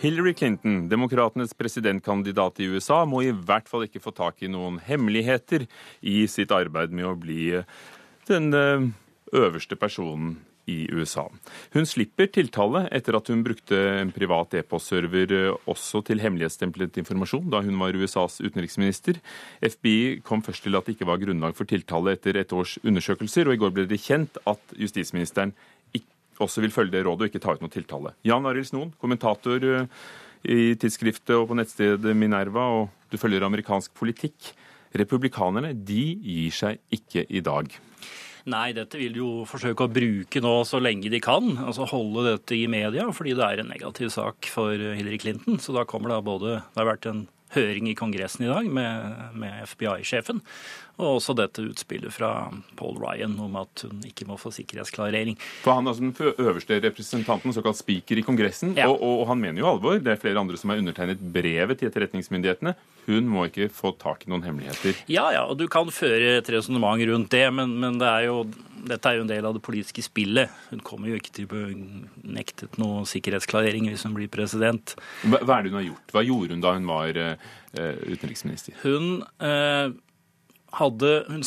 Hillary 0.00 0.34
Clinton, 0.34 0.88
demokratenes 0.88 1.54
presidentkandidat 1.56 2.60
i 2.60 2.66
USA, 2.68 3.04
må 3.08 3.22
i 3.24 3.32
hvert 3.32 3.68
fall 3.70 3.86
ikke 3.86 4.02
få 4.04 4.12
tak 4.12 4.42
i 4.44 4.50
noen 4.52 4.76
hemmeligheter 4.84 5.64
i 6.04 6.18
sitt 6.28 6.52
arbeid 6.52 6.92
med 6.92 7.08
å 7.08 7.14
bli 7.16 7.54
den 8.28 8.50
eh, 8.52 8.84
øverste 9.32 9.78
personen 9.80 10.36
i 10.66 10.88
USA. 10.92 11.24
Hun 11.72 11.86
slipper 11.88 12.28
tiltale 12.34 12.82
etter 12.94 13.16
at 13.16 13.30
hun 13.30 13.44
brukte 13.46 13.78
en 14.02 14.10
privat 14.12 14.58
e-postserver 14.58 15.32
eh, 15.32 15.68
også 15.70 16.02
til 16.04 16.20
hemmelighetsstemplet 16.20 16.98
informasjon 17.00 17.48
da 17.54 17.62
hun 17.64 17.78
var 17.80 17.96
USAs 17.96 18.42
utenriksminister. 18.42 19.22
FBI 19.62 20.20
kom 20.26 20.44
først 20.44 20.66
til 20.66 20.76
at 20.76 20.84
det 20.84 20.98
ikke 20.98 21.08
var 21.08 21.22
grunnlag 21.22 21.56
for 21.56 21.70
tiltale 21.70 22.18
etter 22.18 22.36
et 22.42 22.52
års 22.52 22.76
undersøkelser, 22.84 23.48
og 23.48 23.56
i 23.56 23.62
går 23.64 23.72
ble 23.78 23.86
det 23.88 24.02
kjent 24.02 24.36
at 24.44 24.76
justisministeren 24.76 25.56
også 26.42 26.62
vil 26.64 26.74
følge 26.74 26.96
det 26.96 27.04
rådet 27.06 27.26
og 27.26 27.32
ikke 27.32 27.42
ta 27.42 27.56
ut 27.56 27.64
noe 27.64 27.72
tiltale. 27.72 28.14
Jan 28.26 28.46
Arild 28.48 28.68
Snoen, 28.68 28.92
kommentator 29.00 29.64
eh, 29.70 29.88
i 30.46 30.74
tidsskriftet 30.78 31.34
og 31.38 31.48
på 31.50 31.58
nettstedet 31.58 32.14
Minerva, 32.16 32.68
og 32.76 33.10
du 33.12 33.18
følger 33.20 33.46
amerikansk 33.46 33.94
politikk. 33.96 34.52
Republikanerne 34.96 35.74
de 35.76 36.04
gir 36.22 36.54
seg 36.54 36.80
ikke 36.94 37.26
i 37.28 37.42
dag. 37.44 37.70
Nei, 38.46 38.68
dette 38.76 38.98
vil 39.00 39.16
de 39.16 39.18
jo 39.18 39.30
forsøke 39.48 39.88
å 39.88 39.90
bruke 39.90 40.40
nå 40.42 40.52
så 40.68 40.78
lenge 40.78 41.10
de 41.10 41.18
kan. 41.22 41.48
Altså 41.66 41.88
holde 41.90 42.28
dette 42.28 42.54
i 42.54 42.68
media, 42.70 43.08
fordi 43.14 43.34
det 43.34 43.46
er 43.46 43.62
en 43.62 43.72
negativ 43.72 44.12
sak 44.14 44.46
for 44.52 44.70
Hillary 44.70 45.18
Clinton. 45.18 45.58
Så 45.62 45.74
da 45.74 45.82
kommer 45.88 46.14
da 46.14 46.20
både 46.22 46.60
Det 46.60 46.78
har 46.78 46.92
vært 46.92 47.10
en 47.10 47.24
høring 47.56 47.90
i 47.90 47.96
Kongressen 47.98 48.46
i 48.46 48.50
dag 48.50 48.68
med, 48.70 49.34
med 49.38 49.66
FBI-sjefen, 49.70 50.40
og 50.96 51.18
også 51.18 51.34
dette 51.36 51.60
utspillet 51.60 52.12
fra 52.14 52.30
Paul 52.78 52.96
Ryan 53.02 53.34
om 53.44 53.56
at 53.60 53.82
hun 53.84 54.00
ikke 54.08 54.24
må 54.28 54.38
få 54.40 54.48
sikkerhetsklarering. 54.56 55.36
For 55.64 55.74
Han 55.76 55.86
er 55.86 55.92
altså 55.92 56.06
den 56.06 56.36
øverste 56.46 56.78
representanten, 56.80 57.52
såkalt 57.52 57.76
speaker 57.80 58.16
i 58.16 58.24
Kongressen, 58.24 58.74
Ja. 58.78 58.88
og, 58.88 59.02
og 59.02 59.26
han 59.28 59.40
mener 59.42 59.60
jo 59.60 59.68
alvor. 59.74 59.98
Det 60.00 60.14
er 60.14 60.20
flere 60.22 60.40
andre 60.40 60.56
som 60.56 60.70
har 60.72 60.78
undertegnet 60.80 61.20
brevet 61.20 61.78
til 61.82 61.90
etterretningsmyndighetene. 61.90 62.74
Hun 63.06 63.28
må 63.30 63.44
ikke 63.46 63.68
få 63.70 63.92
tak 64.00 64.24
i 64.26 64.30
noen 64.32 64.42
hemmeligheter. 64.42 64.96
Ja, 65.12 65.28
ja, 65.36 65.44
og 65.46 65.58
du 65.60 65.68
kan 65.70 65.86
føre 65.94 66.38
et 66.40 66.48
resonnement 66.50 66.98
rundt 67.06 67.30
det, 67.30 67.44
men, 67.54 67.76
men 67.78 68.00
det 68.00 68.08
er 68.08 68.24
jo, 68.26 68.40
dette 68.88 69.12
er 69.12 69.20
jo 69.20 69.26
en 69.26 69.30
del 69.30 69.46
av 69.46 69.54
det 69.54 69.62
politiske 69.62 70.02
spillet. 70.02 70.50
Hun 70.72 70.80
kommer 70.82 71.12
jo 71.12 71.20
ikke 71.20 71.30
til 71.36 71.46
å 71.46 71.52
bli 71.52 71.76
nektet 72.40 72.80
noe 72.82 73.04
sikkerhetsklarering 73.06 73.86
hvis 73.92 74.02
hun 74.08 74.16
blir 74.16 74.32
president. 74.32 74.96
Hva, 75.28 75.38
hva 75.44 75.60
er 75.60 75.68
det 75.68 75.70
hun 75.74 75.78
har 75.82 75.86
gjort? 75.90 76.16
Hva 76.16 76.24
gjorde 76.26 76.56
hun 76.56 76.64
da 76.66 76.74
hun 76.80 76.88
var 76.90 77.20
eh, 77.22 77.36
utenriksminister? 78.10 78.74
Hun 78.82 79.22
eh, 79.44 79.94
hadde, 80.72 81.24
hun 81.28 81.42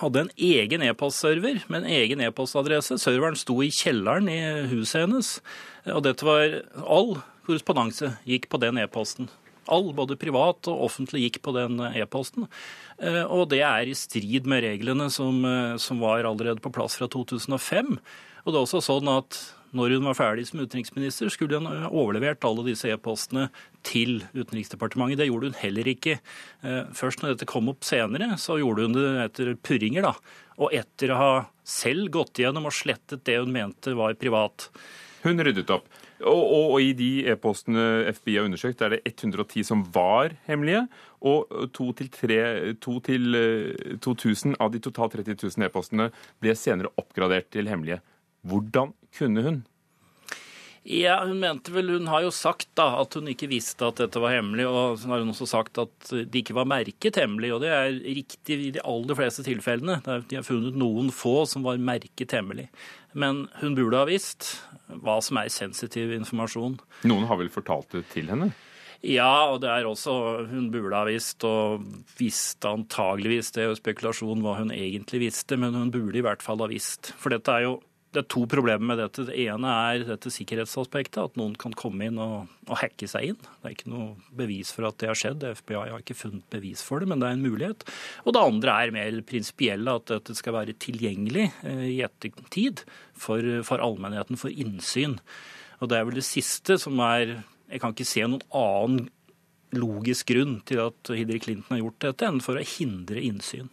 hadde 0.00 0.20
en 0.26 0.30
egen 0.36 0.82
e-postserver 0.82 1.62
med 1.68 1.82
en 1.82 1.90
egen 1.98 2.20
e-postadresse. 2.20 2.98
Serveren 3.00 3.38
sto 3.38 3.58
i 3.64 3.70
kjelleren 3.72 4.28
i 4.28 4.40
huset 4.72 5.06
hennes, 5.06 5.40
og 5.88 6.04
dette 6.04 6.26
var 6.26 6.60
all 6.84 7.16
korrespondanse 7.46 8.16
gikk 8.26 8.48
på 8.50 8.60
den 8.62 8.80
e-posten. 8.82 9.30
All, 9.66 9.90
både 9.96 10.18
privat 10.18 10.68
og 10.70 10.84
offentlig, 10.86 11.24
gikk 11.24 11.40
på 11.42 11.54
den 11.56 11.80
e-posten. 11.88 12.46
Eh, 13.02 13.24
Og 13.24 13.48
det 13.50 13.62
er 13.66 13.82
i 13.86 13.94
strid 13.98 14.46
med 14.46 14.62
reglene 14.62 15.10
som, 15.10 15.44
eh, 15.44 15.76
som 15.76 15.98
var 15.98 16.22
allerede 16.22 16.60
på 16.62 16.72
plass 16.72 16.96
fra 16.96 17.08
2005. 17.08 17.98
Og 18.44 18.52
det 18.52 18.58
er 18.60 18.66
også 18.66 18.82
sånn 18.82 19.08
at 19.10 19.55
når 19.76 19.96
hun 19.96 20.08
var 20.08 20.16
ferdig 20.18 20.46
som 20.48 20.62
utenriksminister, 20.62 21.30
skulle 21.32 21.60
hun 21.60 21.68
overlevert 21.86 22.44
alle 22.48 22.64
disse 22.70 22.90
e-postene 22.92 23.48
til 23.86 24.22
Utenriksdepartementet. 24.34 25.20
Det 25.20 25.28
gjorde 25.28 25.52
hun 25.52 25.60
heller 25.60 25.92
ikke. 25.92 26.18
Eh, 26.64 26.82
Først 26.96 27.22
når 27.22 27.34
dette 27.34 27.50
kom 27.50 27.70
opp 27.72 27.86
senere, 27.86 28.32
så 28.40 28.58
gjorde 28.62 28.88
hun 28.88 28.96
det 28.96 29.06
etter 29.26 29.52
purringer, 29.60 30.08
da. 30.08 30.14
Og 30.56 30.72
etter 30.74 31.12
å 31.12 31.20
ha 31.20 31.32
selv 31.66 32.10
gått 32.14 32.40
igjennom 32.40 32.68
og 32.68 32.74
slettet 32.74 33.24
det 33.28 33.38
hun 33.42 33.52
mente 33.52 33.94
var 33.98 34.16
privat. 34.18 34.70
Hun 35.26 35.42
ryddet 35.42 35.70
opp. 35.74 35.88
Og, 36.24 36.40
og, 36.40 36.70
og 36.76 36.80
i 36.80 36.92
de 36.96 37.10
e-postene 37.28 38.06
FBI 38.16 38.38
har 38.38 38.46
undersøkt, 38.48 38.80
er 38.80 38.94
det 38.94 39.02
110 39.04 39.66
som 39.68 39.82
var 39.92 40.32
hemmelige. 40.48 40.86
Og 41.28 41.50
2 41.76 41.88
til, 41.98 42.10
3, 42.12 42.38
2 42.80 42.94
til 43.04 43.36
eh, 43.36 43.96
2000 44.04 44.56
av 44.62 44.72
de 44.72 44.80
totalt 44.84 45.18
30 45.18 45.36
000 45.42 45.66
e-postene 45.68 46.08
ble 46.42 46.54
senere 46.56 46.92
oppgradert 47.00 47.50
til 47.52 47.68
hemmelige. 47.68 48.00
Hvordan 48.46 48.94
kunne 49.16 49.42
hun? 49.46 49.64
Ja, 50.86 51.24
Hun 51.26 51.40
mente 51.42 51.72
vel, 51.74 51.88
hun 51.90 52.06
har 52.06 52.22
jo 52.22 52.30
sagt 52.30 52.68
da 52.78 53.00
at 53.00 53.16
hun 53.18 53.26
ikke 53.26 53.48
visste 53.50 53.88
at 53.88 53.98
dette 53.98 54.20
var 54.22 54.36
hemmelig, 54.36 54.68
og 54.70 55.00
så 55.02 55.10
har 55.10 55.24
hun 55.24 55.32
også 55.32 55.48
sagt 55.50 55.80
at 55.82 56.10
det 56.14 56.44
ikke 56.44 56.54
var 56.54 56.68
merket 56.70 57.18
hemmelig. 57.18 57.50
og 57.56 57.64
Det 57.64 57.72
er 57.74 57.96
riktig 58.06 58.58
i 58.68 58.70
de 58.76 58.84
aller 58.86 59.18
fleste 59.18 59.42
tilfellene. 59.42 59.98
De 60.06 60.38
har 60.38 60.46
funnet 60.46 60.78
noen 60.78 61.10
få 61.10 61.40
som 61.50 61.66
var 61.66 61.82
merket 61.82 62.36
hemmelig. 62.38 62.68
Men 63.18 63.48
hun 63.58 63.74
burde 63.74 63.98
ha 63.98 64.06
visst 64.06 64.60
hva 64.86 65.18
som 65.24 65.40
er 65.42 65.50
sensitiv 65.50 66.14
informasjon. 66.14 66.78
Noen 67.10 67.26
har 67.26 67.42
vel 67.42 67.50
fortalt 67.50 67.90
det 67.96 68.04
til 68.14 68.30
henne? 68.30 68.52
Ja, 69.02 69.50
og 69.50 69.60
det 69.62 69.68
er 69.70 69.84
også 69.86 70.46
Hun 70.48 70.70
burde 70.72 70.96
ha 70.96 71.04
visst, 71.08 71.42
og 71.44 71.82
visste 72.18 72.70
antageligvis, 72.70 73.50
det 73.52 73.64
er 73.64 73.68
jo 73.72 73.80
spekulasjon 73.80 74.40
hva 74.44 74.54
hun 74.62 74.70
egentlig 74.70 75.26
visste, 75.26 75.58
men 75.58 75.74
hun 75.74 75.90
burde 75.90 76.22
i 76.22 76.24
hvert 76.24 76.46
fall 76.46 76.62
ha 76.62 76.70
visst. 76.70 77.10
For 77.18 77.34
dette 77.34 77.50
er 77.50 77.66
jo 77.66 77.76
det 78.16 78.22
er 78.22 78.28
to 78.32 78.46
problemer 78.48 78.88
med 78.88 78.96
dette. 78.96 79.26
Det 79.28 79.34
ene 79.44 79.72
er 79.92 80.04
dette 80.08 80.30
sikkerhetsaspektet, 80.32 81.18
at 81.20 81.34
noen 81.36 81.52
kan 81.60 81.74
komme 81.76 82.06
inn 82.08 82.20
og, 82.22 82.48
og 82.64 82.78
hacke 82.80 83.08
seg 83.10 83.32
inn. 83.32 83.38
Det 83.38 83.68
er 83.68 83.74
ikke 83.74 83.90
noe 83.92 84.36
bevis 84.38 84.70
for 84.72 84.88
at 84.88 84.96
det 85.02 85.10
har 85.10 85.18
skjedd. 85.20 85.44
FBI 85.58 85.76
har 85.76 86.00
ikke 86.00 86.16
funnet 86.16 86.46
bevis 86.52 86.80
for 86.86 87.02
det, 87.02 87.10
men 87.10 87.20
det 87.20 87.28
er 87.28 87.36
en 87.36 87.44
mulighet. 87.44 87.84
Og 88.24 88.32
det 88.32 88.44
andre 88.48 88.76
er 88.80 88.94
mer 88.96 89.18
prinsipielle, 89.28 89.98
at 90.00 90.08
dette 90.14 90.36
skal 90.38 90.56
være 90.56 90.78
tilgjengelig 90.80 91.50
eh, 91.68 91.82
i 91.90 91.98
ettertid 92.06 92.86
for, 93.12 93.44
for 93.68 93.84
allmennheten, 93.84 94.40
for 94.40 94.54
innsyn. 94.64 95.18
Og 95.82 95.92
det 95.92 95.98
er 95.98 96.08
vel 96.08 96.16
det 96.16 96.24
siste 96.24 96.78
som 96.80 96.96
er 97.04 97.42
Jeg 97.66 97.82
kan 97.82 97.92
ikke 97.92 98.06
se 98.06 98.22
noen 98.22 98.44
annen 98.54 99.08
logisk 99.76 100.30
grunn 100.30 100.60
til 100.64 100.78
at 100.84 101.10
Hillary 101.10 101.40
Clinton 101.42 101.74
har 101.74 101.82
gjort 101.82 102.04
dette, 102.04 102.28
enn 102.30 102.40
for 102.40 102.56
å 102.56 102.64
hindre 102.64 103.20
innsyn. 103.20 103.68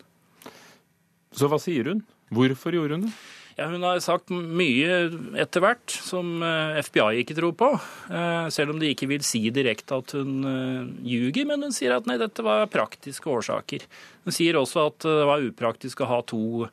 Så 1.31 1.47
hva 1.47 1.61
sier 1.61 1.87
hun? 1.91 2.01
Hvorfor 2.33 2.75
gjorde 2.75 2.97
hun 2.97 3.07
det? 3.07 3.13
Ja, 3.57 3.67
Hun 3.69 3.83
har 3.85 3.99
sagt 4.01 4.31
mye 4.33 4.95
etter 5.37 5.61
hvert 5.61 5.93
som 5.93 6.41
eh, 6.41 6.79
FBI 6.81 7.21
ikke 7.21 7.35
tror 7.37 7.53
på. 7.57 7.69
eh, 8.09 8.47
Selv 8.53 8.73
om 8.73 8.79
de 8.81 8.89
ikke 8.93 9.09
vil 9.11 9.21
si 9.25 9.43
direkte 9.53 9.99
at 10.01 10.15
hun 10.17 10.39
eh, 10.49 10.87
ljuger, 11.05 11.45
men 11.51 11.67
hun 11.67 11.75
sier 11.75 11.93
at 11.93 12.09
nei, 12.09 12.17
dette 12.21 12.45
var 12.45 12.65
praktiske 12.73 13.29
årsaker. 13.29 13.85
Hun 14.25 14.33
sier 14.33 14.57
også 14.57 14.87
at 14.89 15.05
det 15.05 15.27
var 15.29 15.45
upraktisk 15.45 16.01
å 16.01 16.09
ha 16.09 16.19
to, 16.25 16.65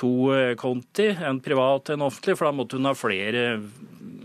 to 0.00 0.10
konti, 0.58 1.10
en 1.14 1.38
privat 1.44 1.92
og 1.92 1.94
en 1.94 2.06
offentlig, 2.08 2.34
for 2.40 2.48
da 2.48 2.54
måtte 2.56 2.80
hun 2.80 2.88
ha 2.88 2.94
flere 2.96 3.44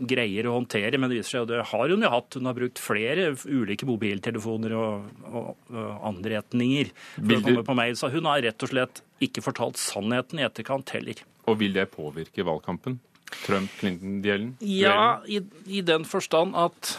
greier 0.07 0.47
å 0.49 0.55
håndtere. 0.57 0.97
Men 0.97 1.11
det 1.11 1.19
viser 1.19 1.35
seg 1.35 1.45
at 1.45 1.51
det 1.51 1.65
har 1.69 1.91
hun 1.93 2.05
jo 2.07 2.13
hatt. 2.15 2.37
Hun 2.39 2.47
har 2.49 2.57
brukt 2.57 2.81
flere 2.81 3.33
ulike 3.45 3.85
mobiltelefoner 3.89 4.73
og, 4.77 5.11
og, 5.29 5.51
og 5.69 6.07
anretninger 6.13 6.89
for 7.19 7.35
å 7.37 7.43
komme 7.45 7.67
på 7.67 7.77
mail. 7.77 7.99
Så 7.99 8.09
hun 8.15 8.29
har 8.31 8.41
rett 8.47 8.65
og 8.65 8.71
slett 8.73 9.03
ikke 9.21 9.43
fortalt 9.45 9.77
sannheten 9.77 10.41
i 10.41 10.47
etterkant 10.47 10.95
heller. 10.95 11.21
Og 11.51 11.59
vil 11.59 11.75
det 11.75 11.89
påvirke 11.93 12.45
valgkampen? 12.47 12.99
Trump-Clinton-duellen? 13.45 14.55
Ja, 14.65 15.21
i, 15.27 15.41
i 15.67 15.81
den 15.85 16.05
forstand 16.07 16.55
at 16.59 16.95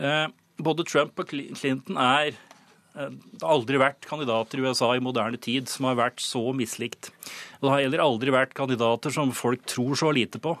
eh, 0.00 0.26
både 0.56 0.86
Trump 0.88 1.18
og 1.20 1.30
Clinton 1.30 2.00
er 2.00 2.32
eh, 2.32 3.12
det 3.12 3.42
har 3.42 3.52
aldri 3.52 3.80
vært 3.80 4.08
kandidater 4.08 4.60
i 4.60 4.66
USA 4.66 4.92
i 4.96 5.04
moderne 5.04 5.40
tid 5.40 5.68
som 5.72 5.88
har 5.90 5.98
vært 6.00 6.24
så 6.24 6.42
mislikt. 6.56 7.10
Og 7.58 7.68
det 7.68 7.74
har 7.74 7.84
heller 7.84 8.04
aldri 8.06 8.34
vært 8.34 8.56
kandidater 8.56 9.12
som 9.14 9.34
folk 9.36 9.66
tror 9.68 9.96
så 10.00 10.12
lite 10.16 10.40
på. 10.42 10.56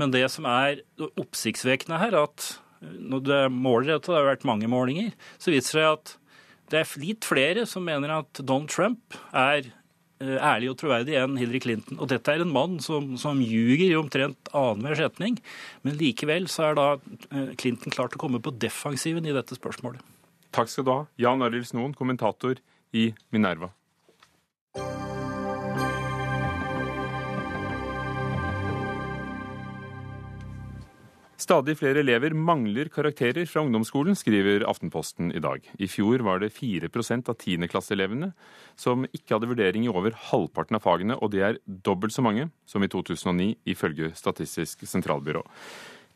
Men 0.00 0.12
det 0.14 0.26
som 0.32 0.46
er 0.48 0.82
oppsiktsvekkende 1.08 2.00
her, 2.00 2.16
at 2.26 2.52
når 2.80 3.24
det 3.26 3.42
måler 3.52 3.94
dette, 3.94 4.08
det 4.08 4.16
har 4.20 4.30
vært 4.30 4.48
mange 4.48 4.68
målinger, 4.70 5.12
så 5.40 5.52
viser 5.52 5.80
det 5.80 5.84
seg 5.84 5.90
at 5.90 6.16
det 6.70 6.80
er 6.80 7.02
litt 7.02 7.26
flere 7.26 7.66
som 7.66 7.84
mener 7.84 8.12
at 8.20 8.40
Donald 8.46 8.70
Trump 8.70 9.16
er 9.34 9.64
eh, 9.64 9.79
ærlig 10.20 10.70
og 10.72 10.76
troverdig 10.80 11.16
enn 11.16 11.38
Hillary 11.40 11.60
Clinton. 11.64 11.98
Og 12.00 12.10
dette 12.12 12.32
er 12.32 12.44
en 12.44 12.52
mann 12.52 12.78
som, 12.84 13.14
som 13.20 13.40
ljuger 13.40 13.86
i 13.88 13.98
omtrent 13.98 14.50
annenhver 14.56 14.98
setning. 15.00 15.38
Men 15.86 15.96
likevel 16.00 16.48
så 16.52 16.70
er 16.70 16.78
da 16.78 16.86
eh, 17.30 17.52
Clinton 17.60 17.94
klart 17.94 18.16
å 18.16 18.20
komme 18.20 18.42
på 18.44 18.52
defensiven 18.52 19.26
i 19.26 19.34
dette 19.36 19.56
spørsmålet. 19.56 20.04
Takk 20.54 20.70
skal 20.72 20.86
du 20.86 20.92
ha. 20.92 21.00
Jan 21.20 21.46
Arild 21.46 21.68
Snoen, 21.70 21.94
kommentator 21.96 22.58
i 22.92 23.10
Minerva. 23.32 23.70
Stadig 31.50 31.80
flere 31.80 32.04
elever 32.04 32.30
mangler 32.30 32.86
karakterer 32.94 33.42
fra 33.50 33.64
ungdomsskolen, 33.64 34.14
skriver 34.14 34.62
Aftenposten 34.70 35.32
i 35.34 35.40
dag. 35.42 35.64
I 35.82 35.88
fjor 35.90 36.22
var 36.22 36.38
det 36.38 36.52
4% 36.54 37.26
av 37.26 37.34
tiendeklasseelevene 37.42 38.28
som 38.78 39.02
ikke 39.10 39.34
hadde 39.34 39.48
vurdering 39.50 39.82
i 39.82 39.90
over 39.90 40.14
halvparten 40.28 40.78
av 40.78 40.84
fagene, 40.86 41.18
og 41.18 41.32
det 41.34 41.42
er 41.42 41.58
dobbelt 41.66 42.14
så 42.14 42.22
mange 42.22 42.46
som 42.70 42.86
i 42.86 42.90
2009, 42.94 43.56
ifølge 43.66 44.12
Statistisk 44.14 44.86
sentralbyrå. 44.86 45.42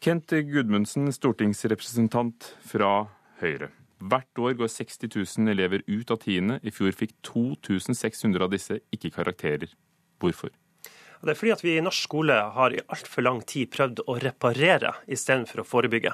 Kent 0.06 0.38
Gudmundsen, 0.54 1.10
stortingsrepresentant 1.10 2.52
fra 2.62 3.08
Høyre. 3.42 3.72
Hvert 3.98 4.38
år 4.38 4.54
går 4.62 4.70
60 4.70 5.10
000 5.18 5.50
elever 5.50 5.82
ut 5.90 6.14
av 6.14 6.22
tiende. 6.22 6.62
I 6.62 6.70
fjor 6.70 6.94
fikk 6.94 7.18
2600 7.26 8.38
av 8.38 8.54
disse 8.54 8.84
ikke 8.94 9.10
karakterer. 9.18 9.74
Hvorfor? 10.22 10.54
Det 11.24 11.32
er 11.32 11.38
fordi 11.38 11.52
at 11.54 11.62
vi 11.64 11.74
i 11.78 11.82
norsk 11.84 12.06
skole 12.06 12.36
har 12.54 12.74
i 12.74 12.82
altfor 12.92 13.24
lang 13.24 13.40
tid 13.48 13.70
prøvd 13.72 14.02
å 14.10 14.16
reparere 14.20 14.92
istedenfor 15.08 15.62
å 15.62 15.66
forebygge. 15.66 16.12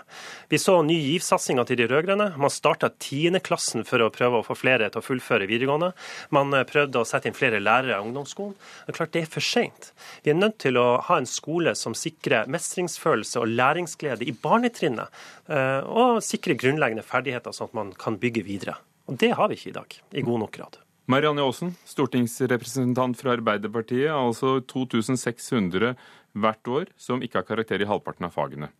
Vi 0.50 0.60
så 0.62 0.76
Ny 0.86 0.96
GIV-satsinga 0.96 1.64
til 1.66 1.80
de 1.80 1.88
rød-grønne. 1.90 2.28
Man 2.40 2.52
starta 2.54 2.92
tiendeklassen 3.02 3.86
for 3.88 4.04
å 4.04 4.10
prøve 4.14 4.40
å 4.40 4.46
få 4.46 4.56
flere 4.58 4.90
til 4.90 5.02
å 5.02 5.04
fullføre 5.04 5.48
videregående. 5.50 5.92
Man 6.34 6.54
eh, 6.54 6.66
prøvde 6.68 7.02
å 7.02 7.08
sette 7.08 7.30
inn 7.30 7.36
flere 7.36 7.62
lærere 7.62 7.98
i 7.98 8.06
ungdomsskolen. 8.06 8.54
Det 8.54 8.94
er 8.94 8.98
klart 9.00 9.14
det 9.16 9.24
er 9.24 9.32
for 9.32 9.44
seint. 9.44 9.90
Vi 10.24 10.32
er 10.32 10.38
nødt 10.38 10.60
til 10.62 10.78
å 10.80 10.86
ha 11.08 11.18
en 11.20 11.28
skole 11.28 11.74
som 11.78 11.96
sikrer 11.98 12.50
mestringsfølelse 12.50 13.42
og 13.42 13.50
læringsglede 13.50 14.28
i 14.28 14.36
barnetrinnet, 14.36 15.10
eh, 15.50 15.80
og 15.86 16.22
sikrer 16.24 16.58
grunnleggende 16.60 17.06
ferdigheter 17.06 17.56
sånn 17.56 17.72
at 17.72 17.80
man 17.82 17.96
kan 17.98 18.20
bygge 18.20 18.46
videre. 18.46 18.78
Og 19.10 19.18
det 19.18 19.34
har 19.34 19.50
vi 19.50 19.58
ikke 19.58 19.72
i 19.72 19.78
dag, 19.80 20.00
i 20.14 20.26
god 20.26 20.46
nok 20.46 20.54
grad. 20.54 20.80
Marianne 21.06 21.42
Aasen, 21.42 21.72
stortingsrepresentant 21.88 23.16
fra 23.18 23.34
Arbeiderpartiet. 23.36 24.10
Altså 24.12 24.58
2600 24.60 25.94
hvert 26.32 26.68
år 26.68 26.90
som 27.00 27.22
ikke 27.24 27.40
har 27.40 27.48
karakter 27.48 27.82
i 27.82 27.88
halvparten 27.88 28.28
av 28.28 28.34
fagene. 28.36 28.70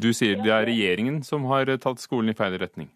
Du 0.00 0.12
sier 0.16 0.40
det 0.40 0.52
er 0.54 0.68
regjeringen 0.68 1.20
som 1.26 1.44
har 1.50 1.70
tatt 1.82 2.02
skolen 2.02 2.32
i 2.32 2.36
feil 2.38 2.56
retning. 2.60 2.90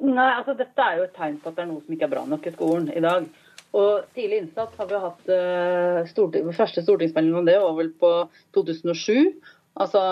Nei, 0.00 0.30
altså 0.36 0.54
Dette 0.56 0.82
er 0.82 1.00
jo 1.00 1.06
et 1.06 1.16
tegn 1.16 1.36
på 1.40 1.50
at 1.50 1.58
det 1.58 1.64
er 1.64 1.68
noe 1.70 1.82
som 1.82 1.96
ikke 1.96 2.06
er 2.08 2.14
bra 2.14 2.24
nok 2.28 2.46
i 2.48 2.54
skolen 2.54 2.88
i 2.92 3.02
dag. 3.04 3.26
Og 3.76 4.06
Tidlig 4.16 4.40
innsats 4.42 4.78
har 4.80 4.88
vi 4.88 5.02
hatt 5.02 5.30
eh, 5.32 6.00
storting, 6.10 6.48
Første 6.56 6.84
stortingsmelding 6.84 7.36
om 7.36 7.48
det 7.48 7.58
var 7.60 7.76
vel 7.76 7.90
på 8.00 8.12
2007, 8.56 9.34
altså 9.76 10.02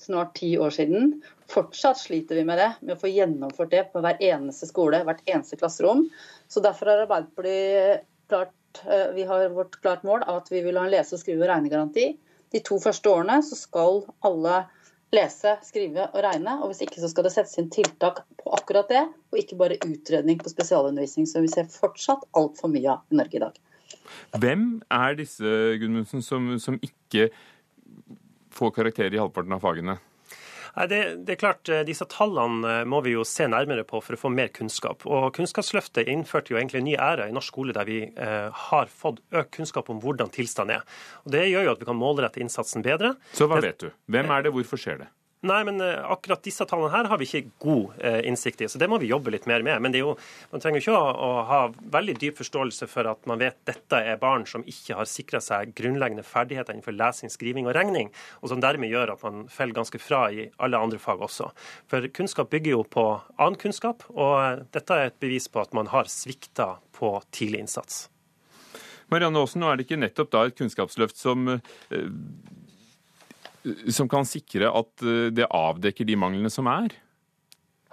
snart 0.00 0.34
ti 0.36 0.54
år 0.60 0.74
siden. 0.74 1.16
Fortsatt 1.50 2.00
sliter 2.00 2.40
vi 2.40 2.44
med 2.48 2.60
det, 2.60 2.70
med 2.82 2.96
å 2.96 3.00
få 3.00 3.12
gjennomført 3.12 3.72
det 3.72 3.86
på 3.92 4.02
hver 4.04 4.20
eneste 4.24 4.68
skole, 4.68 5.02
hvert 5.06 5.24
eneste 5.28 5.60
klasserom. 5.60 6.06
Så 6.54 6.62
Derfor 6.62 6.86
har 6.86 7.02
Arbeiderpartiet 7.02 8.04
klart 8.30 8.84
eh, 8.86 9.08
vi 9.16 9.24
har 9.26 9.48
vårt 9.50 9.80
klart 9.82 10.04
mål 10.06 10.22
at 10.30 10.52
vi 10.52 10.60
vil 10.62 10.78
ha 10.78 10.84
en 10.86 10.92
lese-, 10.92 11.18
skrive- 11.18 11.42
og 11.42 11.50
regnegaranti. 11.50 12.12
De 12.54 12.60
to 12.62 12.78
første 12.78 13.10
årene 13.10 13.40
så 13.42 13.58
skal 13.58 14.04
alle 14.22 14.60
lese, 15.14 15.56
skrive 15.66 16.06
og 16.12 16.22
regne. 16.22 16.54
og 16.62 16.70
Hvis 16.70 16.84
ikke 16.86 17.02
så 17.02 17.10
skal 17.10 17.26
det 17.26 17.34
settes 17.34 17.58
inn 17.58 17.72
tiltak 17.74 18.22
på 18.38 18.54
akkurat 18.54 18.90
det, 18.90 19.02
og 19.32 19.40
ikke 19.40 19.58
bare 19.58 19.80
utredning 19.82 20.38
på 20.38 20.52
spesialundervisning, 20.52 21.26
som 21.26 21.42
vi 21.42 21.50
ser 21.50 21.66
fortsatt 21.70 22.22
altfor 22.38 22.70
mye 22.70 22.94
av 22.94 23.02
i 23.10 23.18
Norge 23.18 23.40
i 23.40 23.42
dag. 23.42 23.58
Hvem 24.38 24.66
er 24.94 25.18
disse 25.18 25.58
Gudmundsen, 25.82 26.22
som, 26.22 26.52
som 26.62 26.78
ikke 26.82 27.32
får 28.54 28.74
karakter 28.78 29.10
i 29.10 29.18
halvparten 29.18 29.58
av 29.58 29.62
fagene? 29.66 29.98
Nei, 30.74 30.86
det, 30.90 31.00
det 31.26 31.36
er 31.36 31.38
klart, 31.38 31.68
eh, 31.70 31.84
Disse 31.86 32.06
tallene 32.10 32.80
eh, 32.80 32.84
må 32.88 33.00
vi 33.04 33.14
jo 33.14 33.24
se 33.28 33.46
nærmere 33.50 33.84
på 33.86 34.00
for 34.02 34.16
å 34.16 34.20
få 34.24 34.30
mer 34.34 34.50
kunnskap. 34.54 35.06
Og 35.06 35.28
Kunnskapsløftet 35.36 36.10
innførte 36.10 36.54
jo 36.54 36.58
egentlig 36.58 36.82
en 36.82 36.88
ny 36.88 36.96
æra 36.98 37.28
i 37.30 37.34
norsk 37.34 37.52
skole 37.54 37.76
der 37.76 37.86
vi 37.88 38.00
eh, 38.10 38.64
har 38.68 38.90
fått 38.90 39.22
økt 39.34 39.52
kunnskap 39.58 39.90
om 39.94 40.00
hvordan 40.02 40.32
tilstanden 40.34 40.80
er. 40.80 40.86
Og 41.24 41.36
Det 41.36 41.44
gjør 41.46 41.68
jo 41.68 41.74
at 41.76 41.84
vi 41.84 41.90
kan 41.90 42.00
målrette 42.00 42.42
innsatsen 42.42 42.82
bedre. 42.86 43.14
Så 43.36 43.46
hva 43.50 43.62
vet 43.62 43.86
du? 43.86 43.92
Hvem 44.10 44.34
er 44.34 44.46
det, 44.46 44.54
hvorfor 44.56 44.80
skjer 44.80 45.04
det? 45.04 45.12
Nei, 45.44 45.60
men 45.68 45.80
eh, 45.84 46.00
akkurat 46.10 46.40
disse 46.44 46.64
tallene 46.64 46.88
her 46.94 47.08
har 47.10 47.20
vi 47.20 47.26
ikke 47.28 47.50
god 47.60 47.98
eh, 48.00 48.20
innsikt 48.30 48.62
i, 48.64 48.68
så 48.70 48.78
det 48.80 48.86
må 48.88 48.96
vi 49.02 49.10
jobbe 49.10 49.32
litt 49.34 49.44
mer 49.50 49.64
med. 49.66 49.82
Men 49.84 49.96
jo, 49.98 50.14
man 50.54 50.62
trenger 50.62 50.80
jo 50.80 50.84
ikke 50.86 51.00
å, 51.26 51.28
ha 51.44 51.58
veldig 51.92 52.14
dyp 52.22 52.38
forståelse 52.40 52.88
for 52.88 53.10
at 53.10 53.28
man 53.28 53.42
vet 53.42 53.58
dette 53.68 54.00
er 54.00 54.16
barn 54.22 54.46
som 54.48 54.64
ikke 54.64 54.96
har 54.96 55.10
sikra 55.10 55.42
seg 55.44 55.74
grunnleggende 55.76 56.24
ferdigheter 56.24 56.72
innenfor 56.72 56.96
lesing, 56.96 57.32
skriving 57.32 57.68
og 57.68 57.76
regning, 57.76 58.08
og 58.40 58.54
som 58.54 58.64
dermed 58.64 58.88
gjør 58.88 59.12
at 59.18 59.26
man 59.26 59.44
faller 59.52 59.76
ganske 59.76 60.00
fra 60.00 60.22
i 60.32 60.48
alle 60.64 60.80
andre 60.80 61.02
fag 61.02 61.20
også. 61.28 61.50
For 61.92 62.08
kunnskap 62.16 62.48
bygger 62.54 62.78
jo 62.78 62.82
på 62.96 63.06
annen 63.36 63.60
kunnskap, 63.60 64.08
og 64.16 64.34
eh, 64.40 64.64
dette 64.72 64.96
er 64.96 65.12
et 65.12 65.20
bevis 65.20 65.50
på 65.52 65.60
at 65.60 65.76
man 65.76 65.92
har 65.92 66.08
svikta 66.08 66.78
på 66.96 67.18
tidlig 67.36 67.66
innsats. 67.66 68.06
Marianne 69.12 69.44
Aasen, 69.44 69.60
nå 69.60 69.68
er 69.68 69.76
det 69.76 69.84
ikke 69.84 70.00
nettopp 70.00 70.32
da 70.32 70.46
et 70.48 70.56
kunnskapsløft 70.56 71.20
som, 71.20 71.50
som 73.92 74.08
kan 74.08 74.26
sikre 74.28 74.70
at 74.70 75.04
eh, 75.04 75.30
det 75.34 75.48
avdekker 75.48 76.06
de 76.08 76.16
manglene 76.20 76.52
som 76.52 76.68
er? 76.70 76.94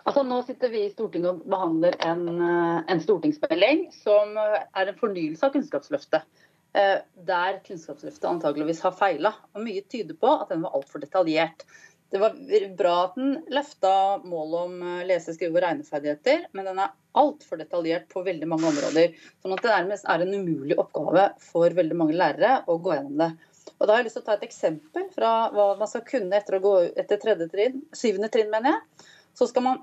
Altså, 0.01 0.23
nå 0.25 0.39
sitter 0.47 0.71
vi 0.73 0.85
i 0.87 0.93
Stortinget 0.93 1.29
og 1.29 1.43
behandler 1.49 1.97
en, 2.07 2.25
eh, 2.41 2.79
en 2.91 3.03
stortingsmelding 3.03 3.87
som 3.95 4.33
eh, 4.39 4.63
er 4.81 4.91
en 4.91 4.99
fornyelse 4.99 5.45
av 5.47 5.53
Kunnskapsløftet. 5.55 6.47
Der 6.71 7.57
Kunnskapsløftet 7.65 8.29
antageligvis 8.29 8.79
har 8.85 8.93
feila. 8.95 9.33
Mye 9.59 9.81
tyder 9.91 10.15
på 10.15 10.29
at 10.37 10.53
den 10.53 10.61
var 10.63 10.77
altfor 10.77 11.01
detaljert. 11.03 11.65
Det 12.07 12.21
var 12.21 12.37
bra 12.79 12.93
at 13.09 13.17
den 13.19 13.33
løfta 13.51 13.91
målet 14.23 14.69
om 14.69 15.03
lese-, 15.03 15.33
skrive- 15.35 15.59
og 15.59 15.65
regneferdigheter, 15.65 16.45
men 16.55 16.69
den 16.69 16.79
er 16.79 16.93
altfor 17.19 17.59
detaljert 17.59 18.07
på 18.11 18.23
veldig 18.23 18.47
mange 18.47 18.69
områder. 18.71 19.19
Sånn 19.43 19.57
at 19.57 19.65
det 19.65 19.73
nærmest 19.73 20.07
er 20.07 20.23
en 20.23 20.31
umulig 20.31 20.79
oppgave 20.79 21.27
for 21.43 21.75
veldig 21.75 21.99
mange 21.99 22.15
lærere 22.15 22.61
å 22.71 22.79
gå 22.79 22.95
gjennom 22.95 23.19
det. 23.19 23.29
Og 23.81 23.87
da 23.87 23.95
har 23.95 24.03
jeg 24.03 24.11
lyst 24.11 24.19
til 24.19 24.21
å 24.21 24.27
ta 24.27 24.35
et 24.37 24.45
eksempel 24.45 25.07
fra 25.09 25.31
hva 25.55 25.71
man 25.79 25.89
skal 25.89 26.03
kunne 26.05 26.37
etter 26.37 26.59
å 26.59 26.61
gå 26.61 26.73
etter 27.01 27.17
tredje 27.21 27.47
trinn, 27.49 27.79
syvende 27.97 28.29
trinn, 28.29 28.51
mener 28.53 28.75
jeg. 28.75 29.07
Så 29.33 29.47
skal 29.49 29.63
man 29.65 29.79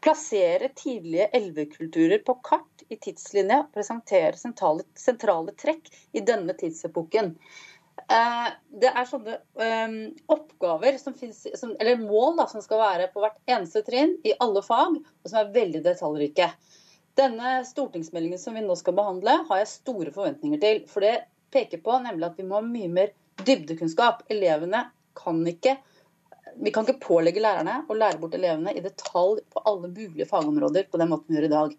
plassere 0.00 0.70
tidlige 0.78 1.26
elvekulturer 1.36 2.22
på 2.24 2.36
kart 2.46 2.84
i 2.88 2.96
tidslinja 3.02 3.64
presentere 3.74 4.38
sentrale, 4.38 4.86
sentrale 4.96 5.52
trekk 5.58 5.90
i 6.16 6.22
denne 6.24 6.54
tidsepoken. 6.56 7.34
Eh, 8.06 8.48
Det 8.70 8.92
er 8.92 9.10
sånne 9.10 9.36
eh, 9.66 9.98
oppgaver 10.32 10.96
som 11.02 11.18
finnes, 11.18 11.42
eller 11.66 12.00
mål 12.00 12.38
da, 12.40 12.48
som 12.48 12.64
skal 12.64 12.80
være 12.80 13.10
på 13.12 13.20
hvert 13.24 13.38
eneste 13.50 13.82
trinn 13.84 14.16
i 14.24 14.36
alle 14.40 14.62
fag, 14.64 14.96
og 14.96 15.28
som 15.28 15.42
er 15.42 15.54
veldig 15.60 15.82
detaljrike. 15.84 16.48
Denne 17.16 17.58
stortingsmeldingen 17.68 18.40
som 18.40 18.56
vi 18.56 18.64
nå 18.64 18.76
skal 18.80 18.96
behandle, 18.96 19.42
har 19.48 19.62
jeg 19.62 19.72
store 19.74 20.12
forventninger 20.14 20.60
til. 20.62 20.82
For 20.88 21.04
det 21.04 21.16
peker 21.54 21.80
på 21.82 21.98
nemlig 22.04 22.30
at 22.30 22.38
vi 22.38 22.46
må 22.46 22.60
ha 22.60 22.64
mye 22.64 22.90
mer 22.92 23.14
dybdekunnskap. 23.44 24.24
Elevene 24.32 24.86
kan 25.16 25.42
ikke 25.48 25.76
vi 26.56 26.70
kan 26.72 26.86
ikke 26.86 27.02
pålegge 27.02 27.42
lærerne 27.44 27.82
å 27.88 27.94
lære 27.96 28.20
bort 28.20 28.34
elevene 28.36 28.72
i 28.72 28.80
detalj 28.80 29.42
på 29.52 29.60
alle 29.68 29.90
mulige 29.92 30.24
fagområder 30.30 30.86
på 30.88 31.00
den 31.00 31.10
måten 31.12 31.28
vi 31.28 31.36
gjør 31.36 31.48
i 31.48 31.52
dag. 31.52 31.74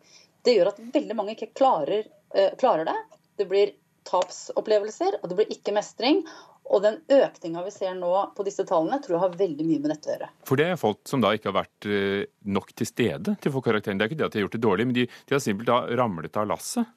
Det 0.45 0.53
gjør 0.53 0.69
at 0.71 0.81
veldig 0.93 1.15
mange 1.17 1.33
ikke 1.33 1.49
klarer, 1.57 2.05
eh, 2.33 2.51
klarer 2.61 2.85
det. 2.85 2.97
Det 3.41 3.47
blir 3.49 3.73
tapsopplevelser, 4.07 5.17
og 5.21 5.29
det 5.29 5.37
blir 5.39 5.55
ikke 5.55 5.73
mestring. 5.75 6.21
Og 6.67 6.81
den 6.83 6.97
økninga 7.13 7.61
vi 7.63 7.71
ser 7.71 7.93
nå 7.95 8.11
på 8.35 8.43
disse 8.47 8.65
tallene, 8.67 8.99
tror 9.03 9.15
jeg 9.15 9.23
har 9.23 9.35
veldig 9.39 9.65
mye 9.67 9.83
med 9.83 9.91
dette 9.93 10.09
å 10.09 10.13
gjøre. 10.13 10.29
For 10.49 10.59
det 10.59 10.65
er 10.71 10.79
folk 10.79 10.99
som 11.07 11.23
da 11.23 11.31
ikke 11.35 11.51
har 11.51 11.57
vært 11.61 11.87
eh, 11.87 12.25
nok 12.57 12.73
til 12.75 12.89
stede 12.89 13.35
til 13.41 13.51
å 13.51 13.55
få 13.55 13.61
karakteren. 13.69 13.99
Det 13.99 14.05
er 14.05 14.11
ikke 14.11 14.19
det 14.19 14.27
at 14.27 14.35
de 14.35 14.41
har 14.41 14.47
gjort 14.47 14.57
det 14.57 14.63
dårlig, 14.65 14.87
men 14.89 14.97
de, 14.97 15.05
de 15.07 15.35
har 15.35 15.43
simpelthen 15.43 15.93
ramlet 15.99 16.39
av 16.41 16.49
lasset. 16.51 16.89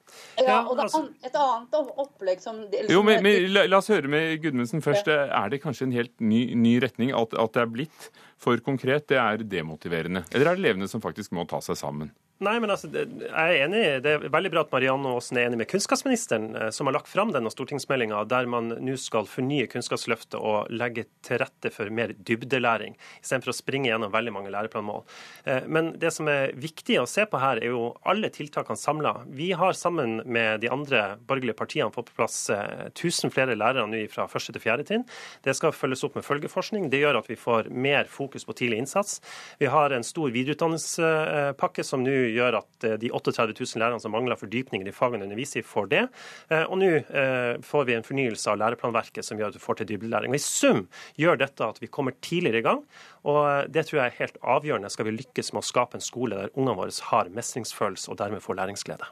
Ja, 0.42 0.62
og 0.64 0.74
det 0.78 0.88
er 0.88 1.28
et 1.30 1.38
annet 1.38 1.78
opplegg 1.78 2.42
som 2.42 2.64
liksom... 2.64 2.90
Jo, 2.96 3.04
men, 3.06 3.22
men 3.26 3.46
la, 3.54 3.66
la 3.70 3.78
oss 3.78 3.92
høre 3.92 4.10
med 4.10 4.40
Gudmundsen 4.42 4.82
først. 4.84 5.10
Er 5.10 5.52
det 5.52 5.62
kanskje 5.62 5.86
en 5.86 5.94
helt 5.94 6.16
ny, 6.18 6.48
ny 6.58 6.74
retning? 6.82 7.14
At, 7.16 7.36
at 7.38 7.54
det 7.54 7.62
er 7.62 7.70
blitt 7.70 8.10
for 8.40 8.58
konkret, 8.64 9.06
det 9.12 9.20
er 9.22 9.44
demotiverende? 9.46 10.24
Eller 10.32 10.50
er 10.50 10.58
det 10.58 10.64
elevene 10.64 10.90
som 10.90 11.02
faktisk 11.04 11.34
må 11.36 11.46
ta 11.48 11.62
seg 11.64 11.78
sammen? 11.78 12.10
Nei, 12.40 12.54
men 12.56 12.70
altså, 12.72 12.88
jeg 12.88 13.28
er 13.36 13.66
enig. 13.66 13.80
Det 14.00 14.12
er 14.14 14.22
veldig 14.32 14.50
bra 14.54 14.62
at 14.64 14.70
Marianne 14.72 15.10
Aasen 15.12 15.36
er 15.36 15.50
enig 15.50 15.58
med 15.60 15.68
kunnskapsministeren, 15.68 16.46
eh, 16.56 16.70
som 16.72 16.88
har 16.88 16.94
lagt 16.96 17.10
fram 17.12 17.34
denne 17.34 17.50
stortingsmeldinga 17.52 18.22
der 18.30 18.46
man 18.48 18.70
nå 18.80 18.94
skal 18.96 19.26
fornye 19.28 19.66
Kunnskapsløftet 19.68 20.38
og 20.40 20.70
legge 20.72 21.04
til 21.26 21.36
rette 21.42 21.68
for 21.74 21.92
mer 21.92 22.14
dybdelæring, 22.16 22.94
istedenfor 23.20 23.52
å 23.52 23.56
springe 23.58 23.90
gjennom 23.90 24.14
veldig 24.14 24.32
mange 24.32 24.52
læreplanmål. 24.54 25.04
Eh, 25.44 25.66
Men 25.68 25.90
det 26.00 26.14
som 26.16 26.30
er 26.32 26.54
viktig 26.56 26.96
å 27.02 27.04
se 27.04 27.26
på 27.28 27.42
her, 27.42 27.60
er 27.60 27.74
jo 27.74 27.82
alle 28.08 28.32
tiltakene 28.32 28.80
samla. 28.80 29.12
Vi 29.28 29.50
har 29.52 29.76
sammen 29.76 30.22
med 30.24 30.64
de 30.64 30.72
andre 30.72 31.18
borgerlige 31.20 31.58
partiene 31.60 31.92
fått 31.92 32.08
på 32.08 32.22
plass 32.22 32.48
eh, 32.48 32.88
1000 32.88 33.36
flere 33.36 33.52
lærere 33.52 33.84
nå 33.84 34.00
fra 34.08 34.24
første 34.32 34.56
til 34.56 34.64
fjerde 34.64 34.88
trinn. 34.88 35.04
Det 35.44 35.58
skal 35.60 35.76
følges 35.76 36.06
opp 36.08 36.16
med 36.16 36.24
følgeforskning. 36.24 36.88
Det 36.88 37.04
gjør 37.04 37.20
at 37.20 37.28
vi 37.28 37.36
får 37.36 37.68
mer 37.68 38.08
fokus 38.08 38.48
på 38.48 38.56
tidlig 38.56 38.80
innsats. 38.80 39.20
Vi 39.60 39.68
har 39.68 39.92
en 39.92 40.08
stor 40.08 40.32
videreutdanningspakke 40.32 41.84
som 41.84 42.00
nå 42.00 42.29
gjør 42.34 42.58
at 42.60 42.86
eh, 42.86 42.96
de 43.00 43.10
38 43.12 43.54
000 43.54 43.82
lærerne 43.82 44.02
som 44.02 44.14
mangler 44.14 44.38
fordypning 44.40 44.86
i 44.86 44.94
fagene 44.94 45.24
de 45.24 45.28
underviser 45.28 45.66
får 45.66 45.90
det. 45.92 46.02
Eh, 46.50 46.64
Og 46.64 46.80
nå 46.80 46.90
eh, 47.00 47.60
får 47.66 47.86
vi 47.88 47.96
en 47.96 48.06
fornyelse 48.06 48.50
av 48.52 48.60
læreplanverket 48.62 49.26
som 49.26 49.40
gjør 49.40 49.52
at 49.52 49.58
vi 49.58 49.64
får 49.64 49.80
til 49.80 49.90
dybdelæring. 49.92 50.34
Og 50.34 50.40
I 50.40 50.44
sum 50.44 50.86
gjør 51.20 51.40
dette 51.42 51.66
at 51.66 51.80
vi 51.82 51.90
kommer 51.92 52.16
tidligere 52.20 52.62
i 52.62 52.66
gang, 52.66 52.82
og 53.28 53.70
det 53.72 53.86
tror 53.86 54.00
jeg 54.00 54.06
er 54.08 54.18
helt 54.20 54.42
avgjørende 54.56 54.90
skal 54.92 55.08
vi 55.08 55.16
lykkes 55.18 55.52
med 55.54 55.62
å 55.62 55.68
skape 55.70 55.98
en 55.98 56.04
skole 56.04 56.38
der 56.38 56.52
ungene 56.54 56.78
våre 56.78 56.96
har 57.10 57.30
mestringsfølelse 57.34 58.10
og 58.12 58.18
dermed 58.20 58.44
får 58.44 58.58
læringsglede. 58.60 59.08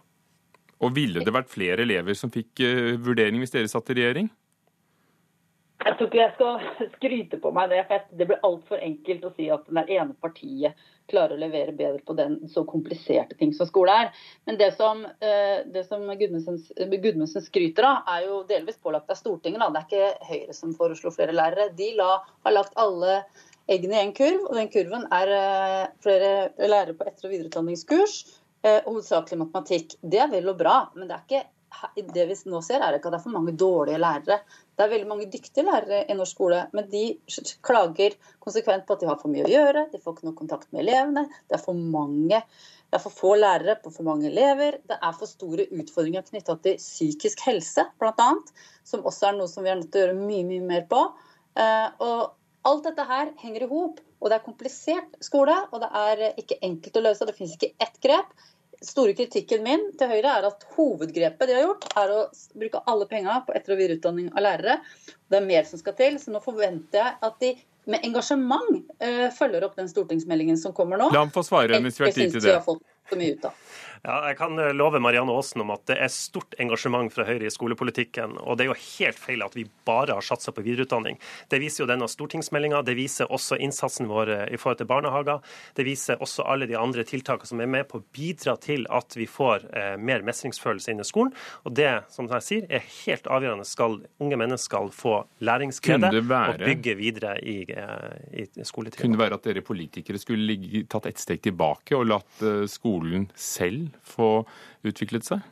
Og 0.78 0.94
ville 0.94 1.24
det 1.24 1.34
vært 1.34 1.50
flere 1.50 1.82
elever 1.82 2.14
som 2.14 2.30
fikk 2.30 2.62
vurdering 3.02 3.40
hvis 3.42 3.54
dere 3.54 3.70
satt 3.70 3.90
i 3.90 3.98
regjering? 3.98 4.28
Jeg 5.78 5.94
tror 5.94 6.08
ikke 6.08 6.18
jeg 6.18 6.34
skal 6.34 6.62
skryte 6.96 7.38
på 7.42 7.50
meg 7.54 7.70
det, 7.70 7.82
for 7.88 8.06
det 8.18 8.26
blir 8.28 8.46
altfor 8.46 8.80
enkelt 8.82 9.26
å 9.28 9.34
si 9.36 9.46
at 9.54 9.68
det 9.70 9.84
ene 9.94 10.16
partiet 10.18 10.88
klarer 11.08 11.36
å 11.36 11.40
levere 11.40 11.72
bedre 11.72 12.02
på 12.04 12.16
den 12.18 12.34
så 12.52 12.64
kompliserte 12.68 13.36
ting 13.38 13.54
som 13.56 13.68
skole 13.68 13.94
er. 13.94 14.08
Men 14.48 14.58
det 14.60 14.72
som, 14.76 15.04
eh, 15.06 15.62
det 15.70 15.86
som 15.88 16.02
Gudmundsen 16.18 17.44
skryter 17.44 17.86
av, 17.88 18.10
er 18.14 18.26
jo 18.26 18.42
delvis 18.48 18.80
pålagt 18.82 19.10
av 19.14 19.20
Stortinget. 19.20 19.62
Da. 19.62 19.70
Det 19.70 19.80
er 19.80 19.86
ikke 19.88 20.32
Høyre 20.32 20.56
som 20.58 20.74
foreslo 20.76 21.14
flere 21.14 21.36
lærere. 21.36 21.70
De 21.78 21.92
la, 21.96 22.10
har 22.44 22.56
lagt 22.56 22.76
alle 22.76 23.22
eggene 23.70 24.00
i 24.00 24.02
en 24.02 24.16
kurv, 24.16 24.48
og 24.48 24.58
den 24.58 24.72
kurven 24.72 25.06
er 25.14 25.32
eh, 25.38 25.84
flere 26.04 26.32
lærere 26.58 26.96
på 26.98 27.06
etter- 27.06 27.28
og 27.28 27.36
videreutdanningskurs, 27.36 28.18
eh, 28.64 28.80
hovedsakelig 28.88 29.44
matematikk. 29.44 29.96
Det 30.02 30.20
er 30.24 30.32
vel 30.32 30.50
og 30.50 30.58
bra, 30.60 30.80
men 30.96 31.08
det 31.08 31.16
er 31.16 31.24
ikke 31.24 31.46
det 31.96 32.24
vi 32.30 32.36
nå 32.50 32.62
ser, 32.64 32.80
er 32.82 32.96
ikke 32.96 33.10
at 33.10 33.16
det 33.16 33.20
er 33.20 33.26
for 33.26 33.34
mange 33.34 33.54
dårlige 33.58 34.00
lærere. 34.00 34.40
Det 34.78 34.84
er 34.84 34.92
veldig 34.92 35.10
mange 35.10 35.28
dyktige 35.32 35.66
lærere 35.66 36.04
i 36.08 36.16
norsk 36.16 36.36
skole, 36.36 36.62
men 36.76 36.88
de 36.90 37.04
klager 37.66 38.16
konsekvent 38.44 38.86
på 38.86 38.96
at 38.96 39.04
de 39.04 39.10
har 39.10 39.20
for 39.20 39.32
mye 39.32 39.46
å 39.46 39.52
gjøre, 39.52 39.86
de 39.92 40.00
får 40.02 40.16
ikke 40.16 40.28
noe 40.28 40.38
kontakt 40.38 40.72
med 40.72 40.84
elevene, 40.86 41.26
det 41.48 41.58
er 41.58 41.64
for 41.64 41.78
mange 41.78 42.42
det 42.88 42.96
er 42.96 43.02
for 43.04 43.12
få 43.12 43.34
lærere 43.36 43.74
på 43.82 43.90
for 43.92 44.06
mange 44.06 44.30
elever. 44.30 44.78
Det 44.88 44.96
er 44.96 45.16
for 45.16 45.28
store 45.28 45.66
utfordringer 45.76 46.24
knytta 46.24 46.54
til 46.64 46.78
psykisk 46.80 47.42
helse, 47.44 47.84
bl.a. 48.00 48.28
Som 48.88 49.04
også 49.04 49.28
er 49.28 49.36
noe 49.36 49.50
som 49.50 49.66
vi 49.66 49.68
er 49.68 49.76
nødt 49.76 49.90
til 49.92 50.00
å 50.00 50.06
gjøre 50.06 50.16
mye, 50.16 50.46
mye 50.48 50.64
mer 50.64 50.86
på. 50.88 51.02
Eh, 51.52 51.88
Og 52.00 52.70
alt 52.70 52.88
dette 52.88 53.04
her 53.10 53.34
henger 53.42 53.66
i 53.66 53.68
hop. 53.74 54.00
Og 54.18 54.30
det 54.32 54.38
er 54.38 54.46
komplisert 54.46 55.20
skole, 55.22 55.54
og 55.70 55.82
det 55.84 55.90
er 56.00 56.22
ikke 56.40 56.58
enkelt 56.64 56.96
å 56.96 57.04
løse. 57.04 57.28
Det 57.28 57.36
finnes 57.36 57.58
ikke 57.58 57.74
ett 57.84 58.00
grep. 58.02 58.32
Store 58.84 59.14
kritikken 59.18 59.64
min 59.66 59.88
til 59.98 60.10
Høyre 60.12 60.36
er 60.38 60.44
at 60.46 60.66
hovedgrepet 60.76 61.50
de 61.50 61.56
har 61.56 61.64
gjort, 61.64 61.88
er 61.98 62.12
å 62.14 62.20
bruke 62.54 62.82
alle 62.86 63.08
penga 63.10 63.40
på 63.46 63.56
etter- 63.58 63.74
og 63.74 63.80
videreutdanning 63.80 64.28
av 64.34 64.44
lærere. 64.44 64.76
Det 65.26 65.40
er 65.40 65.48
mer 65.48 65.66
som 65.66 65.80
skal 65.80 65.96
til, 65.98 66.20
så 66.22 66.30
nå 66.34 66.42
forventer 66.44 67.00
jeg 67.00 67.16
at 67.26 67.42
de 67.42 67.56
med 67.88 68.04
engasjement 68.04 68.82
eh, 69.00 69.26
følger 69.34 69.64
opp 69.64 69.78
den 69.78 69.88
stortingsmeldingen 69.88 70.58
som 70.60 70.74
kommer 70.76 71.00
nå. 71.00 71.08
La 71.14 71.24
ham 71.24 71.32
få 71.32 71.42
svare 71.46 71.80
hvis 71.82 71.98
vi 71.98 72.06
har 72.06 72.14
tid 72.14 72.34
til 72.36 72.44
det. 72.44 72.56
Så 73.10 73.20
mye 73.20 73.36
ut 73.36 73.48
av. 73.48 73.64
Ja, 74.04 74.20
jeg 74.28 74.36
kan 74.38 74.58
eh, 74.62 74.70
love 74.76 75.00
Marianne 75.02 75.34
Aasen 75.34 75.64
om 75.64 75.72
at 75.74 75.84
det 75.90 75.96
er 75.98 76.10
stort 76.12 76.54
engasjement 76.62 77.10
fra 77.12 77.26
Høyre 77.26 77.48
i 77.48 77.52
skolepolitikken. 77.52 78.36
Og 78.44 78.58
det 78.58 78.66
er 78.66 78.70
jo 78.70 78.78
helt 78.78 79.18
feil 79.18 79.42
at 79.42 79.56
vi 79.58 79.66
bare 79.88 80.14
har 80.14 80.24
satsa 80.24 80.54
på 80.54 80.62
videreutdanning. 80.62 81.18
Det 81.50 81.58
viser 81.62 81.82
jo 81.82 81.88
denne 81.90 82.06
stortingsmeldinga. 82.10 82.84
Det 82.86 82.94
viser 82.98 83.32
også 83.34 83.58
innsatsen 83.58 84.06
vår 84.10 84.32
eh, 84.34 84.44
i 84.54 84.60
forhold 84.60 84.82
til 84.82 84.90
barnehager. 84.90 85.42
Det 85.74 85.86
viser 85.88 86.22
også 86.22 86.46
alle 86.46 86.68
de 86.70 86.78
andre 86.78 87.04
tiltakene 87.08 87.50
som 87.50 87.64
er 87.64 87.70
med 87.70 87.88
på 87.90 87.98
å 88.00 88.06
bidra 88.14 88.54
til 88.62 88.86
at 88.94 89.18
vi 89.18 89.26
får 89.30 89.66
eh, 89.72 89.96
mer 89.98 90.22
mestringsfølelse 90.26 90.94
inn 90.94 91.02
i 91.02 91.08
skolen. 91.08 91.34
Og 91.66 91.74
det, 91.74 91.90
som 92.14 92.30
jeg 92.30 92.46
sier, 92.46 92.70
er 92.70 92.86
helt 93.02 93.26
avgjørende 93.26 93.66
skal 93.68 93.98
unge 94.22 94.38
mennesker 94.38 94.68
skal 94.68 94.90
få 94.92 95.12
læringsglede 95.40 96.10
være- 96.28 96.50
og 96.50 96.64
bygge 96.66 96.94
videre 96.98 97.38
i, 97.40 97.62
i 97.62 98.64
skoletida. 98.66 99.00
Kunne 99.00 99.16
det 99.16 99.22
være 99.22 99.38
at 99.38 99.46
dere 99.46 99.62
politikere 99.64 100.18
skulle 100.20 100.44
ligge, 100.44 100.82
tatt 100.90 101.06
et 101.08 101.20
steg 101.22 101.40
tilbake 101.46 101.96
og 101.96 102.08
latt 102.10 102.42
eh, 102.44 102.66
skolen 102.68 102.97
selv 103.38 103.94
få 104.06 104.42
utviklet 104.86 105.28
seg? 105.28 105.44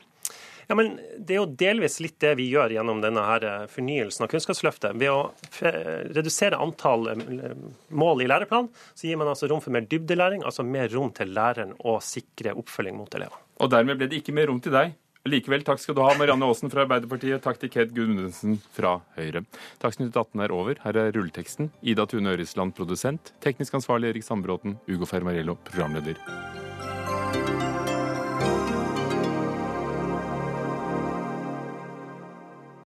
Ja, 0.66 0.74
men 0.74 0.96
Det 1.18 1.36
er 1.36 1.40
jo 1.40 1.54
delvis 1.58 2.00
litt 2.02 2.18
det 2.22 2.32
vi 2.40 2.48
gjør 2.50 2.74
gjennom 2.74 2.98
denne 3.02 3.22
her 3.22 3.44
eh, 3.46 3.66
fornyelsen 3.70 4.26
av 4.26 4.30
Kunnskapsløftet. 4.32 4.98
Ved 4.98 5.12
å 5.12 5.30
redusere 6.16 6.58
antall 6.58 7.06
eh, 7.12 7.54
mål 7.94 8.24
i 8.24 8.28
læreplan, 8.30 8.68
så 8.94 9.06
gir 9.06 9.20
man 9.20 9.30
altså 9.30 9.46
rom 9.50 9.62
for 9.62 9.74
mer 9.74 9.86
dybdelæring, 9.86 10.42
altså 10.42 10.66
mer 10.66 10.90
rom 10.90 11.12
til 11.14 11.30
læreren 11.36 11.76
å 11.86 12.00
sikre 12.02 12.56
oppfølging 12.58 12.98
mot 12.98 13.14
elever. 13.14 13.38
Og 13.62 13.70
dermed 13.72 14.00
ble 14.00 14.10
det 14.10 14.24
ikke 14.24 14.34
mer 14.34 14.50
rom 14.50 14.58
til 14.62 14.74
deg, 14.74 14.96
Likevel, 15.26 15.64
takk 15.66 15.80
skal 15.82 15.96
du 15.98 16.02
ha, 16.04 16.12
Marianne 16.14 16.46
Aasen 16.46 16.70
fra 16.70 16.84
Arbeiderpartiet. 16.84 17.42
Takk 17.42 17.58
til 17.58 17.70
Ked 17.72 17.94
Gudmundsen 17.96 18.60
fra 18.76 19.00
Høyre. 19.16 19.42
Dagsnytt 19.82 20.14
18 20.14 20.44
er 20.44 20.54
over. 20.54 20.78
Her 20.84 21.00
er 21.02 21.10
rulleteksten. 21.16 21.72
Ida 21.82 22.06
Tune 22.06 22.36
Øresland, 22.36 22.76
produsent. 22.78 23.34
Teknisk 23.42 23.74
ansvarlig 23.80 24.12
Erik 24.12 24.26
Sandbråten. 24.26 24.78
Ugo 24.86 25.08
Fermarello, 25.10 25.58
programleder. 25.66 26.22